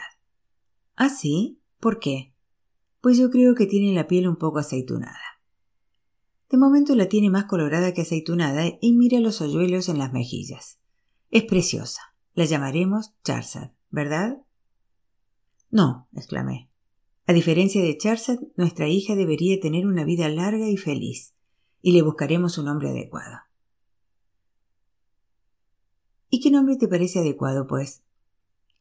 ¿Ah, 0.95 1.09
sí? 1.09 1.59
¿Por 1.79 1.99
qué? 1.99 2.33
Pues 3.01 3.17
yo 3.17 3.29
creo 3.29 3.55
que 3.55 3.65
tiene 3.65 3.93
la 3.93 4.07
piel 4.07 4.27
un 4.27 4.37
poco 4.37 4.59
aceitunada. 4.59 5.19
De 6.49 6.57
momento 6.57 6.95
la 6.95 7.09
tiene 7.09 7.29
más 7.29 7.45
colorada 7.45 7.93
que 7.93 8.01
aceitunada 8.01 8.65
y 8.79 8.93
mira 8.93 9.19
los 9.19 9.41
hoyuelos 9.41 9.89
en 9.89 9.97
las 9.97 10.13
mejillas. 10.13 10.79
Es 11.31 11.43
preciosa. 11.43 12.01
La 12.33 12.45
llamaremos 12.45 13.13
Charsad, 13.23 13.71
¿verdad? 13.89 14.41
No, 15.69 16.07
exclamé. 16.13 16.69
A 17.25 17.33
diferencia 17.33 17.81
de 17.81 17.97
Charsad, 17.97 18.39
nuestra 18.55 18.87
hija 18.87 19.15
debería 19.15 19.59
tener 19.59 19.87
una 19.87 20.03
vida 20.03 20.29
larga 20.29 20.69
y 20.69 20.77
feliz, 20.77 21.33
y 21.81 21.93
le 21.93 22.01
buscaremos 22.01 22.57
un 22.57 22.65
nombre 22.65 22.89
adecuado. 22.89 23.37
¿Y 26.29 26.39
qué 26.41 26.51
nombre 26.51 26.75
te 26.77 26.87
parece 26.87 27.19
adecuado, 27.19 27.67
pues? 27.67 28.03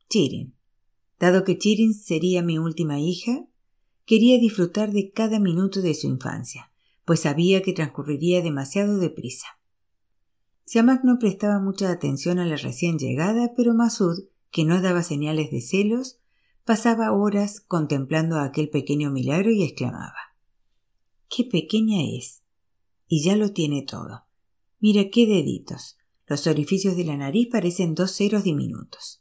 Chirin. 0.09 0.55
Dado 1.19 1.45
que 1.45 1.59
Chirin 1.59 1.95
sería 1.95 2.43
mi 2.43 2.59
última 2.59 2.99
hija, 2.99 3.47
quería 4.05 4.39
disfrutar 4.39 4.93
de 4.93 5.11
cada 5.11 5.39
minuto 5.39 5.83
de 5.83 5.95
su 5.95 6.07
infancia, 6.07 6.71
pues 7.05 7.21
sabía 7.21 7.63
que 7.63 7.73
transcurriría 7.73 8.43
demasiado 8.43 8.99
deprisa. 8.99 9.47
Siamak 10.65 11.03
no 11.05 11.19
prestaba 11.19 11.59
mucha 11.59 11.91
atención 11.91 12.39
a 12.39 12.47
la 12.47 12.57
recién 12.57 12.99
llegada, 12.99 13.53
pero 13.57 13.75
Masud, 13.75 14.25
que 14.51 14.65
no 14.65 14.81
daba 14.81 15.03
señales 15.03 15.51
de 15.51 15.61
celos, 15.61 16.21
pasaba 16.65 17.13
horas 17.13 17.61
contemplando 17.61 18.37
a 18.37 18.45
aquel 18.45 18.69
pequeño 18.69 19.11
milagro 19.11 19.51
y 19.51 19.65
exclamaba 19.65 20.37
Qué 21.29 21.45
pequeña 21.45 22.03
es. 22.03 22.43
Y 23.09 23.23
ya 23.23 23.37
lo 23.37 23.53
tiene 23.53 23.83
todo. 23.83 24.25
Mira 24.79 25.11
qué 25.11 25.27
deditos. 25.27 25.97
Los 26.27 26.47
orificios 26.47 26.97
de 26.97 27.05
la 27.05 27.17
nariz 27.17 27.49
parecen 27.51 27.95
dos 27.95 28.17
ceros 28.17 28.45
diminutos. 28.45 29.20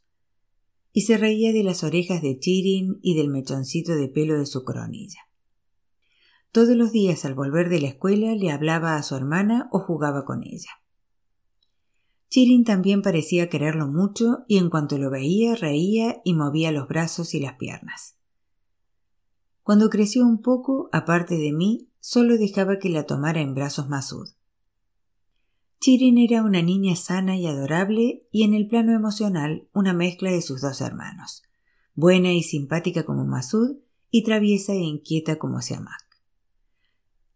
Y 0.91 1.01
se 1.01 1.17
reía 1.17 1.53
de 1.53 1.63
las 1.63 1.83
orejas 1.83 2.21
de 2.21 2.39
Chirin 2.39 2.99
y 3.01 3.15
del 3.15 3.29
mechoncito 3.29 3.95
de 3.95 4.07
pelo 4.07 4.37
de 4.37 4.45
su 4.45 4.63
coronilla. 4.63 5.19
Todos 6.51 6.75
los 6.75 6.91
días 6.91 7.25
al 7.25 7.35
volver 7.35 7.69
de 7.69 7.79
la 7.79 7.89
escuela 7.89 8.33
le 8.33 8.51
hablaba 8.51 8.95
a 8.95 9.03
su 9.03 9.15
hermana 9.15 9.69
o 9.71 9.79
jugaba 9.79 10.25
con 10.25 10.43
ella. 10.43 10.71
Chirin 12.29 12.63
también 12.63 13.01
parecía 13.01 13.49
quererlo 13.49 13.87
mucho 13.87 14.45
y 14.47 14.57
en 14.57 14.69
cuanto 14.69 14.97
lo 14.97 15.09
veía 15.09 15.55
reía 15.55 16.21
y 16.23 16.33
movía 16.33 16.71
los 16.71 16.87
brazos 16.87 17.33
y 17.33 17.39
las 17.39 17.55
piernas. 17.55 18.17
Cuando 19.63 19.89
creció 19.89 20.25
un 20.25 20.41
poco, 20.41 20.89
aparte 20.91 21.37
de 21.37 21.51
mí, 21.51 21.91
solo 21.99 22.37
dejaba 22.37 22.79
que 22.79 22.89
la 22.89 23.05
tomara 23.05 23.41
en 23.41 23.53
brazos 23.53 23.87
Masud. 23.89 24.29
Chirin 25.81 26.17
era 26.17 26.43
una 26.43 26.61
niña 26.61 26.97
sana 26.97 27.37
y 27.37 27.47
adorable 27.47 28.27
y 28.31 28.43
en 28.43 28.53
el 28.53 28.67
plano 28.67 28.93
emocional 28.93 29.69
una 29.73 29.93
mezcla 29.93 30.29
de 30.29 30.41
sus 30.41 30.59
dos 30.59 30.81
hermanos, 30.81 31.43
buena 31.95 32.33
y 32.33 32.43
simpática 32.43 33.05
como 33.05 33.23
Masud 33.23 33.77
y 34.11 34.23
traviesa 34.23 34.73
e 34.73 34.81
inquieta 34.81 35.37
como 35.37 35.61
Siamak. 35.61 36.03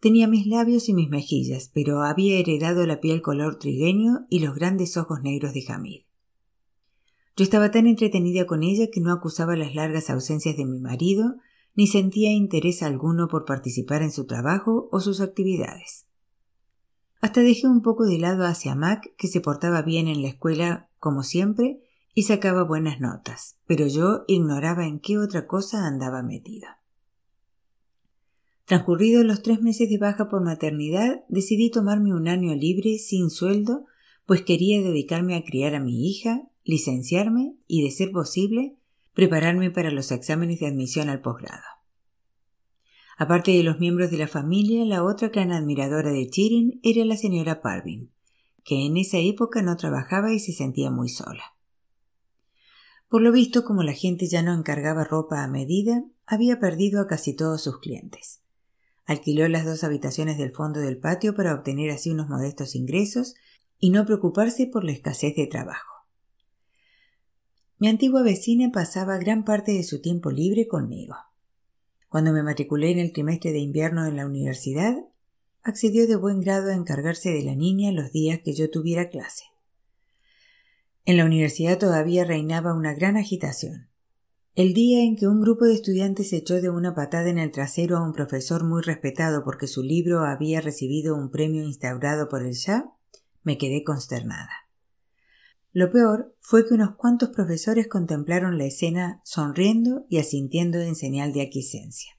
Tenía 0.02 0.28
mis 0.28 0.46
labios 0.46 0.90
y 0.90 0.94
mis 0.94 1.10
mejillas, 1.10 1.72
pero 1.74 2.02
había 2.02 2.38
heredado 2.38 2.86
la 2.86 3.00
piel 3.00 3.22
color 3.22 3.60
trigueño 3.60 4.28
y 4.30 4.40
los 4.40 4.56
grandes 4.56 4.98
ojos 4.98 5.22
negros 5.22 5.54
de 5.54 5.64
Hamid. 5.70 6.02
Yo 7.38 7.46
estaba 7.46 7.72
tan 7.72 7.88
entretenida 7.88 8.46
con 8.46 8.62
ella 8.62 8.88
que 8.92 9.00
no 9.00 9.14
acusaba 9.14 9.56
las 9.56 9.74
largas 9.74 10.10
ausencias 10.10 10.58
de 10.58 10.66
mi 10.66 10.82
marido, 10.82 11.38
ni 11.76 11.88
sentía 11.88 12.34
interés 12.34 12.84
alguno 12.84 13.30
por 13.30 13.46
participar 13.46 14.02
en 14.02 14.12
su 14.12 14.26
trabajo 14.26 14.90
o 14.92 15.00
sus 15.00 15.22
actividades. 15.22 16.08
Hasta 17.24 17.40
dejé 17.40 17.68
un 17.68 17.82
poco 17.82 18.04
de 18.04 18.18
lado 18.18 18.46
hacia 18.46 18.76
Mac, 18.76 19.14
que 19.18 19.30
se 19.30 19.40
portaba 19.40 19.82
bien 19.82 20.10
en 20.10 20.22
la 20.22 20.28
escuela, 20.28 20.90
como 21.00 21.24
siempre, 21.24 21.80
y 22.14 22.24
sacaba 22.24 22.66
buenas 22.66 23.00
notas, 23.00 23.56
pero 23.66 23.88
yo 23.88 24.26
ignoraba 24.28 24.86
en 24.86 25.00
qué 25.00 25.18
otra 25.18 25.48
cosa 25.48 25.88
andaba 25.88 26.22
metida. 26.22 26.82
Transcurridos 28.66 29.24
los 29.24 29.42
tres 29.42 29.62
meses 29.62 29.90
de 29.90 29.98
baja 29.98 30.28
por 30.28 30.44
maternidad, 30.44 31.24
decidí 31.30 31.72
tomarme 31.72 32.14
un 32.14 32.28
año 32.28 32.54
libre 32.56 32.98
sin 32.98 33.30
sueldo, 33.30 33.86
pues 34.26 34.42
quería 34.42 34.82
dedicarme 34.82 35.38
a 35.38 35.46
criar 35.46 35.76
a 35.76 35.80
mi 35.80 36.10
hija, 36.10 36.50
licenciarme 36.66 37.56
y, 37.68 37.86
de 37.86 37.92
ser 37.92 38.12
posible, 38.12 38.76
prepararme 39.14 39.72
para 39.72 39.92
los 39.92 40.12
exámenes 40.12 40.60
de 40.60 40.68
admisión 40.68 41.08
al 41.08 41.22
posgrado. 41.22 41.73
Aparte 43.18 43.52
de 43.52 43.64
los 43.64 43.80
miembros 43.80 44.12
de 44.12 44.18
la 44.18 44.28
familia, 44.28 44.86
la 44.86 45.04
otra 45.04 45.30
gran 45.30 45.52
admiradora 45.52 46.12
de 46.12 46.28
Chirin 46.28 46.80
era 46.84 47.06
la 47.06 47.18
señora 47.18 47.62
Parvin, 47.62 48.12
que 48.64 48.86
en 48.86 48.98
esa 48.98 49.18
época 49.18 49.62
no 49.62 49.78
trabajaba 49.78 50.34
y 50.34 50.40
se 50.40 50.54
sentía 50.54 50.90
muy 50.90 51.10
sola. 51.10 51.44
Por 53.10 53.22
lo 53.22 53.32
visto, 53.32 53.64
como 53.64 53.84
la 53.84 53.94
gente 53.94 54.28
ya 54.28 54.42
no 54.42 54.54
encargaba 54.54 55.04
ropa 55.04 55.44
a 55.44 55.48
medida, 55.48 56.04
había 56.26 56.60
perdido 56.60 57.00
a 57.00 57.08
casi 57.08 57.36
todos 57.36 57.62
sus 57.62 57.80
clientes. 57.80 58.42
Alquiló 59.06 59.48
las 59.48 59.66
dos 59.66 59.84
habitaciones 59.84 60.38
del 60.38 60.52
fondo 60.52 60.80
del 60.80 60.98
patio 60.98 61.36
para 61.36 61.54
obtener 61.54 61.92
así 61.92 62.10
unos 62.10 62.30
modestos 62.30 62.74
ingresos 62.74 63.36
y 63.78 63.92
no 63.92 64.06
preocuparse 64.06 64.66
por 64.66 64.84
la 64.84 64.94
escasez 64.94 65.36
de 65.36 65.46
trabajo. 65.46 65.94
Mi 67.78 67.90
antigua 67.90 68.24
vecina 68.24 68.72
pasaba 68.72 69.18
gran 69.18 69.44
parte 69.44 69.74
de 69.74 69.84
su 69.84 70.02
tiempo 70.02 70.32
libre 70.32 70.68
conmigo. 70.68 71.16
Cuando 72.14 72.32
me 72.32 72.44
matriculé 72.44 72.92
en 72.92 73.00
el 73.00 73.12
trimestre 73.12 73.54
de 73.54 73.58
invierno 73.58 74.06
en 74.06 74.18
la 74.18 74.28
universidad, 74.28 74.96
accedió 75.64 76.06
de 76.06 76.16
buen 76.16 76.42
grado 76.42 76.70
a 76.70 76.76
encargarse 76.76 77.32
de 77.32 77.42
la 77.42 77.56
niña 77.56 77.92
los 77.92 78.12
días 78.12 78.42
que 78.46 78.54
yo 78.54 78.70
tuviera 78.70 79.10
clase. 79.10 79.46
En 81.06 81.18
la 81.18 81.26
universidad 81.26 81.80
todavía 81.80 82.24
reinaba 82.24 82.76
una 82.76 82.94
gran 82.94 83.18
agitación. 83.18 83.90
El 84.54 84.76
día 84.76 85.04
en 85.04 85.16
que 85.16 85.28
un 85.28 85.42
grupo 85.42 85.66
de 85.66 85.74
estudiantes 85.74 86.34
echó 86.34 86.62
de 86.62 86.70
una 86.70 86.94
patada 86.94 87.32
en 87.32 87.40
el 87.40 87.50
trasero 87.50 87.98
a 87.98 88.06
un 88.06 88.14
profesor 88.14 88.64
muy 88.64 88.84
respetado 88.84 89.44
porque 89.44 89.66
su 89.66 89.82
libro 89.82 90.20
había 90.20 90.62
recibido 90.62 91.16
un 91.16 91.32
premio 91.32 91.64
instaurado 91.64 92.30
por 92.30 92.46
el 92.46 92.54
Shah, 92.54 92.92
me 93.42 93.58
quedé 93.58 93.84
consternada. 93.84 94.63
Lo 95.74 95.92
peor 95.92 96.36
fue 96.40 96.68
que 96.68 96.76
unos 96.76 96.96
cuantos 96.96 97.30
profesores 97.30 97.88
contemplaron 97.88 98.60
la 98.60 98.66
escena 98.66 99.22
sonriendo 99.24 100.06
y 100.08 100.20
asintiendo 100.20 100.80
en 100.80 100.96
señal 100.96 101.34
de 101.34 101.42
aquiescencia. 101.42 102.12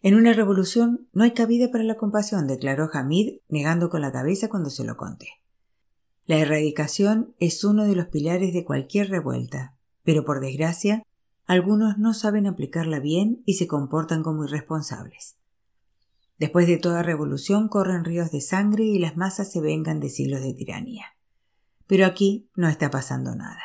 En 0.00 0.14
una 0.14 0.34
revolución 0.34 1.08
no 1.12 1.24
hay 1.24 1.32
cabida 1.32 1.72
para 1.72 1.82
la 1.82 1.96
compasión, 1.96 2.46
declaró 2.46 2.88
Hamid, 2.92 3.38
negando 3.48 3.90
con 3.90 4.02
la 4.02 4.12
cabeza 4.12 4.48
cuando 4.48 4.70
se 4.70 4.84
lo 4.84 4.96
conté. 4.96 5.28
La 6.26 6.38
erradicación 6.38 7.34
es 7.40 7.64
uno 7.64 7.84
de 7.84 7.96
los 7.96 8.06
pilares 8.06 8.52
de 8.52 8.64
cualquier 8.64 9.10
revuelta, 9.10 9.76
pero 10.04 10.24
por 10.24 10.40
desgracia, 10.40 11.02
algunos 11.44 11.98
no 11.98 12.14
saben 12.14 12.46
aplicarla 12.46 13.00
bien 13.00 13.42
y 13.46 13.54
se 13.54 13.66
comportan 13.66 14.22
como 14.22 14.44
irresponsables. 14.44 15.38
Después 16.38 16.68
de 16.68 16.76
toda 16.76 17.02
revolución 17.02 17.68
corren 17.68 18.04
ríos 18.04 18.30
de 18.30 18.40
sangre 18.40 18.84
y 18.84 18.98
las 19.00 19.16
masas 19.16 19.50
se 19.50 19.60
vengan 19.60 19.98
de 19.98 20.08
siglos 20.08 20.42
de 20.42 20.54
tiranía. 20.54 21.06
Pero 21.86 22.06
aquí 22.06 22.50
no 22.54 22.68
está 22.68 22.90
pasando 22.90 23.34
nada. 23.34 23.60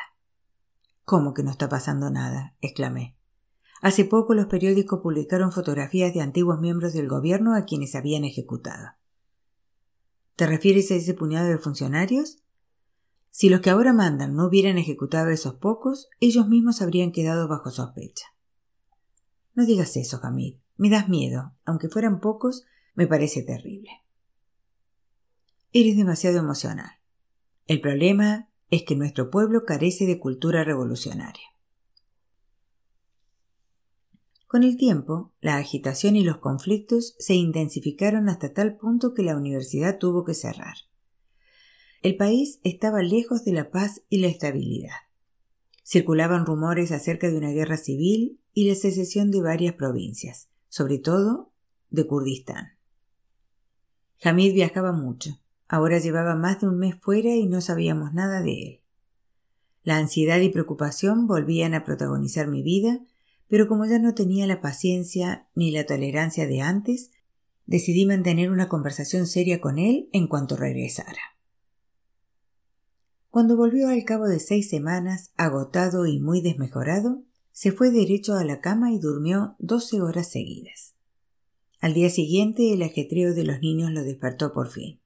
¿Cómo 1.04 1.34
que 1.34 1.42
no 1.42 1.50
está 1.50 1.68
pasando 1.68 2.10
nada? 2.10 2.54
exclamé. 2.60 3.16
Hace 3.80 4.04
poco 4.04 4.34
los 4.34 4.46
periódicos 4.46 5.00
publicaron 5.00 5.52
fotografías 5.52 6.12
de 6.12 6.20
antiguos 6.20 6.60
miembros 6.60 6.92
del 6.92 7.08
gobierno 7.08 7.54
a 7.54 7.64
quienes 7.64 7.94
habían 7.94 8.24
ejecutado. 8.24 8.90
¿Te 10.36 10.46
refieres 10.46 10.90
a 10.90 10.94
ese 10.94 11.14
puñado 11.14 11.48
de 11.48 11.58
funcionarios? 11.58 12.42
Si 13.30 13.48
los 13.48 13.60
que 13.60 13.70
ahora 13.70 13.92
mandan 13.92 14.34
no 14.34 14.46
hubieran 14.46 14.76
ejecutado 14.76 15.30
a 15.30 15.32
esos 15.32 15.54
pocos, 15.54 16.08
ellos 16.20 16.46
mismos 16.48 16.82
habrían 16.82 17.12
quedado 17.12 17.48
bajo 17.48 17.70
sospecha. 17.70 18.26
No 19.54 19.64
digas 19.64 19.96
eso, 19.96 20.20
Hamid. 20.22 20.56
Me 20.76 20.90
das 20.90 21.08
miedo. 21.08 21.54
Aunque 21.64 21.88
fueran 21.88 22.20
pocos, 22.20 22.64
me 22.94 23.06
parece 23.06 23.42
terrible. 23.42 23.90
Eres 25.72 25.96
demasiado 25.96 26.38
emocional. 26.38 26.99
El 27.70 27.80
problema 27.80 28.50
es 28.70 28.82
que 28.82 28.96
nuestro 28.96 29.30
pueblo 29.30 29.64
carece 29.64 30.04
de 30.04 30.18
cultura 30.18 30.64
revolucionaria. 30.64 31.44
Con 34.48 34.64
el 34.64 34.76
tiempo, 34.76 35.32
la 35.40 35.56
agitación 35.56 36.16
y 36.16 36.24
los 36.24 36.38
conflictos 36.38 37.14
se 37.20 37.34
intensificaron 37.34 38.28
hasta 38.28 38.52
tal 38.52 38.76
punto 38.76 39.14
que 39.14 39.22
la 39.22 39.36
universidad 39.36 39.98
tuvo 39.98 40.24
que 40.24 40.34
cerrar. 40.34 40.74
El 42.02 42.16
país 42.16 42.58
estaba 42.64 43.04
lejos 43.04 43.44
de 43.44 43.52
la 43.52 43.70
paz 43.70 44.02
y 44.08 44.18
la 44.18 44.26
estabilidad. 44.26 44.96
Circulaban 45.84 46.46
rumores 46.46 46.90
acerca 46.90 47.30
de 47.30 47.36
una 47.36 47.52
guerra 47.52 47.76
civil 47.76 48.40
y 48.52 48.68
la 48.68 48.74
secesión 48.74 49.30
de 49.30 49.42
varias 49.42 49.74
provincias, 49.74 50.50
sobre 50.68 50.98
todo 50.98 51.52
de 51.88 52.04
Kurdistán. 52.04 52.70
Hamid 54.24 54.54
viajaba 54.54 54.90
mucho. 54.90 55.39
Ahora 55.72 56.00
llevaba 56.00 56.34
más 56.34 56.60
de 56.60 56.66
un 56.66 56.78
mes 56.78 56.96
fuera 56.96 57.36
y 57.36 57.46
no 57.46 57.60
sabíamos 57.60 58.12
nada 58.12 58.42
de 58.42 58.62
él. 58.66 58.80
La 59.84 59.98
ansiedad 59.98 60.40
y 60.40 60.48
preocupación 60.48 61.28
volvían 61.28 61.74
a 61.74 61.84
protagonizar 61.84 62.48
mi 62.48 62.60
vida, 62.60 62.98
pero 63.46 63.68
como 63.68 63.86
ya 63.86 64.00
no 64.00 64.12
tenía 64.12 64.48
la 64.48 64.60
paciencia 64.60 65.46
ni 65.54 65.70
la 65.70 65.86
tolerancia 65.86 66.48
de 66.48 66.60
antes, 66.60 67.12
decidí 67.66 68.04
mantener 68.04 68.50
una 68.50 68.68
conversación 68.68 69.28
seria 69.28 69.60
con 69.60 69.78
él 69.78 70.08
en 70.12 70.26
cuanto 70.26 70.56
regresara. 70.56 71.36
Cuando 73.28 73.56
volvió 73.56 73.90
al 73.90 74.02
cabo 74.02 74.26
de 74.26 74.40
seis 74.40 74.68
semanas, 74.68 75.30
agotado 75.36 76.04
y 76.04 76.18
muy 76.18 76.40
desmejorado, 76.40 77.22
se 77.52 77.70
fue 77.70 77.92
derecho 77.92 78.34
a 78.34 78.42
la 78.42 78.60
cama 78.60 78.90
y 78.90 78.98
durmió 78.98 79.54
doce 79.60 80.00
horas 80.00 80.32
seguidas. 80.32 80.96
Al 81.80 81.94
día 81.94 82.10
siguiente 82.10 82.72
el 82.72 82.82
ajetreo 82.82 83.34
de 83.34 83.44
los 83.44 83.60
niños 83.60 83.92
lo 83.92 84.02
despertó 84.02 84.52
por 84.52 84.68
fin. 84.68 84.99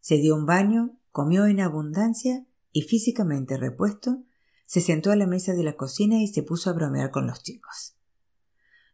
Se 0.00 0.16
dio 0.16 0.34
un 0.34 0.46
baño, 0.46 0.98
comió 1.12 1.46
en 1.46 1.60
abundancia 1.60 2.46
y 2.72 2.82
físicamente 2.82 3.56
repuesto, 3.56 4.24
se 4.66 4.80
sentó 4.80 5.10
a 5.10 5.16
la 5.16 5.26
mesa 5.26 5.52
de 5.52 5.64
la 5.64 5.76
cocina 5.76 6.22
y 6.22 6.28
se 6.28 6.42
puso 6.42 6.70
a 6.70 6.72
bromear 6.72 7.10
con 7.10 7.26
los 7.26 7.42
chicos. 7.42 7.96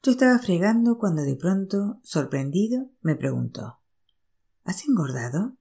Yo 0.02 0.12
estaba 0.12 0.38
fregando 0.38 0.98
cuando 0.98 1.22
de 1.22 1.36
pronto, 1.36 2.00
sorprendido, 2.02 2.90
me 3.02 3.16
preguntó 3.16 3.80
¿Has 4.64 4.86
engordado? 4.88 5.57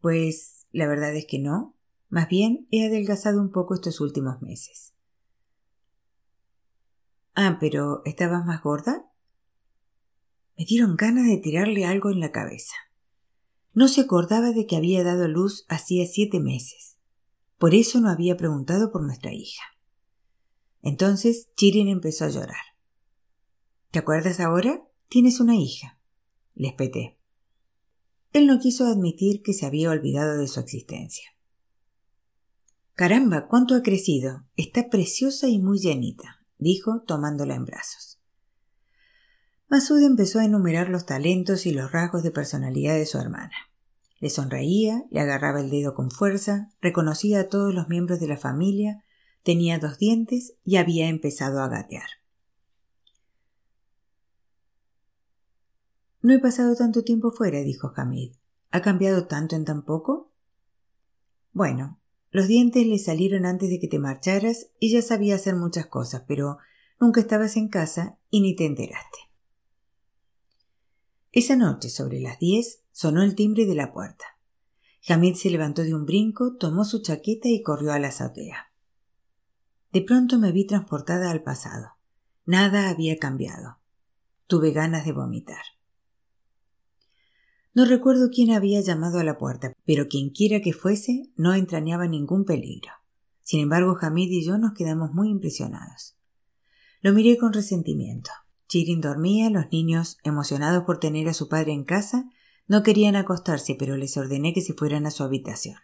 Pues 0.00 0.66
la 0.70 0.86
verdad 0.86 1.14
es 1.14 1.26
que 1.26 1.38
no. 1.38 1.74
Más 2.08 2.28
bien 2.28 2.68
he 2.70 2.86
adelgazado 2.86 3.40
un 3.40 3.50
poco 3.50 3.74
estos 3.74 4.00
últimos 4.00 4.42
meses. 4.42 4.94
Ah, 7.34 7.58
pero 7.58 8.02
¿estabas 8.04 8.44
más 8.44 8.62
gorda? 8.62 9.10
Me 10.58 10.64
dieron 10.64 10.96
ganas 10.96 11.26
de 11.26 11.38
tirarle 11.38 11.84
algo 11.84 12.10
en 12.10 12.20
la 12.20 12.32
cabeza. 12.32 12.74
No 13.76 13.88
se 13.88 14.00
acordaba 14.00 14.52
de 14.52 14.64
que 14.64 14.74
había 14.74 15.04
dado 15.04 15.28
luz 15.28 15.66
hacía 15.68 16.06
siete 16.06 16.40
meses. 16.40 16.96
Por 17.58 17.74
eso 17.74 18.00
no 18.00 18.08
había 18.08 18.38
preguntado 18.38 18.90
por 18.90 19.02
nuestra 19.02 19.34
hija. 19.34 19.64
Entonces 20.80 21.50
Chirin 21.56 21.88
empezó 21.88 22.24
a 22.24 22.30
llorar. 22.30 22.62
¿Te 23.90 23.98
acuerdas 23.98 24.40
ahora? 24.40 24.82
Tienes 25.10 25.40
una 25.40 25.56
hija. 25.56 26.00
Le 26.54 26.68
espeté. 26.68 27.18
Él 28.32 28.46
no 28.46 28.60
quiso 28.60 28.86
admitir 28.86 29.42
que 29.42 29.52
se 29.52 29.66
había 29.66 29.90
olvidado 29.90 30.38
de 30.38 30.48
su 30.48 30.58
existencia. 30.58 31.28
Caramba, 32.94 33.46
cuánto 33.46 33.74
ha 33.74 33.82
crecido. 33.82 34.46
Está 34.56 34.88
preciosa 34.88 35.48
y 35.48 35.58
muy 35.58 35.80
llenita, 35.80 36.42
dijo 36.56 37.02
tomándola 37.06 37.54
en 37.54 37.66
brazos. 37.66 38.16
Masud 39.68 40.00
empezó 40.00 40.38
a 40.38 40.44
enumerar 40.44 40.88
los 40.88 41.06
talentos 41.06 41.66
y 41.66 41.72
los 41.72 41.90
rasgos 41.90 42.22
de 42.22 42.30
personalidad 42.30 42.94
de 42.94 43.04
su 43.04 43.18
hermana. 43.18 43.65
Le 44.18 44.30
sonreía, 44.30 45.04
le 45.10 45.20
agarraba 45.20 45.60
el 45.60 45.70
dedo 45.70 45.94
con 45.94 46.10
fuerza, 46.10 46.70
reconocía 46.80 47.40
a 47.40 47.48
todos 47.48 47.74
los 47.74 47.88
miembros 47.88 48.18
de 48.20 48.28
la 48.28 48.36
familia, 48.36 49.04
tenía 49.42 49.78
dos 49.78 49.98
dientes 49.98 50.54
y 50.64 50.76
había 50.76 51.08
empezado 51.08 51.60
a 51.60 51.68
gatear. 51.68 52.08
No 56.22 56.32
he 56.32 56.38
pasado 56.40 56.74
tanto 56.74 57.04
tiempo 57.04 57.30
fuera, 57.30 57.60
dijo 57.60 57.92
Hamid. 57.94 58.32
¿Ha 58.72 58.82
cambiado 58.82 59.26
tanto 59.26 59.54
en 59.54 59.64
tan 59.64 59.84
poco? 59.84 60.32
Bueno, 61.52 62.00
los 62.30 62.48
dientes 62.48 62.86
le 62.86 62.98
salieron 62.98 63.46
antes 63.46 63.70
de 63.70 63.78
que 63.78 63.86
te 63.88 63.98
marcharas 63.98 64.70
y 64.80 64.90
ya 64.90 65.02
sabía 65.02 65.36
hacer 65.36 65.54
muchas 65.54 65.86
cosas, 65.86 66.24
pero 66.26 66.58
nunca 67.00 67.20
estabas 67.20 67.56
en 67.56 67.68
casa 67.68 68.18
y 68.28 68.40
ni 68.40 68.56
te 68.56 68.66
enteraste. 68.66 69.18
Esa 71.32 71.54
noche, 71.54 71.88
sobre 71.90 72.20
las 72.20 72.38
diez, 72.38 72.82
sonó 72.96 73.22
el 73.22 73.34
timbre 73.34 73.66
de 73.66 73.74
la 73.74 73.92
puerta. 73.92 74.24
Hamid 75.06 75.34
se 75.34 75.50
levantó 75.50 75.82
de 75.82 75.94
un 75.94 76.06
brinco, 76.06 76.56
tomó 76.56 76.86
su 76.86 77.02
chaqueta 77.02 77.46
y 77.46 77.62
corrió 77.62 77.92
a 77.92 77.98
la 77.98 78.08
azotea. 78.08 78.72
De 79.92 80.00
pronto 80.00 80.38
me 80.38 80.50
vi 80.50 80.66
transportada 80.66 81.30
al 81.30 81.42
pasado. 81.42 81.90
Nada 82.46 82.88
había 82.88 83.18
cambiado. 83.18 83.80
Tuve 84.46 84.70
ganas 84.70 85.04
de 85.04 85.12
vomitar. 85.12 85.60
No 87.74 87.84
recuerdo 87.84 88.30
quién 88.32 88.50
había 88.50 88.80
llamado 88.80 89.18
a 89.18 89.24
la 89.24 89.36
puerta, 89.36 89.74
pero 89.84 90.08
quienquiera 90.08 90.62
que 90.62 90.72
fuese 90.72 91.30
no 91.36 91.52
entrañaba 91.52 92.08
ningún 92.08 92.46
peligro. 92.46 92.92
Sin 93.42 93.60
embargo, 93.60 93.98
Hamid 94.00 94.30
y 94.30 94.42
yo 94.42 94.56
nos 94.56 94.72
quedamos 94.72 95.12
muy 95.12 95.28
impresionados. 95.28 96.16
Lo 97.02 97.12
miré 97.12 97.36
con 97.36 97.52
resentimiento. 97.52 98.30
Chirin 98.68 99.02
dormía, 99.02 99.50
los 99.50 99.70
niños, 99.70 100.16
emocionados 100.24 100.84
por 100.84 100.98
tener 100.98 101.28
a 101.28 101.34
su 101.34 101.50
padre 101.50 101.72
en 101.72 101.84
casa, 101.84 102.30
no 102.68 102.82
querían 102.82 103.16
acostarse, 103.16 103.76
pero 103.78 103.96
les 103.96 104.16
ordené 104.16 104.52
que 104.52 104.60
se 104.60 104.74
fueran 104.74 105.06
a 105.06 105.10
su 105.10 105.22
habitación. 105.22 105.78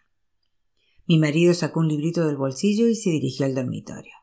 Mi 1.05 1.17
marido 1.17 1.53
sacó 1.53 1.79
un 1.79 1.87
librito 1.87 2.25
del 2.25 2.37
bolsillo 2.37 2.87
y 2.87 2.95
se 2.95 3.09
dirigió 3.09 3.45
al 3.45 3.55
dormitorio. 3.55 4.13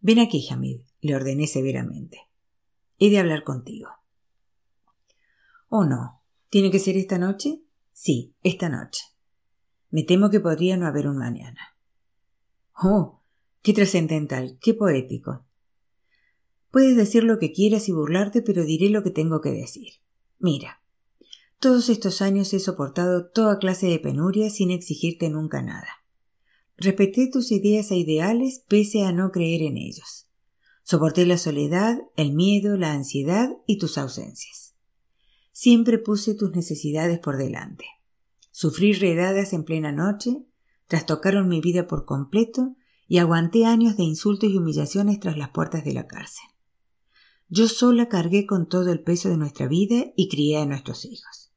Ven 0.00 0.18
aquí, 0.18 0.46
Hamid, 0.50 0.82
le 1.00 1.16
ordené 1.16 1.46
severamente. 1.46 2.18
He 2.98 3.10
de 3.10 3.18
hablar 3.18 3.42
contigo. 3.42 3.88
Oh, 5.68 5.84
no. 5.84 6.22
¿Tiene 6.50 6.70
que 6.70 6.78
ser 6.78 6.96
esta 6.96 7.18
noche? 7.18 7.62
Sí, 7.92 8.34
esta 8.42 8.68
noche. 8.68 9.02
Me 9.90 10.04
temo 10.04 10.30
que 10.30 10.40
podría 10.40 10.76
no 10.76 10.86
haber 10.86 11.08
un 11.08 11.16
mañana. 11.16 11.76
Oh, 12.82 13.22
qué 13.62 13.72
trascendental, 13.72 14.58
qué 14.60 14.74
poético. 14.74 15.44
Puedes 16.70 16.96
decir 16.96 17.24
lo 17.24 17.38
que 17.38 17.52
quieras 17.52 17.88
y 17.88 17.92
burlarte, 17.92 18.42
pero 18.42 18.64
diré 18.64 18.90
lo 18.90 19.02
que 19.02 19.10
tengo 19.10 19.40
que 19.40 19.50
decir. 19.50 20.03
Mira, 20.38 20.82
todos 21.58 21.88
estos 21.88 22.20
años 22.20 22.52
he 22.52 22.60
soportado 22.60 23.30
toda 23.30 23.58
clase 23.58 23.86
de 23.86 23.98
penurias 23.98 24.56
sin 24.56 24.70
exigirte 24.70 25.30
nunca 25.30 25.62
nada. 25.62 25.88
Respeté 26.76 27.28
tus 27.30 27.52
ideas 27.52 27.90
e 27.90 27.96
ideales 27.96 28.64
pese 28.68 29.04
a 29.04 29.12
no 29.12 29.30
creer 29.30 29.62
en 29.62 29.78
ellos. 29.78 30.28
Soporté 30.82 31.24
la 31.24 31.38
soledad, 31.38 31.98
el 32.16 32.32
miedo, 32.34 32.76
la 32.76 32.92
ansiedad 32.92 33.50
y 33.66 33.78
tus 33.78 33.96
ausencias. 33.96 34.74
Siempre 35.52 35.98
puse 35.98 36.34
tus 36.34 36.50
necesidades 36.50 37.18
por 37.20 37.38
delante. 37.38 37.86
Sufrí 38.50 38.92
redadas 38.92 39.52
en 39.52 39.64
plena 39.64 39.92
noche, 39.92 40.44
trastocaron 40.86 41.48
mi 41.48 41.60
vida 41.60 41.86
por 41.86 42.04
completo 42.04 42.76
y 43.08 43.18
aguanté 43.18 43.64
años 43.64 43.96
de 43.96 44.02
insultos 44.02 44.50
y 44.50 44.58
humillaciones 44.58 45.20
tras 45.20 45.38
las 45.38 45.50
puertas 45.50 45.84
de 45.84 45.94
la 45.94 46.06
cárcel. 46.06 46.44
Yo 47.48 47.68
sola 47.68 48.08
cargué 48.08 48.46
con 48.46 48.68
todo 48.68 48.90
el 48.90 49.02
peso 49.02 49.28
de 49.28 49.36
nuestra 49.36 49.68
vida 49.68 50.12
y 50.16 50.28
crié 50.28 50.58
a 50.58 50.66
nuestros 50.66 51.04
hijos. 51.04 51.52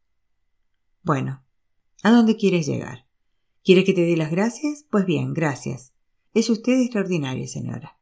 Bueno, 1.01 1.43
¿a 2.03 2.11
dónde 2.11 2.35
quieres 2.35 2.67
llegar? 2.67 3.07
¿Quieres 3.63 3.85
que 3.85 3.93
te 3.93 4.01
dé 4.01 4.17
las 4.17 4.31
gracias? 4.31 4.85
Pues 4.89 5.05
bien, 5.05 5.33
gracias. 5.33 5.93
Es 6.33 6.49
usted 6.49 6.79
extraordinaria, 6.79 7.47
señora. 7.47 7.97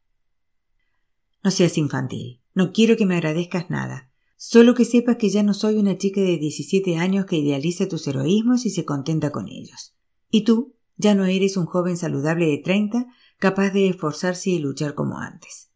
No 1.43 1.51
seas 1.51 1.77
infantil. 1.77 2.41
No 2.53 2.73
quiero 2.73 2.97
que 2.97 3.05
me 3.05 3.15
agradezcas 3.15 3.69
nada. 3.69 4.11
Solo 4.36 4.73
que 4.73 4.86
sepas 4.86 5.17
que 5.17 5.29
ya 5.29 5.43
no 5.43 5.53
soy 5.53 5.75
una 5.77 5.97
chica 5.97 6.21
de 6.21 6.38
17 6.38 6.97
años 6.97 7.25
que 7.25 7.38
idealiza 7.38 7.88
tus 7.88 8.07
heroísmos 8.07 8.65
y 8.65 8.71
se 8.71 8.86
contenta 8.86 9.31
con 9.31 9.47
ellos. 9.47 9.95
Y 10.29 10.43
tú 10.43 10.75
ya 10.97 11.15
no 11.15 11.25
eres 11.25 11.57
un 11.57 11.65
joven 11.65 11.97
saludable 11.97 12.47
de 12.47 12.57
30 12.57 13.07
capaz 13.38 13.69
de 13.71 13.89
esforzarse 13.89 14.49
y 14.49 14.59
luchar 14.59 14.95
como 14.95 15.19
antes. 15.19 15.69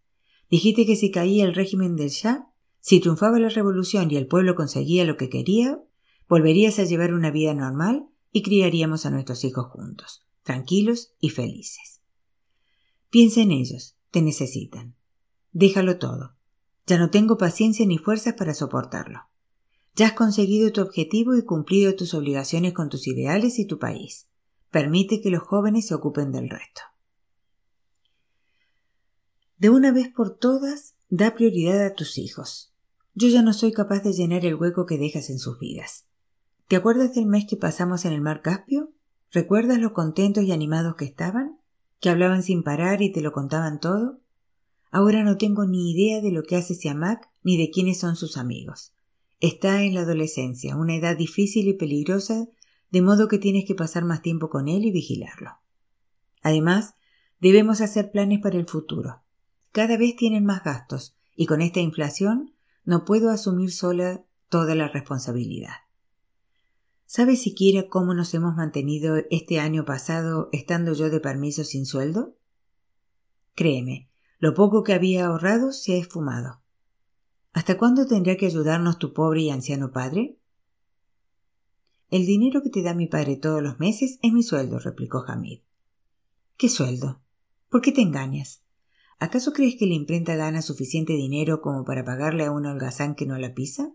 Dijiste 0.49 0.85
que 0.85 0.95
si 0.95 1.11
caía 1.11 1.45
el 1.45 1.53
régimen 1.53 1.95
del 1.95 2.09
Shah, 2.09 2.47
si 2.79 2.99
triunfaba 2.99 3.39
la 3.39 3.49
revolución 3.49 4.09
y 4.11 4.15
el 4.15 4.27
pueblo 4.27 4.55
conseguía 4.55 5.05
lo 5.05 5.17
que 5.17 5.29
quería, 5.29 5.79
volverías 6.27 6.79
a 6.79 6.85
llevar 6.85 7.13
una 7.13 7.31
vida 7.31 7.53
normal 7.53 8.09
y 8.31 8.41
criaríamos 8.41 9.05
a 9.05 9.11
nuestros 9.11 9.43
hijos 9.43 9.67
juntos, 9.67 10.25
tranquilos 10.43 11.13
y 11.19 11.29
felices. 11.29 12.01
Piensa 13.09 13.41
en 13.41 13.51
ellos, 13.51 13.97
te 14.11 14.21
necesitan. 14.21 14.95
Déjalo 15.51 15.97
todo. 15.97 16.35
Ya 16.85 16.97
no 16.97 17.09
tengo 17.09 17.37
paciencia 17.37 17.85
ni 17.85 17.97
fuerzas 17.97 18.35
para 18.35 18.53
soportarlo. 18.53 19.19
Ya 19.95 20.07
has 20.07 20.13
conseguido 20.13 20.71
tu 20.71 20.81
objetivo 20.81 21.35
y 21.35 21.43
cumplido 21.43 21.95
tus 21.95 22.13
obligaciones 22.13 22.73
con 22.73 22.89
tus 22.89 23.07
ideales 23.07 23.59
y 23.59 23.65
tu 23.67 23.79
país. 23.79 24.27
Permite 24.71 25.21
que 25.21 25.29
los 25.29 25.43
jóvenes 25.43 25.87
se 25.87 25.95
ocupen 25.95 26.31
del 26.31 26.49
resto. 26.49 26.81
De 29.59 29.69
una 29.69 29.91
vez 29.91 30.07
por 30.07 30.37
todas, 30.37 30.95
da 31.09 31.35
prioridad 31.35 31.85
a 31.85 31.93
tus 31.93 32.17
hijos. 32.17 32.73
Yo 33.13 33.27
ya 33.27 33.41
no 33.41 33.51
soy 33.51 33.73
capaz 33.73 33.99
de 33.99 34.13
llenar 34.13 34.45
el 34.45 34.55
hueco 34.55 34.85
que 34.85 34.97
dejas 34.97 35.29
en 35.29 35.37
sus 35.37 35.59
vidas. 35.59 36.07
¿Te 36.69 36.77
acuerdas 36.77 37.13
del 37.13 37.25
mes 37.25 37.45
que 37.45 37.57
pasamos 37.57 38.05
en 38.05 38.13
el 38.13 38.21
mar 38.21 38.41
Caspio? 38.41 38.93
¿Recuerdas 39.31 39.77
lo 39.77 39.91
contentos 39.91 40.45
y 40.45 40.53
animados 40.53 40.95
que 40.95 41.03
estaban? 41.03 41.59
¿Que 41.99 42.09
hablaban 42.09 42.41
sin 42.41 42.63
parar 42.63 43.01
y 43.01 43.11
te 43.11 43.19
lo 43.19 43.33
contaban 43.33 43.81
todo? 43.81 44.21
Ahora 44.91 45.23
no 45.23 45.37
tengo 45.37 45.65
ni 45.65 45.91
idea 45.91 46.21
de 46.21 46.31
lo 46.31 46.43
que 46.43 46.55
hace 46.55 46.73
Siamak 46.73 47.29
ni 47.43 47.57
de 47.57 47.69
quiénes 47.69 47.99
son 47.99 48.15
sus 48.15 48.37
amigos. 48.37 48.93
Está 49.41 49.83
en 49.83 49.93
la 49.93 50.01
adolescencia, 50.01 50.77
una 50.77 50.95
edad 50.95 51.17
difícil 51.17 51.67
y 51.67 51.73
peligrosa, 51.73 52.47
de 52.91 53.01
modo 53.01 53.27
que 53.27 53.39
tienes 53.39 53.65
que 53.65 53.75
pasar 53.75 54.05
más 54.05 54.21
tiempo 54.21 54.49
con 54.49 54.69
él 54.69 54.85
y 54.85 54.91
vigilarlo. 54.91 55.51
Además, 56.41 56.93
debemos 57.41 57.81
hacer 57.81 58.09
planes 58.11 58.39
para 58.39 58.57
el 58.57 58.65
futuro. 58.65 59.21
Cada 59.71 59.97
vez 59.97 60.15
tienen 60.15 60.45
más 60.45 60.63
gastos 60.63 61.15
y 61.35 61.45
con 61.45 61.61
esta 61.61 61.79
inflación 61.79 62.53
no 62.85 63.05
puedo 63.05 63.29
asumir 63.29 63.71
sola 63.71 64.23
toda 64.49 64.75
la 64.75 64.87
responsabilidad. 64.87 65.75
¿Sabes 67.05 67.41
siquiera 67.41 67.87
cómo 67.87 68.13
nos 68.13 68.33
hemos 68.33 68.55
mantenido 68.55 69.15
este 69.29 69.59
año 69.59 69.85
pasado 69.85 70.49
estando 70.51 70.93
yo 70.93 71.09
de 71.09 71.19
permiso 71.19 71.63
sin 71.63 71.85
sueldo? 71.85 72.35
Créeme, 73.55 74.09
lo 74.39 74.53
poco 74.53 74.83
que 74.83 74.93
había 74.93 75.25
ahorrado 75.25 75.71
se 75.71 75.93
ha 75.93 75.97
esfumado. 75.97 76.61
¿Hasta 77.51 77.77
cuándo 77.77 78.05
tendrá 78.05 78.37
que 78.37 78.45
ayudarnos 78.45 78.99
tu 78.99 79.13
pobre 79.13 79.41
y 79.41 79.49
anciano 79.49 79.91
padre? 79.91 80.39
El 82.09 82.25
dinero 82.25 82.63
que 82.63 82.69
te 82.69 82.81
da 82.81 82.93
mi 82.93 83.07
padre 83.07 83.35
todos 83.35 83.61
los 83.61 83.79
meses 83.79 84.17
es 84.21 84.33
mi 84.33 84.43
sueldo, 84.43 84.79
replicó 84.79 85.23
Hamid. 85.27 85.61
¿Qué 86.57 86.69
sueldo? 86.69 87.21
¿Por 87.69 87.81
qué 87.81 87.91
te 87.91 88.01
engañas? 88.01 88.63
¿Acaso 89.19 89.51
crees 89.51 89.75
que 89.75 89.85
la 89.85 89.95
imprenta 89.95 90.35
gana 90.35 90.61
suficiente 90.61 91.13
dinero 91.13 91.61
como 91.61 91.83
para 91.83 92.05
pagarle 92.05 92.45
a 92.45 92.51
un 92.51 92.65
holgazán 92.65 93.15
que 93.15 93.25
no 93.25 93.37
la 93.37 93.53
pisa? 93.53 93.91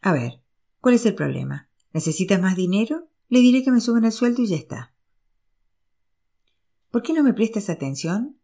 A 0.00 0.12
ver, 0.12 0.40
¿cuál 0.80 0.94
es 0.94 1.04
el 1.04 1.14
problema? 1.14 1.68
¿Necesitas 1.92 2.40
más 2.40 2.56
dinero? 2.56 3.08
Le 3.28 3.40
diré 3.40 3.62
que 3.62 3.70
me 3.70 3.82
suban 3.82 4.04
el 4.04 4.12
sueldo 4.12 4.42
y 4.42 4.46
ya 4.46 4.56
está. 4.56 4.94
¿Por 6.90 7.02
qué 7.02 7.12
no 7.12 7.22
me 7.22 7.34
prestas 7.34 7.68
atención? 7.68 8.38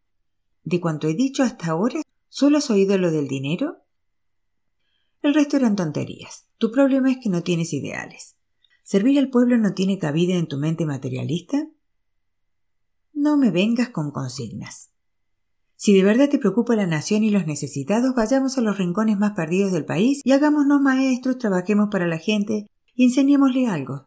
De 0.64 0.80
cuanto 0.80 1.08
he 1.08 1.14
dicho 1.14 1.42
hasta 1.42 1.70
ahora, 1.70 2.02
¿solo 2.28 2.58
has 2.58 2.70
oído 2.70 2.98
lo 2.98 3.10
del 3.10 3.26
dinero? 3.26 3.78
El 5.22 5.32
resto 5.34 5.56
eran 5.56 5.76
tonterías. 5.76 6.46
Tu 6.58 6.70
problema 6.70 7.10
es 7.10 7.18
que 7.18 7.30
no 7.30 7.42
tienes 7.42 7.72
ideales. 7.72 8.36
¿Servir 8.82 9.18
al 9.18 9.30
pueblo 9.30 9.56
no 9.56 9.72
tiene 9.72 9.98
cabida 9.98 10.34
en 10.34 10.46
tu 10.46 10.58
mente 10.58 10.84
materialista? 10.84 11.68
No 13.12 13.36
me 13.36 13.50
vengas 13.50 13.90
con 13.90 14.10
consignas. 14.10 14.89
Si 15.82 15.94
de 15.94 16.02
verdad 16.02 16.28
te 16.28 16.38
preocupa 16.38 16.76
la 16.76 16.86
nación 16.86 17.24
y 17.24 17.30
los 17.30 17.46
necesitados, 17.46 18.14
vayamos 18.14 18.58
a 18.58 18.60
los 18.60 18.76
rincones 18.76 19.16
más 19.16 19.32
perdidos 19.32 19.72
del 19.72 19.86
país 19.86 20.20
y 20.24 20.32
hagámonos 20.32 20.82
maestros, 20.82 21.38
trabajemos 21.38 21.88
para 21.90 22.06
la 22.06 22.18
gente 22.18 22.66
y 22.94 23.04
enseñémosle 23.04 23.66
algo. 23.66 24.06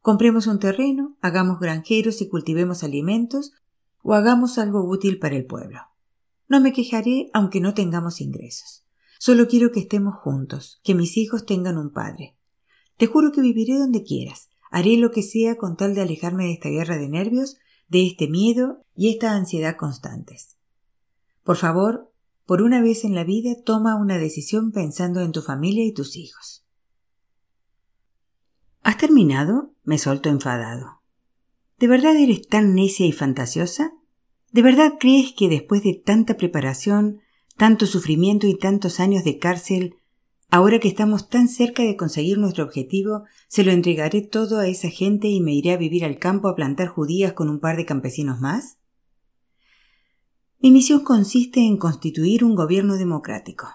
Compremos 0.00 0.46
un 0.46 0.58
terreno, 0.58 1.18
hagamos 1.20 1.60
granjeros 1.60 2.22
y 2.22 2.30
cultivemos 2.30 2.82
alimentos 2.82 3.52
o 4.02 4.14
hagamos 4.14 4.56
algo 4.56 4.88
útil 4.88 5.18
para 5.18 5.36
el 5.36 5.44
pueblo. 5.44 5.80
No 6.48 6.62
me 6.62 6.72
quejaré 6.72 7.28
aunque 7.34 7.60
no 7.60 7.74
tengamos 7.74 8.22
ingresos. 8.22 8.86
Solo 9.18 9.48
quiero 9.48 9.72
que 9.72 9.80
estemos 9.80 10.14
juntos, 10.14 10.80
que 10.82 10.94
mis 10.94 11.18
hijos 11.18 11.44
tengan 11.44 11.76
un 11.76 11.92
padre. 11.92 12.38
Te 12.96 13.06
juro 13.06 13.32
que 13.32 13.42
viviré 13.42 13.76
donde 13.76 14.02
quieras, 14.02 14.48
haré 14.70 14.96
lo 14.96 15.10
que 15.10 15.22
sea 15.22 15.58
con 15.58 15.76
tal 15.76 15.94
de 15.94 16.00
alejarme 16.00 16.44
de 16.44 16.52
esta 16.52 16.70
guerra 16.70 16.96
de 16.96 17.10
nervios, 17.10 17.58
de 17.86 18.06
este 18.06 18.28
miedo 18.28 18.80
y 18.94 19.10
esta 19.10 19.32
ansiedad 19.32 19.76
constantes. 19.76 20.55
Por 21.46 21.56
favor, 21.56 22.12
por 22.44 22.60
una 22.60 22.82
vez 22.82 23.04
en 23.04 23.14
la 23.14 23.22
vida 23.22 23.54
toma 23.64 23.94
una 23.94 24.18
decisión 24.18 24.72
pensando 24.72 25.20
en 25.20 25.30
tu 25.30 25.42
familia 25.42 25.84
y 25.84 25.94
tus 25.94 26.16
hijos. 26.16 26.66
¿Has 28.82 28.98
terminado? 28.98 29.72
me 29.84 29.98
soltó 29.98 30.28
enfadado. 30.28 31.02
¿De 31.78 31.86
verdad 31.86 32.16
eres 32.16 32.48
tan 32.48 32.74
necia 32.74 33.06
y 33.06 33.12
fantasiosa? 33.12 33.92
¿De 34.50 34.62
verdad 34.62 34.94
crees 34.98 35.34
que 35.34 35.48
después 35.48 35.84
de 35.84 35.94
tanta 35.94 36.36
preparación, 36.36 37.20
tanto 37.56 37.86
sufrimiento 37.86 38.48
y 38.48 38.58
tantos 38.58 38.98
años 38.98 39.22
de 39.22 39.38
cárcel, 39.38 39.94
ahora 40.50 40.80
que 40.80 40.88
estamos 40.88 41.28
tan 41.28 41.46
cerca 41.48 41.84
de 41.84 41.96
conseguir 41.96 42.38
nuestro 42.38 42.64
objetivo, 42.64 43.22
se 43.46 43.62
lo 43.62 43.70
entregaré 43.70 44.20
todo 44.20 44.58
a 44.58 44.66
esa 44.66 44.88
gente 44.88 45.28
y 45.28 45.40
me 45.40 45.54
iré 45.54 45.74
a 45.74 45.76
vivir 45.76 46.04
al 46.04 46.18
campo 46.18 46.48
a 46.48 46.56
plantar 46.56 46.88
judías 46.88 47.34
con 47.34 47.48
un 47.48 47.60
par 47.60 47.76
de 47.76 47.86
campesinos 47.86 48.40
más? 48.40 48.78
Mi 50.66 50.72
misión 50.72 51.04
consiste 51.04 51.60
en 51.60 51.76
constituir 51.76 52.42
un 52.42 52.56
gobierno 52.56 52.96
democrático. 52.96 53.68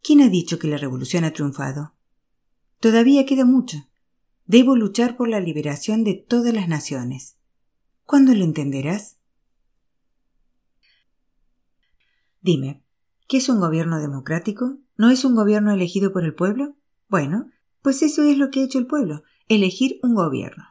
¿Quién 0.00 0.20
ha 0.20 0.28
dicho 0.28 0.60
que 0.60 0.68
la 0.68 0.76
revolución 0.76 1.24
ha 1.24 1.32
triunfado? 1.32 1.92
Todavía 2.78 3.26
queda 3.26 3.44
mucho. 3.44 3.78
Debo 4.46 4.76
luchar 4.76 5.16
por 5.16 5.28
la 5.28 5.40
liberación 5.40 6.04
de 6.04 6.14
todas 6.14 6.54
las 6.54 6.68
naciones. 6.68 7.36
¿Cuándo 8.04 8.32
lo 8.32 8.44
entenderás? 8.44 9.16
Dime, 12.42 12.84
¿qué 13.26 13.38
es 13.38 13.48
un 13.48 13.58
gobierno 13.58 13.98
democrático? 13.98 14.78
¿No 14.96 15.10
es 15.10 15.24
un 15.24 15.34
gobierno 15.34 15.72
elegido 15.72 16.12
por 16.12 16.22
el 16.22 16.36
pueblo? 16.36 16.76
Bueno, 17.08 17.50
pues 17.82 18.02
eso 18.02 18.22
es 18.22 18.38
lo 18.38 18.50
que 18.50 18.60
ha 18.60 18.64
hecho 18.66 18.78
el 18.78 18.86
pueblo, 18.86 19.24
elegir 19.48 19.98
un 20.04 20.14
gobierno. 20.14 20.62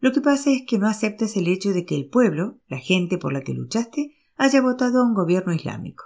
Lo 0.00 0.10
que 0.10 0.20
pasa 0.20 0.50
es 0.50 0.62
que 0.66 0.80
no 0.80 0.88
aceptas 0.88 1.36
el 1.36 1.46
hecho 1.46 1.70
de 1.70 1.86
que 1.86 1.94
el 1.94 2.08
pueblo, 2.08 2.58
la 2.66 2.78
gente 2.78 3.16
por 3.16 3.32
la 3.32 3.42
que 3.42 3.54
luchaste, 3.54 4.16
haya 4.40 4.62
votado 4.62 5.02
a 5.02 5.04
un 5.04 5.12
gobierno 5.12 5.52
islámico. 5.52 6.04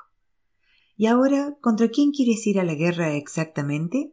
¿Y 0.96 1.06
ahora 1.06 1.56
contra 1.60 1.88
quién 1.88 2.10
quieres 2.10 2.44
ir 2.48 2.58
a 2.58 2.64
la 2.64 2.74
guerra 2.74 3.14
exactamente? 3.14 4.12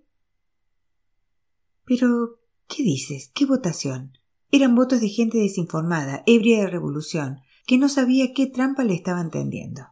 Pero, 1.85 2.37
¿qué 2.67 2.83
dices? 2.83 3.31
¿Qué 3.33 3.47
votación? 3.47 4.19
Eran 4.51 4.75
votos 4.75 5.01
de 5.01 5.09
gente 5.09 5.39
desinformada, 5.39 6.21
ebria 6.27 6.59
de 6.59 6.67
revolución, 6.67 7.39
que 7.65 7.79
no 7.79 7.89
sabía 7.89 8.31
qué 8.35 8.45
trampa 8.45 8.83
le 8.83 8.93
estaban 8.93 9.31
tendiendo. 9.31 9.87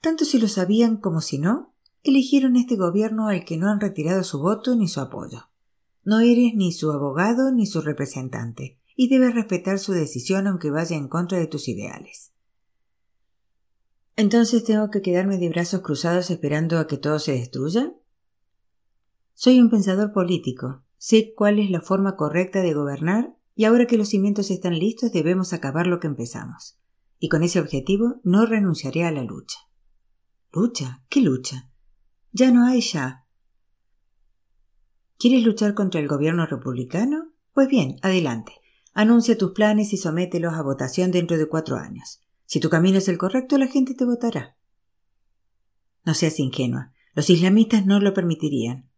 Tanto 0.00 0.24
si 0.24 0.38
lo 0.38 0.48
sabían 0.48 0.96
como 0.96 1.20
si 1.20 1.36
no, 1.36 1.74
eligieron 2.02 2.56
este 2.56 2.76
gobierno 2.76 3.28
al 3.28 3.44
que 3.44 3.58
no 3.58 3.68
han 3.68 3.78
retirado 3.78 4.24
su 4.24 4.40
voto 4.40 4.74
ni 4.74 4.88
su 4.88 5.00
apoyo. 5.00 5.50
No 6.02 6.20
eres 6.20 6.54
ni 6.54 6.72
su 6.72 6.92
abogado 6.92 7.52
ni 7.52 7.66
su 7.66 7.82
representante, 7.82 8.78
y 8.96 9.08
debes 9.08 9.34
respetar 9.34 9.78
su 9.78 9.92
decisión 9.92 10.46
aunque 10.46 10.70
vaya 10.70 10.96
en 10.96 11.08
contra 11.08 11.38
de 11.38 11.46
tus 11.46 11.68
ideales. 11.68 12.32
¿Entonces 14.16 14.64
tengo 14.64 14.90
que 14.90 15.00
quedarme 15.00 15.38
de 15.38 15.48
brazos 15.48 15.80
cruzados 15.80 16.30
esperando 16.30 16.78
a 16.78 16.86
que 16.86 16.98
todo 16.98 17.18
se 17.18 17.32
destruya? 17.32 17.94
Soy 19.34 19.60
un 19.60 19.70
pensador 19.70 20.12
político, 20.12 20.84
sé 20.98 21.32
cuál 21.34 21.58
es 21.58 21.70
la 21.70 21.80
forma 21.80 22.16
correcta 22.16 22.60
de 22.60 22.74
gobernar 22.74 23.36
y 23.54 23.64
ahora 23.64 23.86
que 23.86 23.96
los 23.96 24.08
cimientos 24.08 24.50
están 24.50 24.78
listos 24.78 25.12
debemos 25.12 25.52
acabar 25.52 25.86
lo 25.86 26.00
que 26.00 26.06
empezamos. 26.06 26.78
Y 27.18 27.28
con 27.28 27.42
ese 27.42 27.60
objetivo 27.60 28.20
no 28.24 28.46
renunciaré 28.46 29.04
a 29.04 29.10
la 29.10 29.22
lucha. 29.22 29.58
¿Lucha? 30.52 31.02
¿Qué 31.08 31.20
lucha? 31.20 31.70
Ya 32.32 32.50
no 32.50 32.66
hay 32.66 32.80
ya. 32.80 33.26
¿Quieres 35.18 35.44
luchar 35.44 35.74
contra 35.74 36.00
el 36.00 36.08
gobierno 36.08 36.46
republicano? 36.46 37.32
Pues 37.52 37.68
bien, 37.68 37.96
adelante. 38.02 38.52
Anuncia 38.94 39.38
tus 39.38 39.52
planes 39.52 39.92
y 39.92 39.96
somételos 39.96 40.54
a 40.54 40.62
votación 40.62 41.10
dentro 41.10 41.38
de 41.38 41.48
cuatro 41.48 41.76
años. 41.76 42.20
Si 42.44 42.60
tu 42.60 42.68
camino 42.68 42.98
es 42.98 43.08
el 43.08 43.16
correcto, 43.16 43.56
la 43.56 43.66
gente 43.66 43.94
te 43.94 44.04
votará. 44.04 44.56
No 46.04 46.14
seas 46.14 46.38
ingenua. 46.38 46.92
Los 47.14 47.30
islamistas 47.30 47.86
no 47.86 48.00
lo 48.00 48.12
permitirían. 48.12 48.90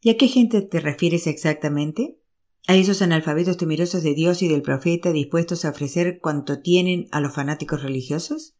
¿Y 0.00 0.10
a 0.10 0.16
qué 0.16 0.28
gente 0.28 0.62
te 0.62 0.80
refieres 0.80 1.26
exactamente? 1.26 2.18
¿A 2.66 2.74
esos 2.74 3.02
analfabetos 3.02 3.58
temerosos 3.58 4.02
de 4.02 4.14
Dios 4.14 4.42
y 4.42 4.48
del 4.48 4.62
profeta 4.62 5.12
dispuestos 5.12 5.64
a 5.64 5.70
ofrecer 5.70 6.18
cuanto 6.20 6.60
tienen 6.60 7.08
a 7.10 7.20
los 7.20 7.34
fanáticos 7.34 7.82
religiosos? 7.82 8.54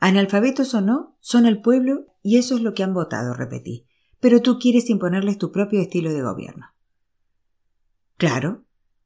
Analfabetos 0.00 0.74
o 0.74 0.80
no, 0.80 1.16
son 1.20 1.46
el 1.46 1.62
pueblo 1.62 2.06
y 2.22 2.38
eso 2.38 2.56
es 2.56 2.62
lo 2.62 2.74
que 2.74 2.82
han 2.82 2.94
votado, 2.94 3.34
repetí. 3.34 3.86
Pero 4.18 4.42
tú 4.42 4.58
quieres 4.58 4.90
imponerles 4.90 5.38
tu 5.38 5.52
propio 5.52 5.80
estilo 5.80 6.12
de 6.12 6.22
gobierno. 6.22 6.73
Claro, 8.16 8.64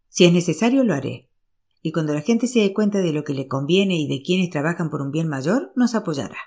si 0.08 0.24
es 0.24 0.32
necesario 0.32 0.84
lo 0.84 0.94
haré. 0.94 1.28
Y 1.82 1.92
cuando 1.92 2.12
la 2.12 2.20
gente 2.20 2.46
se 2.46 2.60
dé 2.60 2.72
cuenta 2.72 2.98
de 2.98 3.12
lo 3.12 3.24
que 3.24 3.34
le 3.34 3.48
conviene 3.48 3.96
y 3.98 4.08
de 4.08 4.22
quienes 4.22 4.50
trabajan 4.50 4.90
por 4.90 5.00
un 5.00 5.10
bien 5.10 5.28
mayor, 5.28 5.72
nos 5.76 5.94
apoyará. 5.94 6.38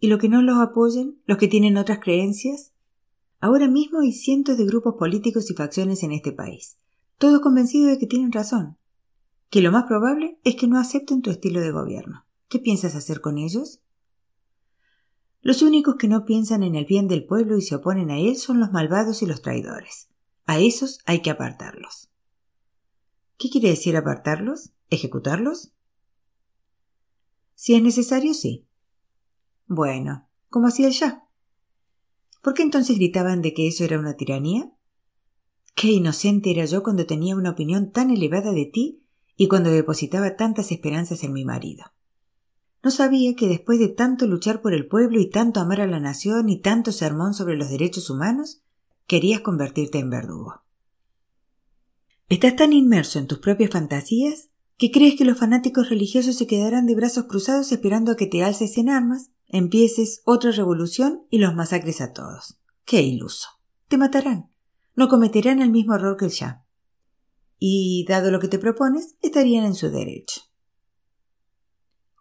¿Y 0.00 0.08
los 0.08 0.18
que 0.18 0.28
no 0.28 0.42
los 0.42 0.58
apoyen? 0.58 1.20
¿Los 1.26 1.38
que 1.38 1.46
tienen 1.46 1.76
otras 1.76 2.00
creencias? 2.00 2.72
Ahora 3.40 3.68
mismo 3.68 4.00
hay 4.00 4.12
cientos 4.12 4.56
de 4.56 4.64
grupos 4.64 4.94
políticos 4.98 5.50
y 5.50 5.54
facciones 5.54 6.02
en 6.02 6.12
este 6.12 6.32
país, 6.32 6.78
todos 7.18 7.40
convencidos 7.40 7.90
de 7.90 7.98
que 7.98 8.06
tienen 8.06 8.32
razón, 8.32 8.76
que 9.50 9.60
lo 9.60 9.72
más 9.72 9.84
probable 9.84 10.38
es 10.44 10.56
que 10.56 10.68
no 10.68 10.78
acepten 10.78 11.22
tu 11.22 11.30
estilo 11.30 11.60
de 11.60 11.72
gobierno. 11.72 12.24
¿Qué 12.48 12.58
piensas 12.58 12.94
hacer 12.94 13.20
con 13.20 13.38
ellos? 13.38 13.80
Los 15.40 15.62
únicos 15.62 15.96
que 15.96 16.06
no 16.06 16.24
piensan 16.24 16.62
en 16.62 16.76
el 16.76 16.84
bien 16.84 17.08
del 17.08 17.26
pueblo 17.26 17.56
y 17.56 17.62
se 17.62 17.74
oponen 17.74 18.10
a 18.10 18.18
él 18.18 18.36
son 18.36 18.60
los 18.60 18.70
malvados 18.70 19.22
y 19.22 19.26
los 19.26 19.42
traidores. 19.42 20.11
A 20.46 20.58
esos 20.58 21.00
hay 21.06 21.22
que 21.22 21.30
apartarlos. 21.30 22.10
¿Qué 23.38 23.50
quiere 23.50 23.70
decir 23.70 23.96
apartarlos? 23.96 24.70
¿Ejecutarlos? 24.90 25.72
Si 27.54 27.74
es 27.74 27.82
necesario, 27.82 28.34
sí. 28.34 28.66
Bueno, 29.66 30.28
como 30.48 30.68
hacía 30.68 30.88
ya. 30.90 31.28
¿Por 32.42 32.54
qué 32.54 32.62
entonces 32.62 32.96
gritaban 32.96 33.40
de 33.40 33.54
que 33.54 33.68
eso 33.68 33.84
era 33.84 33.98
una 33.98 34.16
tiranía? 34.16 34.72
Qué 35.74 35.88
inocente 35.88 36.50
era 36.50 36.64
yo 36.64 36.82
cuando 36.82 37.06
tenía 37.06 37.36
una 37.36 37.50
opinión 37.50 37.90
tan 37.92 38.10
elevada 38.10 38.52
de 38.52 38.66
ti 38.66 39.02
y 39.36 39.48
cuando 39.48 39.70
depositaba 39.70 40.36
tantas 40.36 40.70
esperanzas 40.72 41.24
en 41.24 41.32
mi 41.32 41.44
marido. 41.44 41.84
No 42.82 42.90
sabía 42.90 43.34
que 43.36 43.46
después 43.46 43.78
de 43.78 43.88
tanto 43.88 44.26
luchar 44.26 44.60
por 44.60 44.74
el 44.74 44.88
pueblo 44.88 45.20
y 45.20 45.30
tanto 45.30 45.60
amar 45.60 45.80
a 45.80 45.86
la 45.86 46.00
nación 46.00 46.48
y 46.48 46.60
tanto 46.60 46.90
sermón 46.90 47.32
sobre 47.32 47.56
los 47.56 47.70
derechos 47.70 48.10
humanos, 48.10 48.62
querías 49.06 49.40
convertirte 49.40 49.98
en 49.98 50.10
verdugo. 50.10 50.62
Estás 52.28 52.56
tan 52.56 52.72
inmerso 52.72 53.18
en 53.18 53.26
tus 53.26 53.38
propias 53.38 53.70
fantasías 53.70 54.48
que 54.78 54.90
crees 54.90 55.16
que 55.16 55.24
los 55.24 55.38
fanáticos 55.38 55.90
religiosos 55.90 56.36
se 56.36 56.46
quedarán 56.46 56.86
de 56.86 56.94
brazos 56.94 57.26
cruzados 57.26 57.70
esperando 57.72 58.12
a 58.12 58.16
que 58.16 58.26
te 58.26 58.42
alces 58.42 58.78
en 58.78 58.88
armas, 58.88 59.30
empieces 59.48 60.22
otra 60.24 60.50
revolución 60.50 61.26
y 61.30 61.38
los 61.38 61.54
masacres 61.54 62.00
a 62.00 62.12
todos. 62.12 62.58
Qué 62.84 63.02
iluso. 63.02 63.48
Te 63.88 63.98
matarán. 63.98 64.50
No 64.96 65.08
cometerán 65.08 65.60
el 65.60 65.70
mismo 65.70 65.94
error 65.94 66.16
que 66.16 66.24
el 66.24 66.30
Shah. 66.30 66.64
Y, 67.58 68.04
dado 68.08 68.30
lo 68.30 68.40
que 68.40 68.48
te 68.48 68.58
propones, 68.58 69.14
estarían 69.20 69.64
en 69.64 69.74
su 69.74 69.90
derecho. 69.90 70.40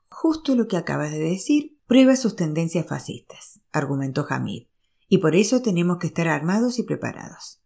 Justo 0.10 0.56
lo 0.56 0.68
que 0.68 0.78
acabas 0.78 1.12
de 1.12 1.20
decir 1.20 1.80
prueba 1.88 2.16
sus 2.16 2.36
tendencias 2.36 2.86
fascistas, 2.86 3.60
argumentó 3.72 4.26
Hamid, 4.30 4.68
y 5.14 5.18
por 5.18 5.36
eso 5.36 5.62
tenemos 5.62 5.98
que 5.98 6.08
estar 6.08 6.30
armados 6.30 6.80
y 6.80 6.84
preparados. 6.84 7.60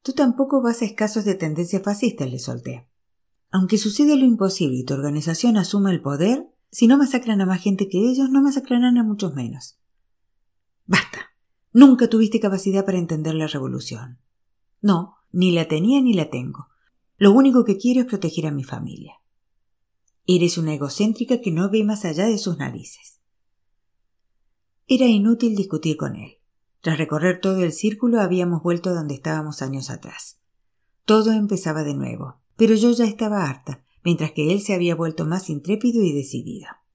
Tú 0.00 0.14
tampoco 0.14 0.62
vas 0.62 0.80
a 0.80 0.86
escasos 0.86 1.26
de 1.26 1.34
tendencias 1.34 1.82
fascistas, 1.82 2.30
le 2.30 2.38
solté. 2.38 2.88
Aunque 3.50 3.76
sucede 3.76 4.16
lo 4.16 4.24
imposible 4.24 4.78
y 4.78 4.84
tu 4.86 4.94
organización 4.94 5.58
asuma 5.58 5.90
el 5.90 6.00
poder, 6.00 6.48
si 6.70 6.86
no 6.86 6.96
masacran 6.96 7.42
a 7.42 7.46
más 7.46 7.60
gente 7.60 7.90
que 7.90 7.98
ellos, 7.98 8.30
no 8.30 8.40
masacrarán 8.40 8.96
a 8.96 9.04
muchos 9.04 9.34
menos. 9.34 9.78
Basta. 10.86 11.18
Nunca 11.74 12.08
tuviste 12.08 12.40
capacidad 12.40 12.86
para 12.86 12.96
entender 12.96 13.34
la 13.34 13.46
revolución. 13.46 14.18
No, 14.80 15.16
ni 15.32 15.52
la 15.52 15.68
tenía 15.68 16.00
ni 16.00 16.14
la 16.14 16.30
tengo. 16.30 16.68
Lo 17.18 17.32
único 17.32 17.66
que 17.66 17.76
quiero 17.76 18.00
es 18.00 18.06
proteger 18.06 18.46
a 18.46 18.52
mi 18.52 18.64
familia. 18.64 19.16
Eres 20.26 20.56
una 20.56 20.72
egocéntrica 20.72 21.42
que 21.42 21.50
no 21.50 21.68
ve 21.68 21.84
más 21.84 22.06
allá 22.06 22.24
de 22.24 22.38
sus 22.38 22.56
narices. 22.56 23.11
Era 24.94 25.06
inútil 25.06 25.56
discutir 25.56 25.96
con 25.96 26.16
él. 26.16 26.36
Tras 26.82 26.98
recorrer 26.98 27.40
todo 27.40 27.62
el 27.62 27.72
círculo 27.72 28.20
habíamos 28.20 28.62
vuelto 28.62 28.90
a 28.90 28.92
donde 28.92 29.14
estábamos 29.14 29.62
años 29.62 29.88
atrás. 29.88 30.38
Todo 31.06 31.32
empezaba 31.32 31.82
de 31.82 31.94
nuevo, 31.94 32.42
pero 32.56 32.74
yo 32.74 32.90
ya 32.90 33.06
estaba 33.06 33.48
harta, 33.48 33.82
mientras 34.04 34.32
que 34.32 34.52
él 34.52 34.60
se 34.60 34.74
había 34.74 34.94
vuelto 34.94 35.24
más 35.24 35.48
intrépido 35.48 36.02
y 36.02 36.12
decidido. 36.12 36.66